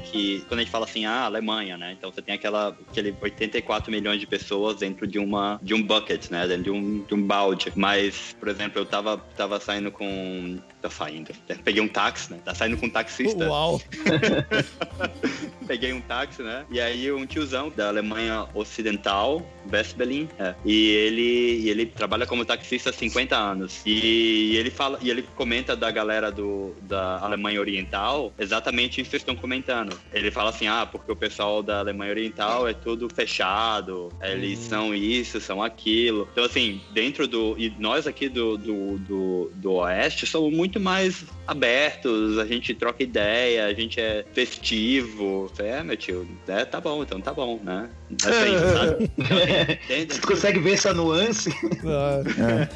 Que 0.01 0.41
quando 0.49 0.61
a 0.61 0.63
gente 0.63 0.73
fala 0.73 0.85
assim, 0.85 1.05
ah, 1.05 1.25
Alemanha, 1.25 1.77
né? 1.77 1.95
Então 1.97 2.11
você 2.11 2.23
tem 2.23 2.35
aquela, 2.35 2.77
aquele 2.91 3.15
84 3.21 3.91
milhões 3.91 4.21
de 4.21 4.27
pessoas 4.27 4.77
dentro 4.77 5.07
de 5.07 5.19
uma 5.19 5.59
de 5.63 5.75
um 5.75 5.83
bucket, 5.83 6.31
né? 6.31 6.47
Dentro 6.47 6.65
de 6.65 6.71
um, 6.71 7.05
de 7.05 7.15
um 7.15 7.23
balde. 7.23 7.73
Mas, 7.75 8.35
por 8.39 8.49
exemplo, 8.49 8.81
eu 8.81 8.87
tava, 8.87 9.19
tava 9.37 9.61
saindo 9.61 9.91
com. 9.91 10.59
Tá 10.81 10.89
saindo. 10.89 11.31
Peguei 11.63 11.83
um 11.83 11.89
táxi, 11.89 12.33
né? 12.33 12.41
Tá 12.45 12.55
saindo 12.55 12.77
com 12.77 12.87
um 12.87 12.91
taxista. 12.91 13.47
Uau! 13.49 13.81
Peguei 15.71 15.93
um 15.93 16.01
táxi, 16.01 16.43
né? 16.43 16.67
E 16.69 16.81
aí 16.81 17.13
um 17.13 17.25
tiozão 17.25 17.71
da 17.71 17.87
Alemanha 17.87 18.49
Ocidental, 18.55 19.49
Westberlin, 19.73 20.29
é. 20.37 20.53
E 20.65 20.89
ele, 20.89 21.69
ele 21.69 21.87
trabalha 21.87 22.27
como 22.27 22.45
taxista 22.45 22.91
há 22.91 22.93
50 22.93 23.37
anos. 23.37 23.81
E 23.87 24.57
ele 24.57 24.69
fala, 24.71 24.99
e 25.01 25.09
ele 25.11 25.23
comenta 25.37 25.77
da 25.77 25.91
galera 25.93 26.33
do, 26.33 26.75
da 26.83 27.21
Alemanha 27.21 27.61
Oriental 27.61 28.33
exatamente 28.37 29.01
isso 29.01 29.05
que 29.05 29.11
vocês 29.11 29.23
estão 29.23 29.37
comentando 29.37 29.97
ele 30.13 30.31
fala 30.31 30.51
assim, 30.51 30.67
ah, 30.67 30.87
porque 30.87 31.11
o 31.11 31.17
pessoal 31.17 31.63
da 31.63 31.79
Alemanha 31.79 32.11
Oriental 32.11 32.69
é 32.69 32.75
tudo 32.75 33.09
fechado, 33.13 34.11
eles 34.23 34.59
hum. 34.59 34.69
são 34.69 34.95
isso, 34.95 35.41
são 35.41 35.63
aquilo. 35.63 36.29
Então, 36.33 36.45
assim, 36.45 36.81
dentro 36.93 37.27
do... 37.27 37.55
E 37.59 37.73
nós 37.79 38.07
aqui 38.07 38.29
do, 38.29 38.57
do, 38.57 38.99
do, 38.99 39.53
do 39.55 39.73
Oeste 39.75 40.27
somos 40.27 40.53
muito 40.53 40.81
mais 40.81 41.25
abertos, 41.47 42.39
a 42.39 42.47
gente 42.47 42.75
troca 42.75 43.03
ideia, 43.03 43.67
a 43.67 43.73
gente 43.73 44.01
é 44.01 44.25
festivo. 44.33 45.51
É, 45.61 45.83
meu 45.83 45.97
tio, 45.97 46.27
é, 46.49 46.65
tá 46.65 46.81
bom, 46.81 47.03
então 47.03 47.21
tá 47.21 47.33
bom, 47.33 47.61
né? 47.63 47.89
Assim, 48.25 48.59
sabe? 48.75 50.07
Você 50.09 50.21
consegue 50.21 50.59
ver 50.59 50.75
essa 50.75 50.93
nuance? 50.95 51.51
É. 51.51 52.69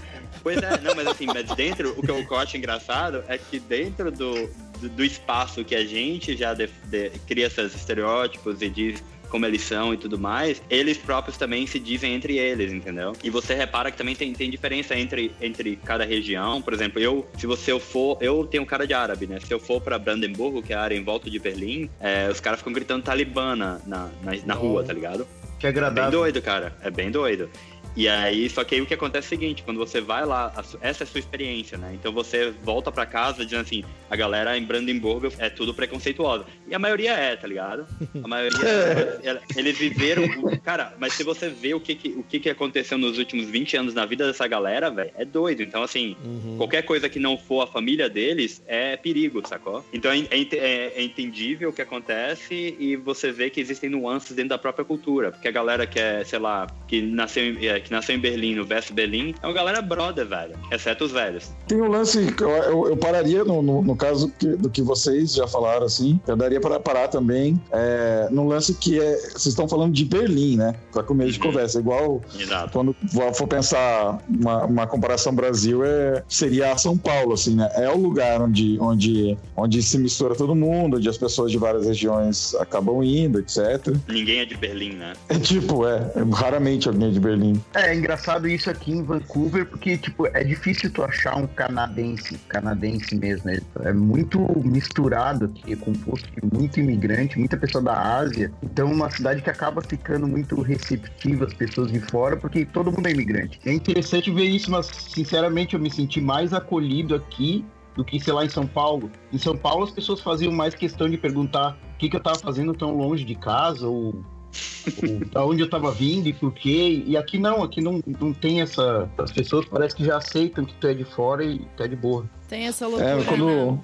Pois 0.42 0.58
é, 0.58 0.78
não, 0.82 0.94
mas 0.94 1.06
assim, 1.06 1.26
mas 1.26 1.48
dentro, 1.56 1.94
o 1.98 2.02
que 2.02 2.10
eu 2.10 2.36
acho 2.36 2.56
engraçado 2.56 3.24
é 3.28 3.38
que 3.38 3.58
dentro 3.58 4.10
do, 4.12 4.46
do, 4.78 4.88
do 4.90 5.04
espaço 5.04 5.64
que 5.64 5.74
a 5.74 5.84
gente 5.86 6.36
já 6.36 6.52
de, 6.52 6.68
de, 6.84 7.10
cria 7.26 7.46
esses 7.46 7.74
estereótipos 7.74 8.60
e 8.60 8.68
diz 8.68 9.02
como 9.34 9.46
eles 9.46 9.62
são 9.62 9.92
e 9.92 9.96
tudo 9.96 10.16
mais, 10.16 10.62
eles 10.70 10.96
próprios 10.96 11.36
também 11.36 11.66
se 11.66 11.80
dizem 11.80 12.14
entre 12.14 12.38
eles, 12.38 12.72
entendeu? 12.72 13.14
E 13.20 13.28
você 13.30 13.52
repara 13.52 13.90
que 13.90 13.98
também 13.98 14.14
tem, 14.14 14.32
tem 14.32 14.48
diferença 14.48 14.96
entre, 14.96 15.32
entre 15.40 15.74
cada 15.74 16.04
região. 16.04 16.62
Por 16.62 16.72
exemplo, 16.72 17.00
eu, 17.00 17.26
se 17.36 17.44
você 17.44 17.76
for, 17.80 18.16
eu 18.20 18.46
tenho 18.46 18.64
cara 18.64 18.86
de 18.86 18.94
árabe, 18.94 19.26
né? 19.26 19.40
Se 19.40 19.52
eu 19.52 19.58
for 19.58 19.80
para 19.80 19.98
Brandenburgo, 19.98 20.62
que 20.62 20.72
é 20.72 20.76
a 20.76 20.82
área 20.82 20.94
em 20.94 21.02
volta 21.02 21.28
de 21.28 21.40
Berlim, 21.40 21.90
é, 21.98 22.28
os 22.30 22.38
caras 22.38 22.60
ficam 22.60 22.72
gritando 22.72 23.02
talibana 23.02 23.82
na, 23.84 24.08
na, 24.22 24.36
na 24.46 24.54
rua, 24.54 24.84
tá 24.84 24.92
ligado? 24.92 25.26
Que 25.58 25.66
agradável. 25.66 26.04
É 26.04 26.10
bem 26.10 26.20
doido, 26.20 26.40
cara. 26.40 26.76
É 26.80 26.90
bem 26.92 27.10
doido. 27.10 27.50
E 27.96 28.08
aí, 28.08 28.50
só 28.50 28.64
que 28.64 28.74
aí 28.74 28.80
o 28.80 28.86
que 28.86 28.94
acontece 28.94 29.26
é 29.26 29.28
o 29.28 29.30
seguinte, 29.30 29.62
quando 29.62 29.78
você 29.78 30.00
vai 30.00 30.24
lá, 30.26 30.52
essa 30.80 31.02
é 31.02 31.04
a 31.04 31.06
sua 31.06 31.20
experiência, 31.20 31.78
né? 31.78 31.92
Então 31.94 32.12
você 32.12 32.52
volta 32.62 32.90
para 32.90 33.06
casa 33.06 33.44
dizendo 33.44 33.62
assim, 33.62 33.84
a 34.10 34.16
galera 34.16 34.56
em 34.56 34.64
Brandenburg 34.64 35.34
é 35.38 35.48
tudo 35.48 35.74
preconceituosa. 35.74 36.44
E 36.66 36.74
a 36.74 36.78
maioria 36.78 37.12
é, 37.12 37.36
tá 37.36 37.46
ligado? 37.46 37.86
A 38.22 38.28
maioria 38.28 38.58
é, 39.22 39.40
eles 39.56 39.78
viveram, 39.78 40.24
cara, 40.62 40.94
mas 40.98 41.14
se 41.14 41.22
você 41.22 41.48
vê 41.48 41.74
o 41.74 41.80
que, 41.80 41.94
que 41.94 42.08
o 42.08 42.22
que, 42.22 42.40
que 42.40 42.50
aconteceu 42.50 42.98
nos 42.98 43.18
últimos 43.18 43.46
20 43.46 43.76
anos 43.76 43.94
na 43.94 44.06
vida 44.06 44.26
dessa 44.26 44.46
galera, 44.46 44.90
velho, 44.90 45.10
é 45.16 45.24
doido. 45.24 45.62
Então 45.62 45.82
assim, 45.82 46.16
uhum. 46.24 46.56
qualquer 46.56 46.82
coisa 46.82 47.08
que 47.08 47.18
não 47.18 47.36
for 47.36 47.62
a 47.62 47.66
família 47.66 48.08
deles 48.08 48.62
é 48.66 48.96
perigo, 48.96 49.46
sacou? 49.46 49.84
Então 49.92 50.10
é, 50.10 50.18
é, 50.30 50.92
é 50.96 51.02
entendível 51.02 51.70
o 51.70 51.72
que 51.72 51.82
acontece 51.82 52.76
e 52.78 52.96
você 52.96 53.32
vê 53.32 53.50
que 53.50 53.60
existem 53.60 53.90
nuances 53.90 54.34
dentro 54.34 54.50
da 54.50 54.58
própria 54.58 54.84
cultura, 54.84 55.32
porque 55.32 55.48
a 55.48 55.52
galera 55.52 55.86
que 55.86 55.98
é, 55.98 56.24
sei 56.24 56.38
lá, 56.38 56.66
que 56.86 57.02
nasceu 57.02 57.44
é, 57.60 57.80
que 57.80 57.90
nasceu 57.90 58.14
em 58.14 58.18
Berlim, 58.18 58.54
no 58.54 58.66
West 58.68 58.92
Berlim, 58.92 59.34
é 59.42 59.46
uma 59.46 59.52
galera 59.52 59.82
brother, 59.82 60.26
velho. 60.26 60.54
Exceto 60.70 61.04
os 61.04 61.12
velhos. 61.12 61.52
Tem 61.66 61.80
um 61.80 61.88
lance, 61.88 62.34
eu, 62.40 62.48
eu, 62.48 62.88
eu 62.88 62.96
pararia 62.96 63.44
no, 63.44 63.62
no, 63.62 63.93
no, 63.94 63.96
caso 63.96 64.32
que, 64.38 64.48
do 64.48 64.68
que 64.68 64.82
vocês 64.82 65.34
já 65.34 65.46
falaram, 65.46 65.86
assim, 65.86 66.20
eu 66.26 66.36
daria 66.36 66.60
para 66.60 66.80
parar 66.80 67.08
também 67.08 67.60
é, 67.70 68.28
no 68.30 68.46
lance 68.46 68.74
que 68.74 69.00
é, 69.00 69.16
vocês 69.16 69.46
estão 69.46 69.68
falando 69.68 69.92
de 69.92 70.04
Berlim, 70.04 70.56
né? 70.56 70.74
Para 70.92 71.02
começo 71.02 71.32
de 71.32 71.38
uhum. 71.38 71.46
conversa. 71.46 71.78
Igual 71.78 72.20
Exato. 72.38 72.72
quando 72.72 72.96
for 73.34 73.46
pensar 73.46 74.18
uma, 74.28 74.64
uma 74.64 74.86
comparação 74.86 75.34
Brasil, 75.34 75.84
é, 75.84 76.22
seria 76.28 76.76
São 76.76 76.98
Paulo, 76.98 77.34
assim, 77.34 77.54
né? 77.54 77.70
É 77.74 77.88
o 77.88 77.96
lugar 77.96 78.42
onde, 78.42 78.78
onde, 78.80 79.38
onde 79.56 79.82
se 79.82 79.96
mistura 79.98 80.34
todo 80.34 80.54
mundo, 80.54 80.96
onde 80.96 81.08
as 81.08 81.16
pessoas 81.16 81.50
de 81.50 81.58
várias 81.58 81.86
regiões 81.86 82.54
acabam 82.56 83.02
indo, 83.02 83.38
etc. 83.38 83.94
Ninguém 84.08 84.40
é 84.40 84.44
de 84.44 84.56
Berlim, 84.56 84.94
né? 84.94 85.12
É 85.28 85.38
tipo, 85.38 85.86
é, 85.86 86.10
raramente 86.32 86.88
alguém 86.88 87.08
é 87.08 87.10
de 87.12 87.20
Berlim. 87.20 87.62
É, 87.74 87.90
é 87.90 87.94
engraçado 87.94 88.48
isso 88.48 88.68
aqui 88.68 88.92
em 88.92 89.02
Vancouver, 89.02 89.66
porque, 89.66 89.96
tipo, 89.96 90.26
é 90.26 90.42
difícil 90.42 90.90
tu 90.90 91.02
achar 91.02 91.36
um 91.36 91.46
canadense, 91.46 92.38
canadense 92.48 93.14
mesmo, 93.14 93.46
né? 93.46 93.60
É 93.84 93.92
muito 93.92 94.40
misturado 94.64 95.44
aqui, 95.44 95.74
é 95.74 95.76
composto 95.76 96.26
de 96.30 96.56
muito 96.56 96.80
imigrante, 96.80 97.38
muita 97.38 97.54
pessoa 97.54 97.84
da 97.84 98.16
Ásia. 98.16 98.50
Então, 98.62 98.90
uma 98.90 99.10
cidade 99.10 99.42
que 99.42 99.50
acaba 99.50 99.82
ficando 99.82 100.26
muito 100.26 100.60
receptiva 100.62 101.44
às 101.44 101.52
pessoas 101.52 101.92
de 101.92 102.00
fora, 102.00 102.34
porque 102.34 102.64
todo 102.64 102.90
mundo 102.90 103.06
é 103.06 103.10
imigrante. 103.10 103.60
É 103.66 103.72
interessante 103.72 104.30
ver 104.30 104.44
isso, 104.44 104.70
mas, 104.70 104.86
sinceramente, 104.86 105.74
eu 105.74 105.80
me 105.80 105.90
senti 105.90 106.18
mais 106.18 106.54
acolhido 106.54 107.14
aqui 107.14 107.62
do 107.94 108.02
que, 108.02 108.18
sei 108.18 108.32
lá, 108.32 108.42
em 108.42 108.48
São 108.48 108.66
Paulo. 108.66 109.10
Em 109.30 109.38
São 109.38 109.54
Paulo, 109.54 109.84
as 109.84 109.90
pessoas 109.90 110.20
faziam 110.20 110.50
mais 110.50 110.74
questão 110.74 111.06
de 111.06 111.18
perguntar 111.18 111.78
o 111.94 111.98
que, 111.98 112.08
que 112.08 112.16
eu 112.16 112.20
tava 112.20 112.38
fazendo 112.38 112.72
tão 112.72 112.96
longe 112.96 113.22
de 113.22 113.34
casa, 113.34 113.86
ou 113.86 114.24
da 115.32 115.44
onde 115.44 115.62
eu 115.62 115.66
estava 115.66 115.90
vindo 115.92 116.28
e 116.28 116.32
por 116.32 116.52
quê. 116.52 117.02
E 117.06 117.16
aqui 117.16 117.38
não, 117.38 117.62
aqui 117.62 117.80
não, 117.80 118.02
não 118.20 118.32
tem 118.32 118.60
essa. 118.60 119.08
As 119.18 119.32
pessoas 119.32 119.66
parece 119.66 119.94
que 119.94 120.04
já 120.04 120.18
aceitam 120.18 120.64
que 120.64 120.74
tu 120.74 120.86
é 120.86 120.94
de 120.94 121.04
fora 121.04 121.44
e 121.44 121.60
tu 121.76 121.82
é 121.82 121.88
de 121.88 121.96
boa. 121.96 122.28
Tem 122.48 122.66
essa 122.66 122.86
loucura. 122.86 123.20
É, 123.20 123.24
quando... 123.24 123.72
Né? 123.72 123.80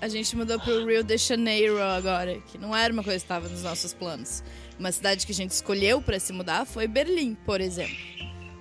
A 0.00 0.08
gente 0.08 0.34
mudou 0.36 0.58
pro 0.58 0.86
Rio 0.86 1.04
de 1.04 1.16
Janeiro 1.16 1.80
agora, 1.82 2.38
que 2.50 2.56
não 2.56 2.74
era 2.74 2.92
uma 2.92 3.02
coisa 3.02 3.18
que 3.18 3.24
estava 3.24 3.48
nos 3.48 3.62
nossos 3.62 3.92
planos. 3.92 4.42
Uma 4.78 4.90
cidade 4.92 5.26
que 5.26 5.32
a 5.32 5.34
gente 5.34 5.50
escolheu 5.50 6.00
para 6.00 6.18
se 6.18 6.32
mudar 6.32 6.64
foi 6.64 6.86
Berlim, 6.88 7.36
por 7.44 7.60
exemplo. 7.60 7.96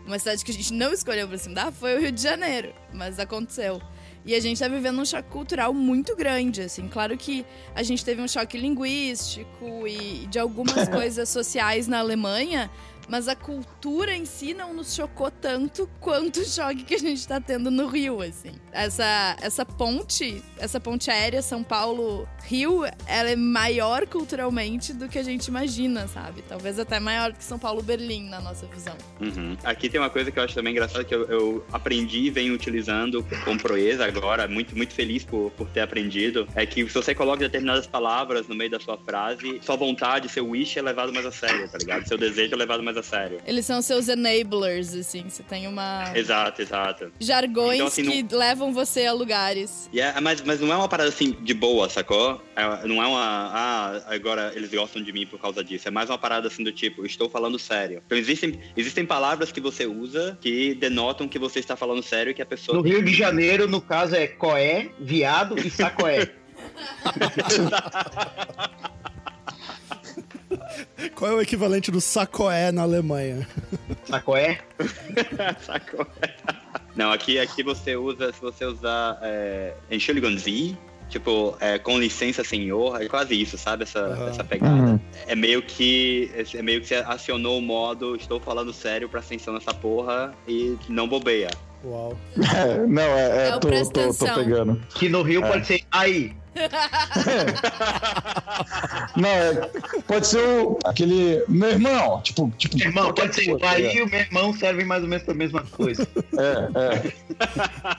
Uma 0.05 0.19
cidade 0.19 0.43
que 0.43 0.51
a 0.51 0.53
gente 0.53 0.73
não 0.73 0.91
escolheu 0.91 1.27
para 1.27 1.37
se 1.37 1.47
mudar 1.47 1.71
foi 1.71 1.95
o 1.95 2.01
Rio 2.01 2.11
de 2.11 2.21
Janeiro, 2.21 2.73
mas 2.93 3.19
aconteceu. 3.19 3.81
E 4.25 4.35
a 4.35 4.39
gente 4.39 4.59
tá 4.59 4.67
vivendo 4.67 4.99
um 4.99 5.05
choque 5.05 5.29
cultural 5.29 5.73
muito 5.73 6.15
grande, 6.15 6.61
assim. 6.61 6.87
Claro 6.87 7.17
que 7.17 7.45
a 7.73 7.83
gente 7.83 8.03
teve 8.03 8.21
um 8.21 8.27
choque 8.27 8.57
linguístico 8.57 9.87
e 9.87 10.27
de 10.27 10.37
algumas 10.37 10.87
coisas 10.89 11.29
sociais 11.29 11.87
na 11.87 11.99
Alemanha, 11.99 12.69
mas 13.09 13.27
a 13.27 13.35
cultura 13.35 14.15
em 14.15 14.25
si 14.25 14.53
não 14.53 14.73
nos 14.73 14.93
chocou 14.93 15.31
tanto 15.31 15.89
quanto 15.99 16.39
o 16.41 16.45
choque 16.45 16.83
que 16.83 16.95
a 16.95 16.99
gente 16.99 17.27
tá 17.27 17.41
tendo 17.41 17.71
no 17.71 17.87
Rio, 17.87 18.21
assim. 18.21 18.51
Essa, 18.71 19.35
essa 19.41 19.65
ponte, 19.65 20.43
essa 20.57 20.79
ponte 20.79 21.09
aérea 21.09 21.41
São 21.41 21.63
Paulo-Rio, 21.63 22.85
ela 23.07 23.29
é 23.31 23.35
maior 23.35 24.05
culturalmente 24.05 24.93
do 24.93 25.09
que 25.09 25.17
a 25.17 25.23
gente 25.23 25.47
imagina, 25.47 26.07
sabe? 26.07 26.43
Talvez 26.47 26.79
até 26.79 26.99
maior 26.99 27.33
que 27.33 27.43
São 27.43 27.57
Paulo-Berlim, 27.57 28.29
na 28.29 28.39
nossa 28.39 28.67
visão. 28.67 28.95
Uhum. 29.19 29.57
Aqui 29.63 29.89
tem 29.89 29.99
uma 29.99 30.09
coisa 30.09 30.31
que 30.31 30.37
eu 30.37 30.43
acho 30.43 30.53
também 30.53 30.71
engraçada, 30.71 31.03
que 31.03 31.15
eu, 31.15 31.25
eu 31.27 31.65
aprendi 31.71 32.19
e 32.19 32.29
venho 32.29 32.53
utilizando 32.53 33.25
com 33.43 33.57
proeza 33.57 34.05
agora, 34.05 34.47
muito, 34.47 34.75
muito 34.77 34.93
feliz 34.93 35.23
por, 35.23 35.51
por 35.51 35.67
ter 35.69 35.81
aprendido, 35.81 36.47
é 36.55 36.65
que 36.65 36.87
se 36.87 36.93
você 36.93 37.15
coloca 37.15 37.39
determinadas 37.39 37.87
palavras 37.87 38.47
no 38.47 38.55
meio 38.55 38.69
da 38.69 38.79
sua 38.79 38.97
frase, 38.97 39.59
sua 39.63 39.75
vontade, 39.75 40.29
seu 40.29 40.47
wish 40.47 40.77
é 40.77 40.81
levado 40.81 41.11
mais 41.11 41.25
a 41.25 41.31
sério, 41.31 41.67
tá 41.69 41.77
ligado? 41.77 42.07
Seu 42.07 42.17
desejo 42.17 42.53
é 42.53 42.57
levado 42.57 42.83
mais 42.83 42.97
a 42.97 42.98
sério. 43.03 43.39
Eles 43.45 43.65
são 43.65 43.81
seus 43.81 44.07
enablers, 44.07 44.93
assim. 44.93 45.27
Você 45.27 45.43
tem 45.43 45.67
uma. 45.67 46.11
Exato, 46.15 46.61
exato. 46.61 47.11
Jargões 47.19 47.75
então, 47.75 47.87
assim, 47.87 48.03
que 48.03 48.23
não... 48.23 48.39
levam 48.39 48.73
você 48.73 49.05
a 49.05 49.13
lugares. 49.13 49.89
Yeah, 49.93 50.19
mas, 50.21 50.41
mas 50.41 50.59
não 50.59 50.71
é 50.71 50.75
uma 50.75 50.87
parada 50.87 51.09
assim 51.09 51.31
de 51.31 51.53
boa, 51.53 51.89
sacou? 51.89 52.41
É, 52.55 52.87
não 52.87 53.01
é 53.01 53.07
uma. 53.07 53.19
Ah, 53.19 54.01
agora 54.07 54.51
eles 54.55 54.71
gostam 54.71 55.01
de 55.01 55.11
mim 55.11 55.25
por 55.25 55.39
causa 55.39 55.63
disso. 55.63 55.87
É 55.87 55.91
mais 55.91 56.09
uma 56.09 56.17
parada 56.17 56.47
assim 56.47 56.63
do 56.63 56.71
tipo, 56.71 57.05
estou 57.05 57.29
falando 57.29 57.59
sério. 57.59 58.01
Então 58.05 58.17
existem, 58.17 58.59
existem 58.75 59.05
palavras 59.05 59.51
que 59.51 59.61
você 59.61 59.85
usa 59.85 60.37
que 60.41 60.75
denotam 60.75 61.27
que 61.27 61.39
você 61.39 61.59
está 61.59 61.75
falando 61.75 62.03
sério 62.03 62.31
e 62.31 62.33
que 62.33 62.41
a 62.41 62.45
pessoa. 62.45 62.77
No 62.77 62.83
Rio 62.83 63.03
de 63.03 63.13
Janeiro, 63.13 63.67
no 63.67 63.81
caso, 63.81 64.15
é 64.15 64.27
coé, 64.27 64.89
viado 64.99 65.57
e 65.59 65.69
sacoé. 65.69 66.29
Qual 71.15 71.31
é 71.31 71.33
o 71.35 71.41
equivalente 71.41 71.91
do 71.91 72.01
sacoé 72.01 72.71
na 72.71 72.83
Alemanha? 72.83 73.47
Sacoé? 74.05 74.59
sacoé. 75.61 76.35
Não, 76.95 77.11
aqui, 77.11 77.39
aqui 77.39 77.63
você 77.63 77.95
usa, 77.95 78.33
se 78.33 78.41
você 78.41 78.65
usar 78.65 79.19
é, 79.21 79.73
Entschuldigung 79.91 80.37
Sie, 80.37 80.77
tipo, 81.09 81.55
é, 81.59 81.77
com 81.77 81.99
licença, 81.99 82.43
senhor, 82.43 83.01
é 83.01 83.07
quase 83.07 83.39
isso, 83.39 83.57
sabe? 83.57 83.83
Essa, 83.83 84.07
uhum. 84.07 84.27
essa 84.27 84.43
pegada. 84.43 84.73
Uhum. 84.73 84.99
É 85.27 85.35
meio 85.35 85.61
que. 85.61 86.31
É 86.53 86.61
meio 86.61 86.81
que 86.81 86.87
você 86.87 86.95
acionou 86.95 87.59
o 87.59 87.61
modo, 87.61 88.15
estou 88.15 88.39
falando 88.39 88.73
sério, 88.73 89.07
pra 89.07 89.19
atenção 89.19 89.53
nessa 89.53 89.73
porra 89.73 90.33
e 90.47 90.77
não 90.87 91.07
bobeia. 91.07 91.49
Uau. 91.83 92.17
É, 92.55 92.85
não, 92.87 93.01
é, 93.01 93.45
é, 93.45 93.47
é 93.47 93.51
tô, 93.51 93.69
tô, 93.69 94.13
tô, 94.13 94.33
pegando. 94.35 94.81
Que 94.89 95.07
no 95.07 95.21
Rio 95.21 95.41
pode 95.41 95.65
ser 95.65 95.81
aí. 95.91 96.33
Não, 99.15 99.29
é, 99.29 99.69
pode 100.07 100.27
ser 100.27 100.39
o, 100.39 100.77
aquele 100.83 101.43
meu 101.47 101.69
irmão, 101.69 102.21
tipo, 102.21 102.51
tipo 102.57 102.77
irmão, 102.79 103.13
pode 103.13 103.35
ser 103.35 103.53
o 103.53 103.59
pai 103.59 103.95
e 103.95 104.01
o 104.01 104.09
meu 104.09 104.19
irmão 104.19 104.53
servem 104.53 104.85
mais 104.85 105.03
ou 105.03 105.09
menos 105.09 105.23
para 105.23 105.33
a 105.33 105.37
mesma 105.37 105.63
coisa. 105.71 106.07
É, 106.37 106.69
é. 106.79 107.13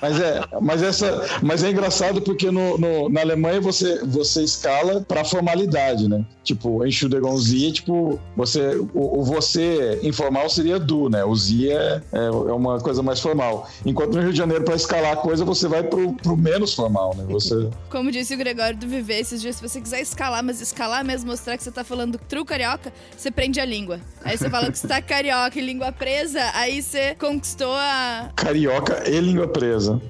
Mas 0.00 0.20
é, 0.20 0.40
mas 0.60 0.82
essa, 0.82 1.40
mas 1.42 1.62
é 1.64 1.70
engraçado 1.70 2.20
porque 2.22 2.50
no, 2.50 2.76
no 2.78 3.08
na 3.08 3.20
Alemanha 3.20 3.60
você 3.60 4.04
você 4.04 4.42
escala 4.42 5.00
para 5.00 5.24
formalidade, 5.24 6.08
né? 6.08 6.24
Tipo, 6.42 6.84
enche 6.86 7.06
o 7.06 7.08
degonzia, 7.08 7.72
tipo, 7.72 8.18
você 8.36 8.76
o, 8.94 9.20
o, 9.20 9.24
você 9.24 10.00
informal 10.02 10.48
seria 10.48 10.78
du, 10.78 11.08
né? 11.08 11.24
O 11.24 11.34
zia 11.34 11.74
é, 11.74 12.02
é, 12.12 12.26
é 12.26 12.30
uma 12.30 12.80
coisa 12.80 13.02
mais 13.02 13.20
formal. 13.20 13.68
Enquanto 13.84 14.14
no 14.14 14.22
Rio 14.22 14.32
de 14.32 14.38
Janeiro 14.38 14.64
para 14.64 14.74
escalar 14.74 15.12
a 15.12 15.16
coisa 15.16 15.44
você 15.44 15.68
vai 15.68 15.82
pro, 15.82 16.12
pro 16.14 16.36
menos 16.36 16.74
formal, 16.74 17.14
né? 17.16 17.24
Você 17.28 17.68
Como 17.88 18.10
disse 18.10 18.34
o 18.34 18.38
Gregório 18.40 18.74
do 18.74 18.88
Viver 18.88 19.18
esses 19.18 19.38
dias, 19.38 19.56
se 19.56 19.62
você 19.62 19.82
quiser 19.82 20.00
escalar, 20.00 20.42
mas 20.42 20.62
escalar 20.62 21.04
mesmo, 21.04 21.30
mostrar 21.30 21.58
que 21.58 21.62
você 21.62 21.70
tá 21.70 21.84
falando 21.84 22.16
true 22.16 22.42
carioca, 22.42 22.90
você 23.14 23.30
prende 23.30 23.60
a 23.60 23.64
língua. 23.66 24.00
Aí 24.24 24.38
você 24.38 24.48
fala 24.48 24.72
que 24.72 24.78
você 24.78 24.88
tá 24.88 25.02
carioca 25.02 25.58
e 25.58 25.62
língua 25.62 25.92
presa, 25.92 26.40
aí 26.54 26.82
você 26.82 27.14
conquistou 27.16 27.74
a. 27.74 28.30
Carioca 28.34 29.06
e 29.06 29.20
língua 29.20 29.46
presa. 29.46 30.00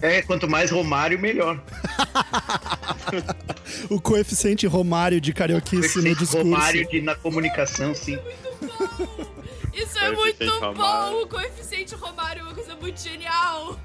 É, 0.00 0.22
quanto 0.22 0.48
mais 0.48 0.70
Romário, 0.70 1.18
melhor. 1.18 1.60
o 3.90 4.00
coeficiente 4.00 4.68
Romário 4.68 5.20
de 5.20 5.32
carioquice 5.32 5.98
no 5.98 6.14
discurso. 6.14 6.38
Romário 6.38 6.88
de, 6.88 7.00
na 7.02 7.16
comunicação, 7.16 7.92
sim. 7.92 8.18
Isso 9.74 9.98
é 9.98 10.12
muito 10.12 10.60
bom! 10.74 11.22
O 11.22 11.26
coeficiente 11.26 11.94
Romário 11.96 12.40
é 12.40 12.42
uma 12.44 12.54
coisa 12.54 12.76
muito 12.76 13.00
genial! 13.00 13.76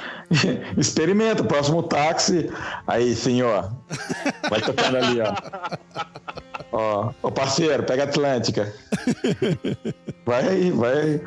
Experimenta, 0.76 1.44
próximo 1.44 1.82
táxi. 1.82 2.50
Aí 2.86 3.14
senhor. 3.14 3.72
Vai 4.48 4.60
tocando 4.60 4.96
ali, 4.96 5.20
ó. 5.20 5.34
Ó, 6.76 7.12
ô 7.22 7.30
parceiro, 7.30 7.84
pega 7.84 8.02
a 8.02 8.06
Atlântica. 8.06 8.74
Vai 10.26 10.48
aí, 10.48 10.70
vai 10.72 10.98
aí. 10.98 11.20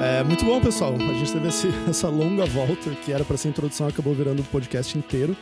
É, 0.00 0.22
muito 0.24 0.44
bom, 0.44 0.60
pessoal. 0.60 0.94
A 0.94 1.12
gente 1.12 1.32
teve 1.32 1.48
esse, 1.48 1.68
essa 1.88 2.08
longa 2.08 2.46
volta 2.46 2.90
que 3.04 3.12
era 3.12 3.24
para 3.24 3.36
ser 3.36 3.48
introdução, 3.48 3.88
acabou 3.88 4.14
virando 4.14 4.40
o 4.40 4.44
podcast 4.44 4.96
inteiro 4.96 5.36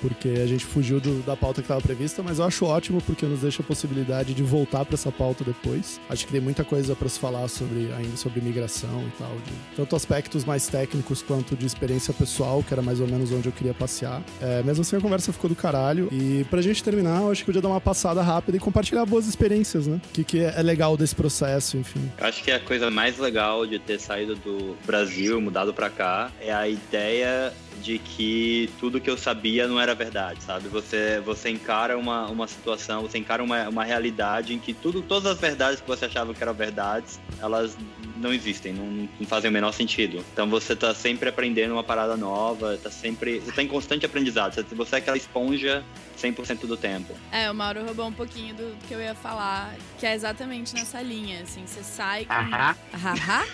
porque 0.00 0.28
a 0.28 0.46
gente 0.46 0.64
fugiu 0.64 1.00
do, 1.00 1.22
da 1.22 1.36
pauta 1.36 1.60
que 1.60 1.66
estava 1.66 1.80
prevista, 1.80 2.22
mas 2.22 2.38
eu 2.38 2.44
acho 2.44 2.64
ótimo 2.64 3.00
porque 3.02 3.24
nos 3.26 3.40
deixa 3.40 3.62
a 3.62 3.66
possibilidade 3.66 4.34
de 4.34 4.42
voltar 4.42 4.84
para 4.84 4.94
essa 4.94 5.10
pauta 5.10 5.44
depois. 5.44 6.00
Acho 6.08 6.26
que 6.26 6.32
tem 6.32 6.40
muita 6.40 6.64
coisa 6.64 6.94
para 6.94 7.08
se 7.08 7.18
falar 7.18 7.48
sobre 7.48 7.92
ainda 7.96 8.16
sobre 8.16 8.40
migração 8.40 9.04
e 9.06 9.18
tal, 9.18 9.32
de 9.44 9.76
tanto 9.76 9.96
aspectos 9.96 10.44
mais 10.44 10.66
técnicos 10.66 11.22
quanto 11.22 11.56
de 11.56 11.66
experiência 11.66 12.12
pessoal, 12.12 12.62
que 12.62 12.72
era 12.72 12.82
mais 12.82 13.00
ou 13.00 13.06
menos 13.06 13.32
onde 13.32 13.48
eu 13.48 13.52
queria 13.52 13.74
passear. 13.74 14.22
É, 14.40 14.62
mesmo 14.62 14.82
assim, 14.82 14.96
a 14.96 15.00
conversa 15.00 15.32
ficou 15.32 15.48
do 15.48 15.56
caralho. 15.56 16.08
E 16.12 16.44
pra 16.50 16.60
gente 16.60 16.82
terminar, 16.82 17.20
eu 17.20 17.30
acho 17.30 17.42
que 17.42 17.46
podia 17.46 17.62
dar 17.62 17.68
uma 17.68 17.80
passada 17.80 18.22
rápida 18.22 18.56
e 18.56 18.60
compartilhar 18.60 19.04
boas 19.06 19.26
experiências, 19.26 19.86
né? 19.86 20.00
O 20.10 20.12
que, 20.12 20.24
que 20.24 20.40
é 20.40 20.62
legal 20.62 20.96
desse 20.96 21.14
processo, 21.14 21.76
enfim. 21.76 22.10
Eu 22.18 22.26
acho 22.26 22.42
que 22.42 22.50
a 22.50 22.60
coisa 22.60 22.90
mais 22.90 23.18
legal 23.18 23.66
de 23.66 23.78
ter 23.78 23.98
saído 24.00 24.34
do 24.36 24.76
Brasil, 24.86 25.40
mudado 25.40 25.72
para 25.72 25.90
cá, 25.90 26.30
é 26.40 26.52
a 26.52 26.68
ideia 26.68 27.52
de 27.82 27.98
que 27.98 28.70
tudo 28.80 29.00
que 29.00 29.10
eu 29.10 29.18
sabia 29.18 29.68
não 29.74 29.80
era 29.80 29.94
verdade, 29.94 30.42
sabe? 30.42 30.68
Você, 30.68 31.20
você 31.20 31.50
encara 31.50 31.98
uma, 31.98 32.26
uma 32.28 32.46
situação, 32.46 33.02
você 33.02 33.18
encara 33.18 33.42
uma, 33.42 33.68
uma 33.68 33.84
realidade 33.84 34.54
em 34.54 34.58
que 34.58 34.72
tudo, 34.72 35.02
todas 35.02 35.26
as 35.26 35.38
verdades 35.38 35.80
que 35.80 35.86
você 35.86 36.04
achava 36.04 36.32
que 36.32 36.42
eram 36.42 36.54
verdades, 36.54 37.20
elas 37.40 37.76
não 38.16 38.32
existem, 38.32 38.72
não, 38.72 39.08
não 39.18 39.26
fazem 39.26 39.50
o 39.50 39.52
menor 39.52 39.72
sentido. 39.72 40.24
Então 40.32 40.48
você 40.48 40.76
tá 40.76 40.94
sempre 40.94 41.28
aprendendo 41.28 41.72
uma 41.72 41.82
parada 41.82 42.16
nova, 42.16 42.78
tá 42.80 42.90
sempre. 42.90 43.40
Você 43.40 43.50
tá 43.50 43.62
em 43.62 43.68
constante 43.68 44.06
aprendizado. 44.06 44.54
Você 44.54 44.94
é 44.94 44.98
aquela 44.98 45.16
esponja 45.16 45.84
100% 46.16 46.66
do 46.66 46.76
tempo. 46.76 47.12
É, 47.32 47.50
o 47.50 47.54
Mauro 47.54 47.84
roubou 47.84 48.06
um 48.06 48.12
pouquinho 48.12 48.54
do 48.54 48.76
que 48.86 48.94
eu 48.94 49.00
ia 49.00 49.14
falar, 49.14 49.74
que 49.98 50.06
é 50.06 50.14
exatamente 50.14 50.74
nessa 50.74 51.02
linha, 51.02 51.42
assim, 51.42 51.66
você 51.66 51.82
sai 51.82 52.24
com... 52.24 52.32
Ahá. 52.32 52.76
Ahá? 52.92 53.44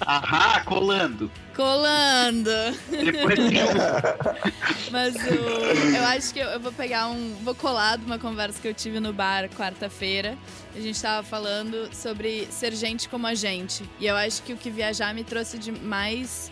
Ahá, 0.00 0.60
colando. 0.60 1.30
Colando. 1.54 2.50
Depois 2.90 3.38
Mas 4.92 5.14
o, 5.14 5.96
eu 5.96 6.04
acho 6.04 6.32
que 6.32 6.38
eu, 6.38 6.46
eu, 6.48 6.60
vou 6.60 6.72
pegar 6.72 7.08
um. 7.08 7.34
Vou 7.42 7.54
colar 7.54 7.96
de 7.96 8.04
uma 8.04 8.18
conversa 8.18 8.60
que 8.60 8.68
eu 8.68 8.74
tive 8.74 9.00
no 9.00 9.12
bar 9.12 9.48
quarta-feira. 9.48 10.36
A 10.74 10.80
gente 10.80 11.00
tava 11.00 11.26
falando 11.26 11.88
sobre 11.94 12.46
ser 12.50 12.74
gente 12.74 13.08
como 13.08 13.26
a 13.26 13.34
gente. 13.34 13.88
E 13.98 14.06
eu 14.06 14.16
acho 14.16 14.42
que 14.42 14.52
o 14.52 14.56
que 14.56 14.70
viajar 14.70 15.14
me 15.14 15.24
trouxe 15.24 15.58
de 15.58 15.72
mais 15.72 16.50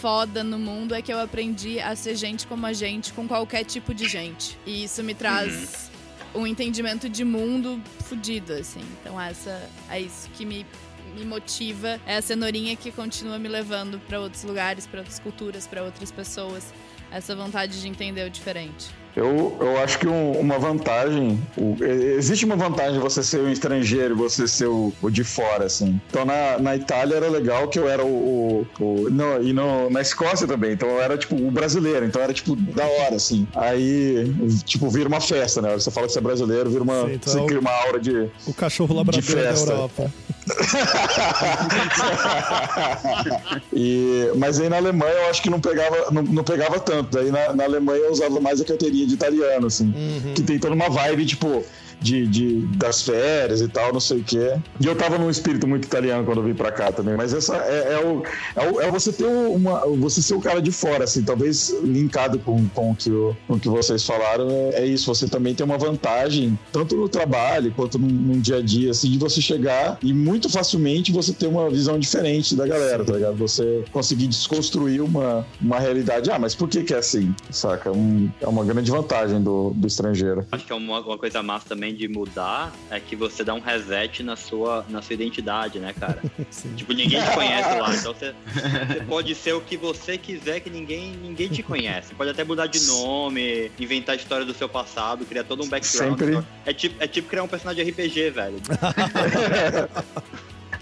foda 0.00 0.44
no 0.44 0.58
mundo 0.58 0.94
é 0.94 1.00
que 1.00 1.12
eu 1.12 1.18
aprendi 1.18 1.80
a 1.80 1.96
ser 1.96 2.14
gente 2.14 2.46
como 2.46 2.66
a 2.66 2.72
gente 2.72 3.12
com 3.12 3.26
qualquer 3.26 3.64
tipo 3.64 3.94
de 3.94 4.06
gente. 4.06 4.58
E 4.66 4.84
isso 4.84 5.02
me 5.02 5.14
traz 5.14 5.90
uhum. 6.34 6.42
um 6.42 6.46
entendimento 6.46 7.08
de 7.08 7.24
mundo 7.24 7.82
fudido, 8.00 8.52
assim. 8.52 8.82
Então 9.00 9.20
essa 9.20 9.68
é 9.88 10.00
isso 10.00 10.28
que 10.34 10.44
me 10.44 10.66
me 11.14 11.24
motiva 11.24 12.00
é 12.06 12.16
a 12.16 12.22
cenourinha 12.22 12.76
que 12.76 12.90
continua 12.90 13.38
me 13.38 13.48
levando 13.48 14.00
para 14.00 14.20
outros 14.20 14.44
lugares, 14.44 14.86
para 14.86 15.00
outras 15.00 15.18
culturas, 15.18 15.66
para 15.66 15.82
outras 15.82 16.10
pessoas. 16.10 16.72
Essa 17.10 17.36
vontade 17.36 17.80
de 17.80 17.88
entender 17.88 18.26
o 18.26 18.30
diferente. 18.30 18.90
Eu, 19.16 19.56
eu 19.60 19.78
acho 19.78 19.98
que 20.00 20.08
um, 20.08 20.32
uma 20.32 20.58
vantagem, 20.58 21.40
o, 21.56 21.76
existe 21.84 22.44
uma 22.44 22.56
vantagem 22.56 22.98
você 22.98 23.22
ser 23.22 23.40
um 23.40 23.50
estrangeiro, 23.50 24.16
você 24.16 24.48
ser 24.48 24.66
o, 24.66 24.92
o, 25.00 25.08
de 25.08 25.22
fora, 25.22 25.66
assim. 25.66 26.00
Então 26.08 26.24
na, 26.24 26.58
na 26.58 26.74
Itália 26.74 27.14
era 27.16 27.28
legal 27.28 27.68
que 27.68 27.78
eu 27.78 27.88
era 27.88 28.04
o. 28.04 28.66
o, 28.80 29.08
no, 29.10 29.40
e 29.40 29.52
no, 29.52 29.88
na 29.88 30.00
Escócia 30.00 30.48
também, 30.48 30.72
então 30.72 30.88
eu 30.88 31.00
era 31.00 31.16
tipo 31.16 31.36
o 31.36 31.50
brasileiro, 31.50 32.04
então 32.04 32.20
era 32.20 32.32
tipo 32.32 32.56
da 32.56 32.84
hora, 32.84 33.14
assim. 33.14 33.46
Aí, 33.54 34.34
tipo, 34.64 34.90
vira 34.90 35.08
uma 35.08 35.20
festa, 35.20 35.62
né? 35.62 35.74
Você 35.74 35.92
fala 35.92 36.08
que 36.08 36.12
você 36.12 36.18
é 36.18 36.22
brasileiro, 36.22 36.68
vira 36.68 36.82
uma. 36.82 37.06
Sim, 37.06 37.12
então 37.12 37.32
você 37.32 37.46
cria 37.46 37.60
uma 37.60 37.70
aura 37.70 38.00
de. 38.00 38.28
O 38.46 38.52
cachorro 38.52 38.96
labrador 38.96 39.22
da 39.22 39.50
Europa. 39.50 40.12
e, 43.72 44.30
mas 44.36 44.60
aí 44.60 44.68
na 44.68 44.76
Alemanha 44.76 45.12
eu 45.12 45.30
acho 45.30 45.42
que 45.42 45.48
não 45.48 45.60
pegava, 45.60 46.10
não, 46.10 46.22
não 46.22 46.44
pegava 46.44 46.78
tanto. 46.80 47.16
Daí 47.16 47.30
na, 47.30 47.54
na 47.54 47.64
Alemanha 47.64 48.00
eu 48.00 48.12
usava 48.12 48.38
mais 48.40 48.60
a 48.60 48.64
carteirinha 48.64 49.06
de 49.06 49.14
italiano, 49.14 49.66
assim. 49.66 49.86
Uhum. 49.86 50.34
Que 50.34 50.42
tem 50.42 50.58
toda 50.58 50.74
uma 50.74 50.90
vibe, 50.90 51.24
tipo, 51.26 51.64
de, 52.04 52.26
de, 52.26 52.60
das 52.76 53.00
férias 53.00 53.62
e 53.62 53.68
tal, 53.68 53.90
não 53.90 53.98
sei 53.98 54.18
o 54.18 54.22
que. 54.22 54.36
E 54.78 54.86
eu 54.86 54.94
tava 54.94 55.16
num 55.16 55.30
espírito 55.30 55.66
muito 55.66 55.86
italiano 55.86 56.22
quando 56.24 56.38
eu 56.38 56.44
vim 56.44 56.52
pra 56.52 56.70
cá 56.70 56.92
também. 56.92 57.16
Mas 57.16 57.32
essa 57.32 57.56
é, 57.56 57.94
é, 57.94 58.04
o, 58.04 58.22
é, 58.54 58.70
o, 58.70 58.80
é 58.82 58.90
você 58.90 59.10
ter 59.10 59.24
uma. 59.24 59.80
Você 59.96 60.20
ser 60.20 60.34
o 60.34 60.40
cara 60.40 60.60
de 60.60 60.70
fora, 60.70 61.04
assim, 61.04 61.22
talvez 61.22 61.74
linkado 61.82 62.38
com, 62.38 62.68
com, 62.68 62.90
o, 62.90 62.94
que 62.94 63.10
o, 63.10 63.34
com 63.48 63.54
o 63.54 63.60
que 63.60 63.70
vocês 63.70 64.04
falaram, 64.04 64.50
é, 64.50 64.82
é, 64.82 64.86
isso. 64.86 65.06
Você 65.06 65.26
também 65.26 65.54
tem 65.54 65.64
uma 65.64 65.78
vantagem, 65.78 66.58
tanto 66.70 66.94
no 66.94 67.08
trabalho 67.08 67.72
quanto 67.74 67.98
no, 67.98 68.06
no, 68.06 68.38
dia 68.38 68.58
a 68.58 68.62
dia, 68.62 68.90
assim, 68.90 69.10
de 69.10 69.18
você 69.18 69.40
chegar 69.40 69.98
e 70.02 70.12
muito 70.12 70.50
facilmente 70.50 71.10
você 71.10 71.32
ter 71.32 71.46
uma 71.46 71.70
visão 71.70 71.98
diferente 71.98 72.54
da 72.54 72.66
galera, 72.66 73.02
tá 73.02 73.14
ligado? 73.14 73.36
Você 73.36 73.82
conseguir 73.90 74.26
desconstruir 74.26 75.00
uma, 75.00 75.46
uma 75.58 75.78
realidade. 75.78 76.30
Ah, 76.30 76.38
mas 76.38 76.54
por 76.54 76.68
que, 76.68 76.82
que 76.82 76.92
é 76.92 76.98
assim? 76.98 77.34
Saca? 77.50 77.90
Um, 77.90 78.30
é 78.42 78.46
uma 78.46 78.64
grande 78.64 78.90
vantagem 78.90 79.42
do, 79.42 79.70
do 79.70 79.86
estrangeiro. 79.86 80.46
Acho 80.52 80.66
que 80.66 80.72
é 80.72 80.76
uma, 80.76 81.00
uma 81.00 81.16
coisa 81.16 81.42
massa 81.42 81.66
também 81.68 81.93
também 81.94 81.96
de 81.96 82.08
mudar 82.08 82.72
é 82.90 82.98
que 82.98 83.14
você 83.14 83.44
dá 83.44 83.54
um 83.54 83.60
reset 83.60 84.22
na 84.22 84.36
sua, 84.36 84.84
na 84.88 85.00
sua 85.00 85.14
identidade, 85.14 85.78
né, 85.78 85.94
cara? 85.98 86.20
tipo, 86.76 86.92
ninguém 86.92 87.22
te 87.22 87.30
conhece 87.30 87.78
lá. 87.78 87.94
Então 87.94 88.12
você, 88.12 88.34
você, 88.52 89.00
pode 89.06 89.34
ser 89.34 89.52
o 89.54 89.60
que 89.60 89.76
você 89.76 90.18
quiser, 90.18 90.60
que 90.60 90.68
ninguém, 90.68 91.12
ninguém 91.16 91.48
te 91.48 91.62
conhece. 91.62 92.08
Você 92.08 92.14
pode 92.14 92.30
até 92.30 92.44
mudar 92.44 92.66
de 92.66 92.80
nome, 92.86 93.70
inventar 93.78 94.14
a 94.14 94.16
história 94.16 94.44
do 94.44 94.52
seu 94.52 94.68
passado, 94.68 95.24
criar 95.24 95.44
todo 95.44 95.62
um 95.62 95.68
background. 95.68 96.18
Sempre... 96.18 96.44
É, 96.66 96.72
tipo, 96.72 97.02
é 97.02 97.06
tipo 97.06 97.28
criar 97.28 97.44
um 97.44 97.48
personagem 97.48 97.84
de 97.84 97.90
RPG, 97.90 98.30
velho. 98.30 98.56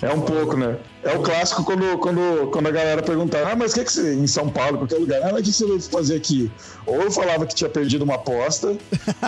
É 0.03 0.13
um 0.13 0.21
pouco, 0.21 0.57
né? 0.57 0.79
É 1.05 1.17
o 1.17 1.23
clássico 1.23 1.63
quando, 1.63 1.97
quando, 1.99 2.51
quando 2.51 2.67
a 2.67 2.73
galera 2.73 3.01
perguntava, 3.01 3.53
ah, 3.53 3.57
mas 3.57 3.71
o 3.71 3.75
que, 3.75 3.81
é 3.83 3.85
que 3.85 3.93
você, 3.93 4.15
em 4.15 4.27
São 4.27 4.49
Paulo, 4.51 4.79
qualquer 4.79 4.99
lugar, 4.99 5.23
ah, 5.23 5.31
mas 5.33 5.43
o 5.43 5.45
que 5.45 5.53
você 5.53 5.65
veio 5.65 5.81
fazer 5.81 6.17
aqui? 6.17 6.51
Ou 6.85 7.03
eu 7.03 7.13
falava 7.13 7.47
que 7.47 7.55
tinha 7.55 7.71
perdido 7.71 8.03
uma 8.03 8.17
aposta, 8.17 8.77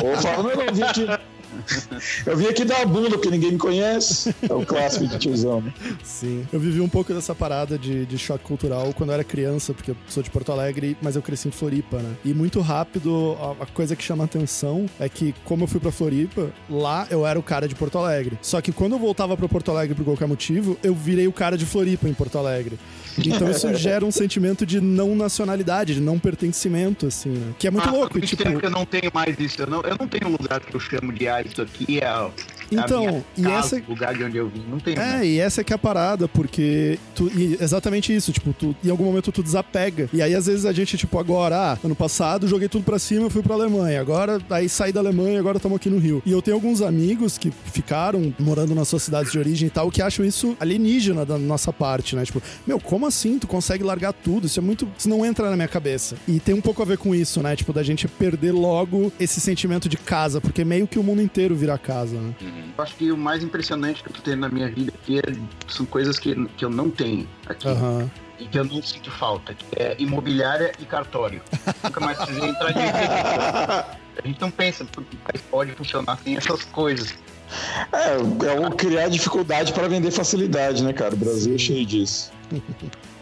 ou 0.03 0.09
eu 0.11 0.21
falava, 0.21 0.43
não, 0.43 0.57
não, 0.57 0.63
eu 0.65 0.75
vim 0.75 0.83
aqui, 0.83 1.07
Eu 2.27 2.37
vim 2.37 2.47
aqui 2.47 2.65
dar 2.65 2.83
a 2.83 2.87
bunda 2.87 3.11
porque 3.11 3.31
ninguém 3.31 3.53
me 3.53 3.59
conhece. 3.59 4.35
É 4.49 4.53
o 4.53 4.65
clássico 4.65 5.07
de 5.07 5.19
tiozão, 5.19 5.61
né? 5.61 5.73
Sim. 6.03 6.47
Eu 6.53 6.61
vivi 6.61 6.81
um 6.81 6.89
pouco 6.89 7.13
dessa 7.13 7.35
parada 7.35 7.79
de, 7.79 8.07
de 8.07 8.19
choque 8.19 8.45
cultural 8.45 8.93
quando 8.95 9.11
eu 9.11 9.15
era 9.15 9.25
criança, 9.25 9.73
porque 9.73 9.91
eu 9.91 9.97
sou 10.09 10.23
de 10.23 10.31
Porto 10.31 10.53
Alegre, 10.53 10.97
mas 11.01 11.17
eu 11.17 11.23
cresci 11.23 11.49
em 11.49 11.51
Floripa, 11.51 11.99
né? 11.99 12.15
E 12.25 12.35
muito 12.35 12.61
rápido, 12.61 13.37
a, 13.41 13.65
a 13.65 13.67
coisa 13.67 13.95
que 13.97 14.03
chama 14.03 14.25
atenção 14.25 14.87
é 14.99 15.09
que, 15.09 15.35
como 15.45 15.65
eu 15.65 15.69
fui 15.69 15.81
pra 15.81 15.91
Floripa, 15.91 16.51
lá 16.69 17.07
eu 17.11 17.27
era 17.27 17.39
o 17.39 17.43
cara 17.43 17.69
de 17.69 17.75
Porto 17.75 17.99
Alegre. 17.99 18.39
Só 18.43 18.61
que 18.61 18.73
quando 18.73 18.93
eu 18.93 18.99
voltava 18.99 19.37
pra 19.37 19.49
Porto 19.49 19.71
Alegre 19.71 19.95
por 19.95 20.05
qualquer 20.05 20.27
motivo, 20.27 20.77
eu 20.83 20.95
virei 20.95 21.27
o 21.27 21.33
cara 21.33 21.57
de 21.57 21.67
Floripa 21.67 22.09
em 22.09 22.15
Porto 22.15 22.39
Alegre. 22.39 22.79
Então 23.19 23.51
isso 23.51 23.73
gera 23.75 24.05
um 24.05 24.11
sentimento 24.11 24.67
de 24.67 24.81
não 24.81 25.15
nacionalidade, 25.15 25.95
de 25.95 26.01
não 26.01 26.19
pertencimento, 26.19 27.07
assim, 27.07 27.31
né? 27.31 27.55
Que 27.59 27.67
é 27.69 27.71
muito 27.71 27.89
ah, 27.89 27.93
louco. 27.93 28.21
Tipo... 28.21 28.43
eu 28.43 28.71
não 28.71 28.85
tenho 28.85 29.11
mais 29.13 29.39
isso. 29.39 29.63
Eu 29.63 29.67
não, 29.67 29.81
eu 29.83 29.97
não 29.99 30.09
tenho 30.09 30.29
um 30.29 30.33
lugar 30.33 30.61
que 30.61 30.75
eu 30.75 30.81
chamo 30.81 31.13
de 31.13 31.29
isso 31.45 31.63
aqui 31.63 32.01
é 32.01 32.31
então, 32.71 33.25
e 33.37 33.43
casa, 33.43 33.77
essa 33.77 33.85
o 33.87 33.91
lugar 33.91 34.15
de 34.15 34.25
onde 34.25 34.37
eu 34.37 34.49
vim, 34.49 34.65
não 34.69 34.79
tem. 34.79 34.95
É, 34.95 34.97
né? 34.97 35.27
e 35.27 35.39
essa 35.39 35.61
é 35.61 35.65
que 35.65 35.73
é 35.73 35.77
a 35.77 35.79
parada, 35.79 36.29
porque 36.29 36.99
tu, 37.15 37.31
exatamente 37.61 38.15
isso, 38.15 38.33
tipo, 38.33 38.53
tu, 38.53 38.75
em 38.85 38.91
algum 38.91 39.05
momento 39.05 39.31
tu 39.33 39.43
desapega. 39.43 40.09
E 40.13 40.23
aí 40.23 40.35
às 40.35 40.47
vezes 40.47 40.67
a 40.67 40.73
gente 40.73 40.97
tipo 40.97 41.19
agora, 41.19 41.73
ah, 41.73 41.79
ano 41.85 41.95
passado 41.95 42.47
joguei 42.49 42.69
tudo 42.69 42.85
para 42.85 42.99
cima, 42.99 43.31
fui 43.31 43.43
para 43.43 43.55
Alemanha. 43.55 44.01
Agora 44.01 44.41
aí 44.51 44.69
saí 44.69 44.93
da 44.93 45.01
Alemanha, 45.01 45.39
agora 45.39 45.57
estamos 45.57 45.77
aqui 45.77 45.91
no 45.91 45.99
Rio. 45.99 46.23
E 46.25 46.33
eu 46.33 46.43
tenho 46.43 46.57
alguns 46.57 46.81
amigos 46.81 47.39
que 47.39 47.51
ficaram 47.51 48.35
morando 48.39 48.75
nas 48.75 48.89
suas 48.89 49.03
cidades 49.03 49.33
de 49.33 49.39
origem 49.39 49.69
e 49.69 49.71
tal, 49.71 49.91
que 49.91 50.03
acham 50.03 50.25
isso 50.25 50.57
alienígena 50.61 51.25
da 51.25 51.39
nossa 51.39 51.73
parte, 51.73 52.17
né? 52.17 52.25
Tipo, 52.25 52.43
meu, 52.67 52.81
como 52.81 53.07
assim 53.07 53.39
tu 53.39 53.47
consegue 53.47 53.85
largar 53.85 54.13
tudo? 54.13 54.47
Isso 54.47 54.59
é 54.59 54.63
muito, 54.63 54.89
isso 54.99 55.09
não 55.09 55.25
entra 55.25 55.51
na 55.51 55.57
minha 55.57 55.69
cabeça. 55.69 56.17
E 56.27 56.41
tem 56.41 56.55
um 56.55 56.61
pouco 56.61 56.83
a 56.83 56.85
ver 56.85 56.99
com 56.99 57.15
isso, 57.15 57.43
né? 57.43 57.55
Tipo, 57.57 57.73
da 57.73 57.83
gente 57.83 58.07
perder 58.09 58.53
logo 58.53 59.13
esse 59.19 59.41
sentimento 59.41 59.89
de 59.89 59.97
casa, 59.97 60.41
porque 60.41 60.65
meio 60.65 60.87
que 60.87 60.99
o 60.99 61.03
mundo 61.03 61.23
inteiro 61.23 61.55
vira 61.55 61.77
casa, 61.79 62.17
né? 62.17 62.35
Uhum. 62.55 62.73
Eu 62.77 62.85
acho 62.85 62.95
que 62.97 63.13
o 63.13 63.17
mais 63.17 63.43
impressionante 63.43 64.03
que 64.03 64.09
eu 64.09 64.13
tô 64.13 64.23
tendo 64.23 64.41
na 64.41 64.49
minha 64.49 64.69
vida 64.69 64.93
aqui 64.95 65.19
é, 65.19 65.23
são 65.69 65.85
coisas 65.87 66.19
que, 66.19 66.35
que 66.57 66.65
eu 66.65 66.71
não 66.71 66.91
tenho 66.91 67.29
aqui. 67.47 67.69
Uhum. 67.69 68.09
E 68.39 68.47
que 68.47 68.59
eu 68.59 68.65
não 68.65 68.83
sinto 68.83 69.11
falta, 69.11 69.55
que 69.55 69.65
é 69.77 69.95
imobiliária 69.99 70.73
e 70.81 70.85
cartório. 70.85 71.41
Nunca 71.83 72.01
mais 72.01 72.19
precisei 72.19 72.49
entrar 72.49 72.73
de 72.73 72.81
A 74.23 74.27
gente 74.27 74.41
não 74.41 74.51
pensa 74.51 74.85
que 74.85 75.01
o 75.01 75.03
país 75.03 75.43
pode 75.51 75.73
funcionar 75.73 76.19
sem 76.23 76.37
essas 76.37 76.65
coisas. 76.65 77.15
É, 77.93 78.47
é 78.47 78.67
o 78.67 78.71
criar 78.71 79.09
dificuldade 79.09 79.73
para 79.73 79.89
vender 79.89 80.11
facilidade, 80.11 80.83
né, 80.83 80.93
cara? 80.93 81.15
O 81.15 81.17
Brasil 81.17 81.55
é 81.55 81.59
cheio 81.59 81.85
disso. 81.85 82.33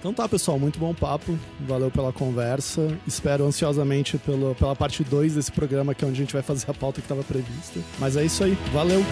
Então 0.00 0.14
tá, 0.14 0.26
pessoal, 0.26 0.58
muito 0.58 0.78
bom 0.78 0.94
papo. 0.94 1.38
Valeu 1.60 1.90
pela 1.90 2.10
conversa. 2.10 2.88
Espero 3.06 3.44
ansiosamente 3.44 4.16
pelo, 4.16 4.54
pela 4.54 4.74
parte 4.74 5.04
2 5.04 5.34
desse 5.34 5.52
programa, 5.52 5.94
que 5.94 6.02
é 6.04 6.08
onde 6.08 6.16
a 6.16 6.24
gente 6.24 6.32
vai 6.32 6.42
fazer 6.42 6.70
a 6.70 6.74
pauta 6.74 7.02
que 7.02 7.04
estava 7.04 7.22
prevista. 7.22 7.78
Mas 7.98 8.16
é 8.16 8.24
isso 8.24 8.42
aí. 8.42 8.56
Valeu! 8.72 9.04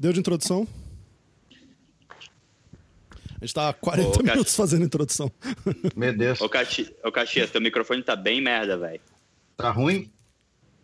Deu 0.00 0.14
de 0.14 0.18
introdução? 0.20 0.66
A 3.38 3.44
gente 3.44 3.52
tá 3.54 3.68
há 3.68 3.72
40 3.74 4.18
Ô, 4.18 4.22
minutos 4.22 4.56
fazendo 4.56 4.82
introdução. 4.84 5.30
Meu 5.94 6.16
Deus. 6.16 6.40
Ô, 6.40 6.48
Caxi- 6.48 6.90
ô 7.04 7.12
Caxias, 7.12 7.50
teu 7.50 7.60
microfone 7.60 8.02
tá 8.02 8.16
bem 8.16 8.40
merda, 8.40 8.78
velho. 8.78 9.00
Tá 9.58 9.70
ruim? 9.70 10.10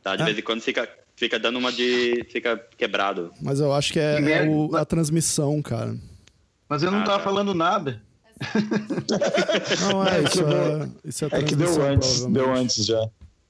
Tá? 0.03 0.17
De 0.17 0.23
Ah. 0.23 0.27
vez 0.27 0.39
em 0.39 0.43
quando 0.43 0.61
fica, 0.61 0.87
fica 1.17 1.39
dando 1.39 1.59
uma 1.59 1.73
de. 1.73 2.25
fica 2.31 2.59
quebrado. 2.77 3.33
Mas 3.41 3.59
eu 3.59 3.73
acho 3.73 3.91
que 3.91 3.99
é, 3.99 4.21
Que 4.23 4.33
é 4.33 4.43
o- 4.47 4.77
a 4.77 4.85
transmissão, 4.85 5.63
cara. 5.63 5.97
Mas 6.69 6.83
eu 6.83 6.91
não 6.91 7.01
Ah, 7.01 7.05
tava 7.05 7.19
tá. 7.19 7.25
falando 7.25 7.55
nada. 7.55 8.03
Não, 9.91 10.07
é, 10.07 10.19
É 10.19 10.23
isso 10.25 10.41
é, 10.43 11.09
isso 11.09 11.25
é 11.25 11.29
É 11.33 11.43
que 11.43 11.57
deu 11.57 11.83
antes, 11.83 12.27
deu 12.27 12.53
antes 12.55 12.85
já. 12.85 13.01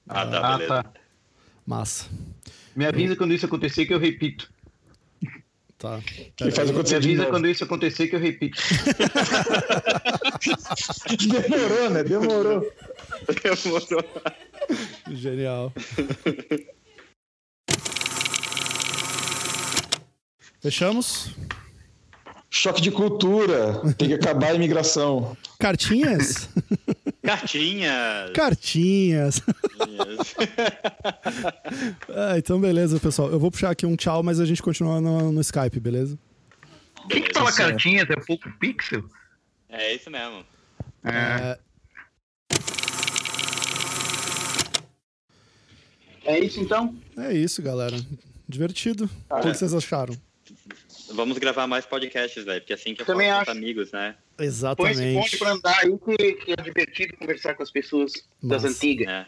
Ah, 0.08 0.24
tá, 0.26 0.38
Ah, 0.38 0.58
beleza. 0.58 0.82
tá. 0.82 0.90
Massa. 1.66 2.06
Me 2.74 2.86
avisa 2.86 3.16
quando 3.16 3.34
isso 3.34 3.46
acontecer 3.46 3.84
que 3.86 3.92
eu 3.94 3.98
repito. 3.98 4.48
Tá. 5.78 6.00
E 6.40 6.50
faz 6.50 6.70
acontecer 6.70 7.00
de 7.00 7.08
avisa 7.08 7.22
novo. 7.22 7.30
quando 7.32 7.48
isso 7.48 7.64
acontecer 7.64 8.08
que 8.08 8.16
eu 8.16 8.20
repito. 8.20 8.56
Demorou, 11.28 11.90
né? 11.90 12.02
Demorou. 12.02 12.72
Demorou. 13.42 14.04
Genial. 15.10 15.72
Fechamos? 20.60 21.34
Choque 22.48 22.80
de 22.80 22.90
cultura. 22.90 23.80
Tem 23.98 24.08
que 24.08 24.14
acabar 24.14 24.50
a 24.50 24.54
imigração. 24.54 25.36
Cartinhas? 25.58 26.48
Cartinhas! 27.22 28.30
Cartinhas. 28.32 29.40
Cartinhas. 29.40 30.34
Ah, 32.08 32.38
então, 32.38 32.58
beleza, 32.60 32.98
pessoal. 32.98 33.30
Eu 33.30 33.38
vou 33.38 33.50
puxar 33.50 33.70
aqui 33.70 33.84
um 33.84 33.94
tchau, 33.96 34.22
mas 34.22 34.40
a 34.40 34.44
gente 34.46 34.62
continua 34.62 35.00
no, 35.00 35.30
no 35.32 35.40
Skype, 35.40 35.78
beleza? 35.78 36.18
Quem 37.10 37.22
que 37.22 37.32
fala 37.32 37.52
cartinhas? 37.52 38.08
É 38.08 38.16
pouco 38.16 38.50
pixel? 38.58 39.04
É 39.68 39.94
isso 39.94 40.10
mesmo. 40.10 40.44
É. 41.04 41.58
É, 46.24 46.36
É 46.36 46.40
isso 46.40 46.60
então? 46.60 46.96
é 47.18 47.32
isso, 47.32 47.62
galera. 47.62 47.96
Divertido. 48.48 49.08
O 49.30 49.40
que 49.40 49.54
vocês 49.54 49.74
acharam? 49.74 50.16
Vamos 51.12 51.38
gravar 51.38 51.66
mais 51.66 51.86
podcasts, 51.86 52.44
velho, 52.44 52.60
porque 52.60 52.72
assim 52.72 52.94
que 52.94 53.02
eu 53.02 53.06
Também 53.06 53.28
falo 53.28 53.44
com 53.44 53.50
acho. 53.50 53.50
os 53.52 53.56
amigos, 53.64 53.92
né? 53.92 54.16
Põe 54.36 54.46
esse 54.46 54.56
Exatamente. 54.56 55.14
ponte 55.14 55.38
pra 55.38 55.50
andar 55.52 55.78
aí 55.82 55.98
que, 55.98 56.32
que 56.34 56.52
é 56.52 56.56
divertido 56.56 57.16
conversar 57.16 57.54
com 57.54 57.62
as 57.62 57.70
pessoas 57.70 58.12
das 58.42 58.62
Massa. 58.62 58.74
antigas. 58.74 59.08
É. 59.08 59.26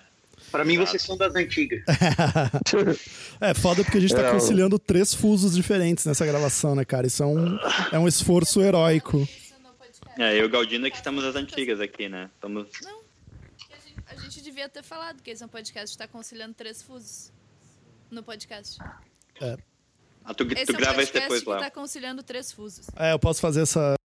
Pra 0.51 0.65
mim, 0.65 0.75
Exato. 0.75 0.91
vocês 0.91 1.03
são 1.03 1.17
das 1.17 1.35
antigas. 1.35 1.83
É 3.41 3.55
foda 3.55 3.85
porque 3.85 3.99
a 3.99 4.01
gente 4.01 4.15
tá 4.15 4.23
É, 4.29 4.31
conciliando 4.33 4.79
três 4.79 5.15
fusos 5.15 5.55
diferentes 5.55 6.05
nessa 6.05 6.27
gravação, 6.27 6.75
né, 6.75 6.85
cara? 6.85 7.07
Isso 7.07 7.23
é 7.23 7.27
um, 7.27 7.57
é 7.93 7.99
um 7.99 8.09
esforço 8.09 8.61
heróico. 8.61 9.29
É, 10.19 10.35
eu 10.35 10.43
e 10.43 10.45
o 10.47 10.49
Galdino 10.51 10.87
é 10.87 10.91
que 10.91 10.97
estamos 10.97 11.23
as 11.25 11.37
antigas 11.37 11.81
aqui, 11.81 12.09
né? 12.09 12.29
Estamos. 12.35 12.67
Não. 12.83 12.99
A 13.71 13.77
gente, 13.77 13.97
a 14.09 14.15
gente 14.17 14.41
devia 14.43 14.69
ter 14.69 14.83
falado 14.83 15.23
que 15.23 15.31
esse 15.31 15.43
é 15.43 15.47
um 15.47 15.49
podcast 15.49 15.97
que 15.97 15.99
tá 16.03 16.09
conciliando 16.09 16.55
três 16.55 16.83
fusos 16.83 17.31
no 18.11 18.23
podcast. 18.25 18.79
É, 19.41 19.57
Ah, 20.31 20.35
tu, 20.35 20.45
Esse 20.45 20.67
tu 20.67 20.77
é 20.77 20.79
grava 20.79 21.03
isso 21.03 21.11
podcast 21.11 21.21
depois 21.23 21.43
que 21.43 21.49
lá. 21.49 21.59
tá 21.59 21.71
conciliando 21.71 22.23
três 22.23 22.53
fusos. 22.53 22.87
É, 22.95 23.13
eu 23.15 23.19
posso 23.19 23.41
fazer 23.41 23.63
essa, 23.63 23.95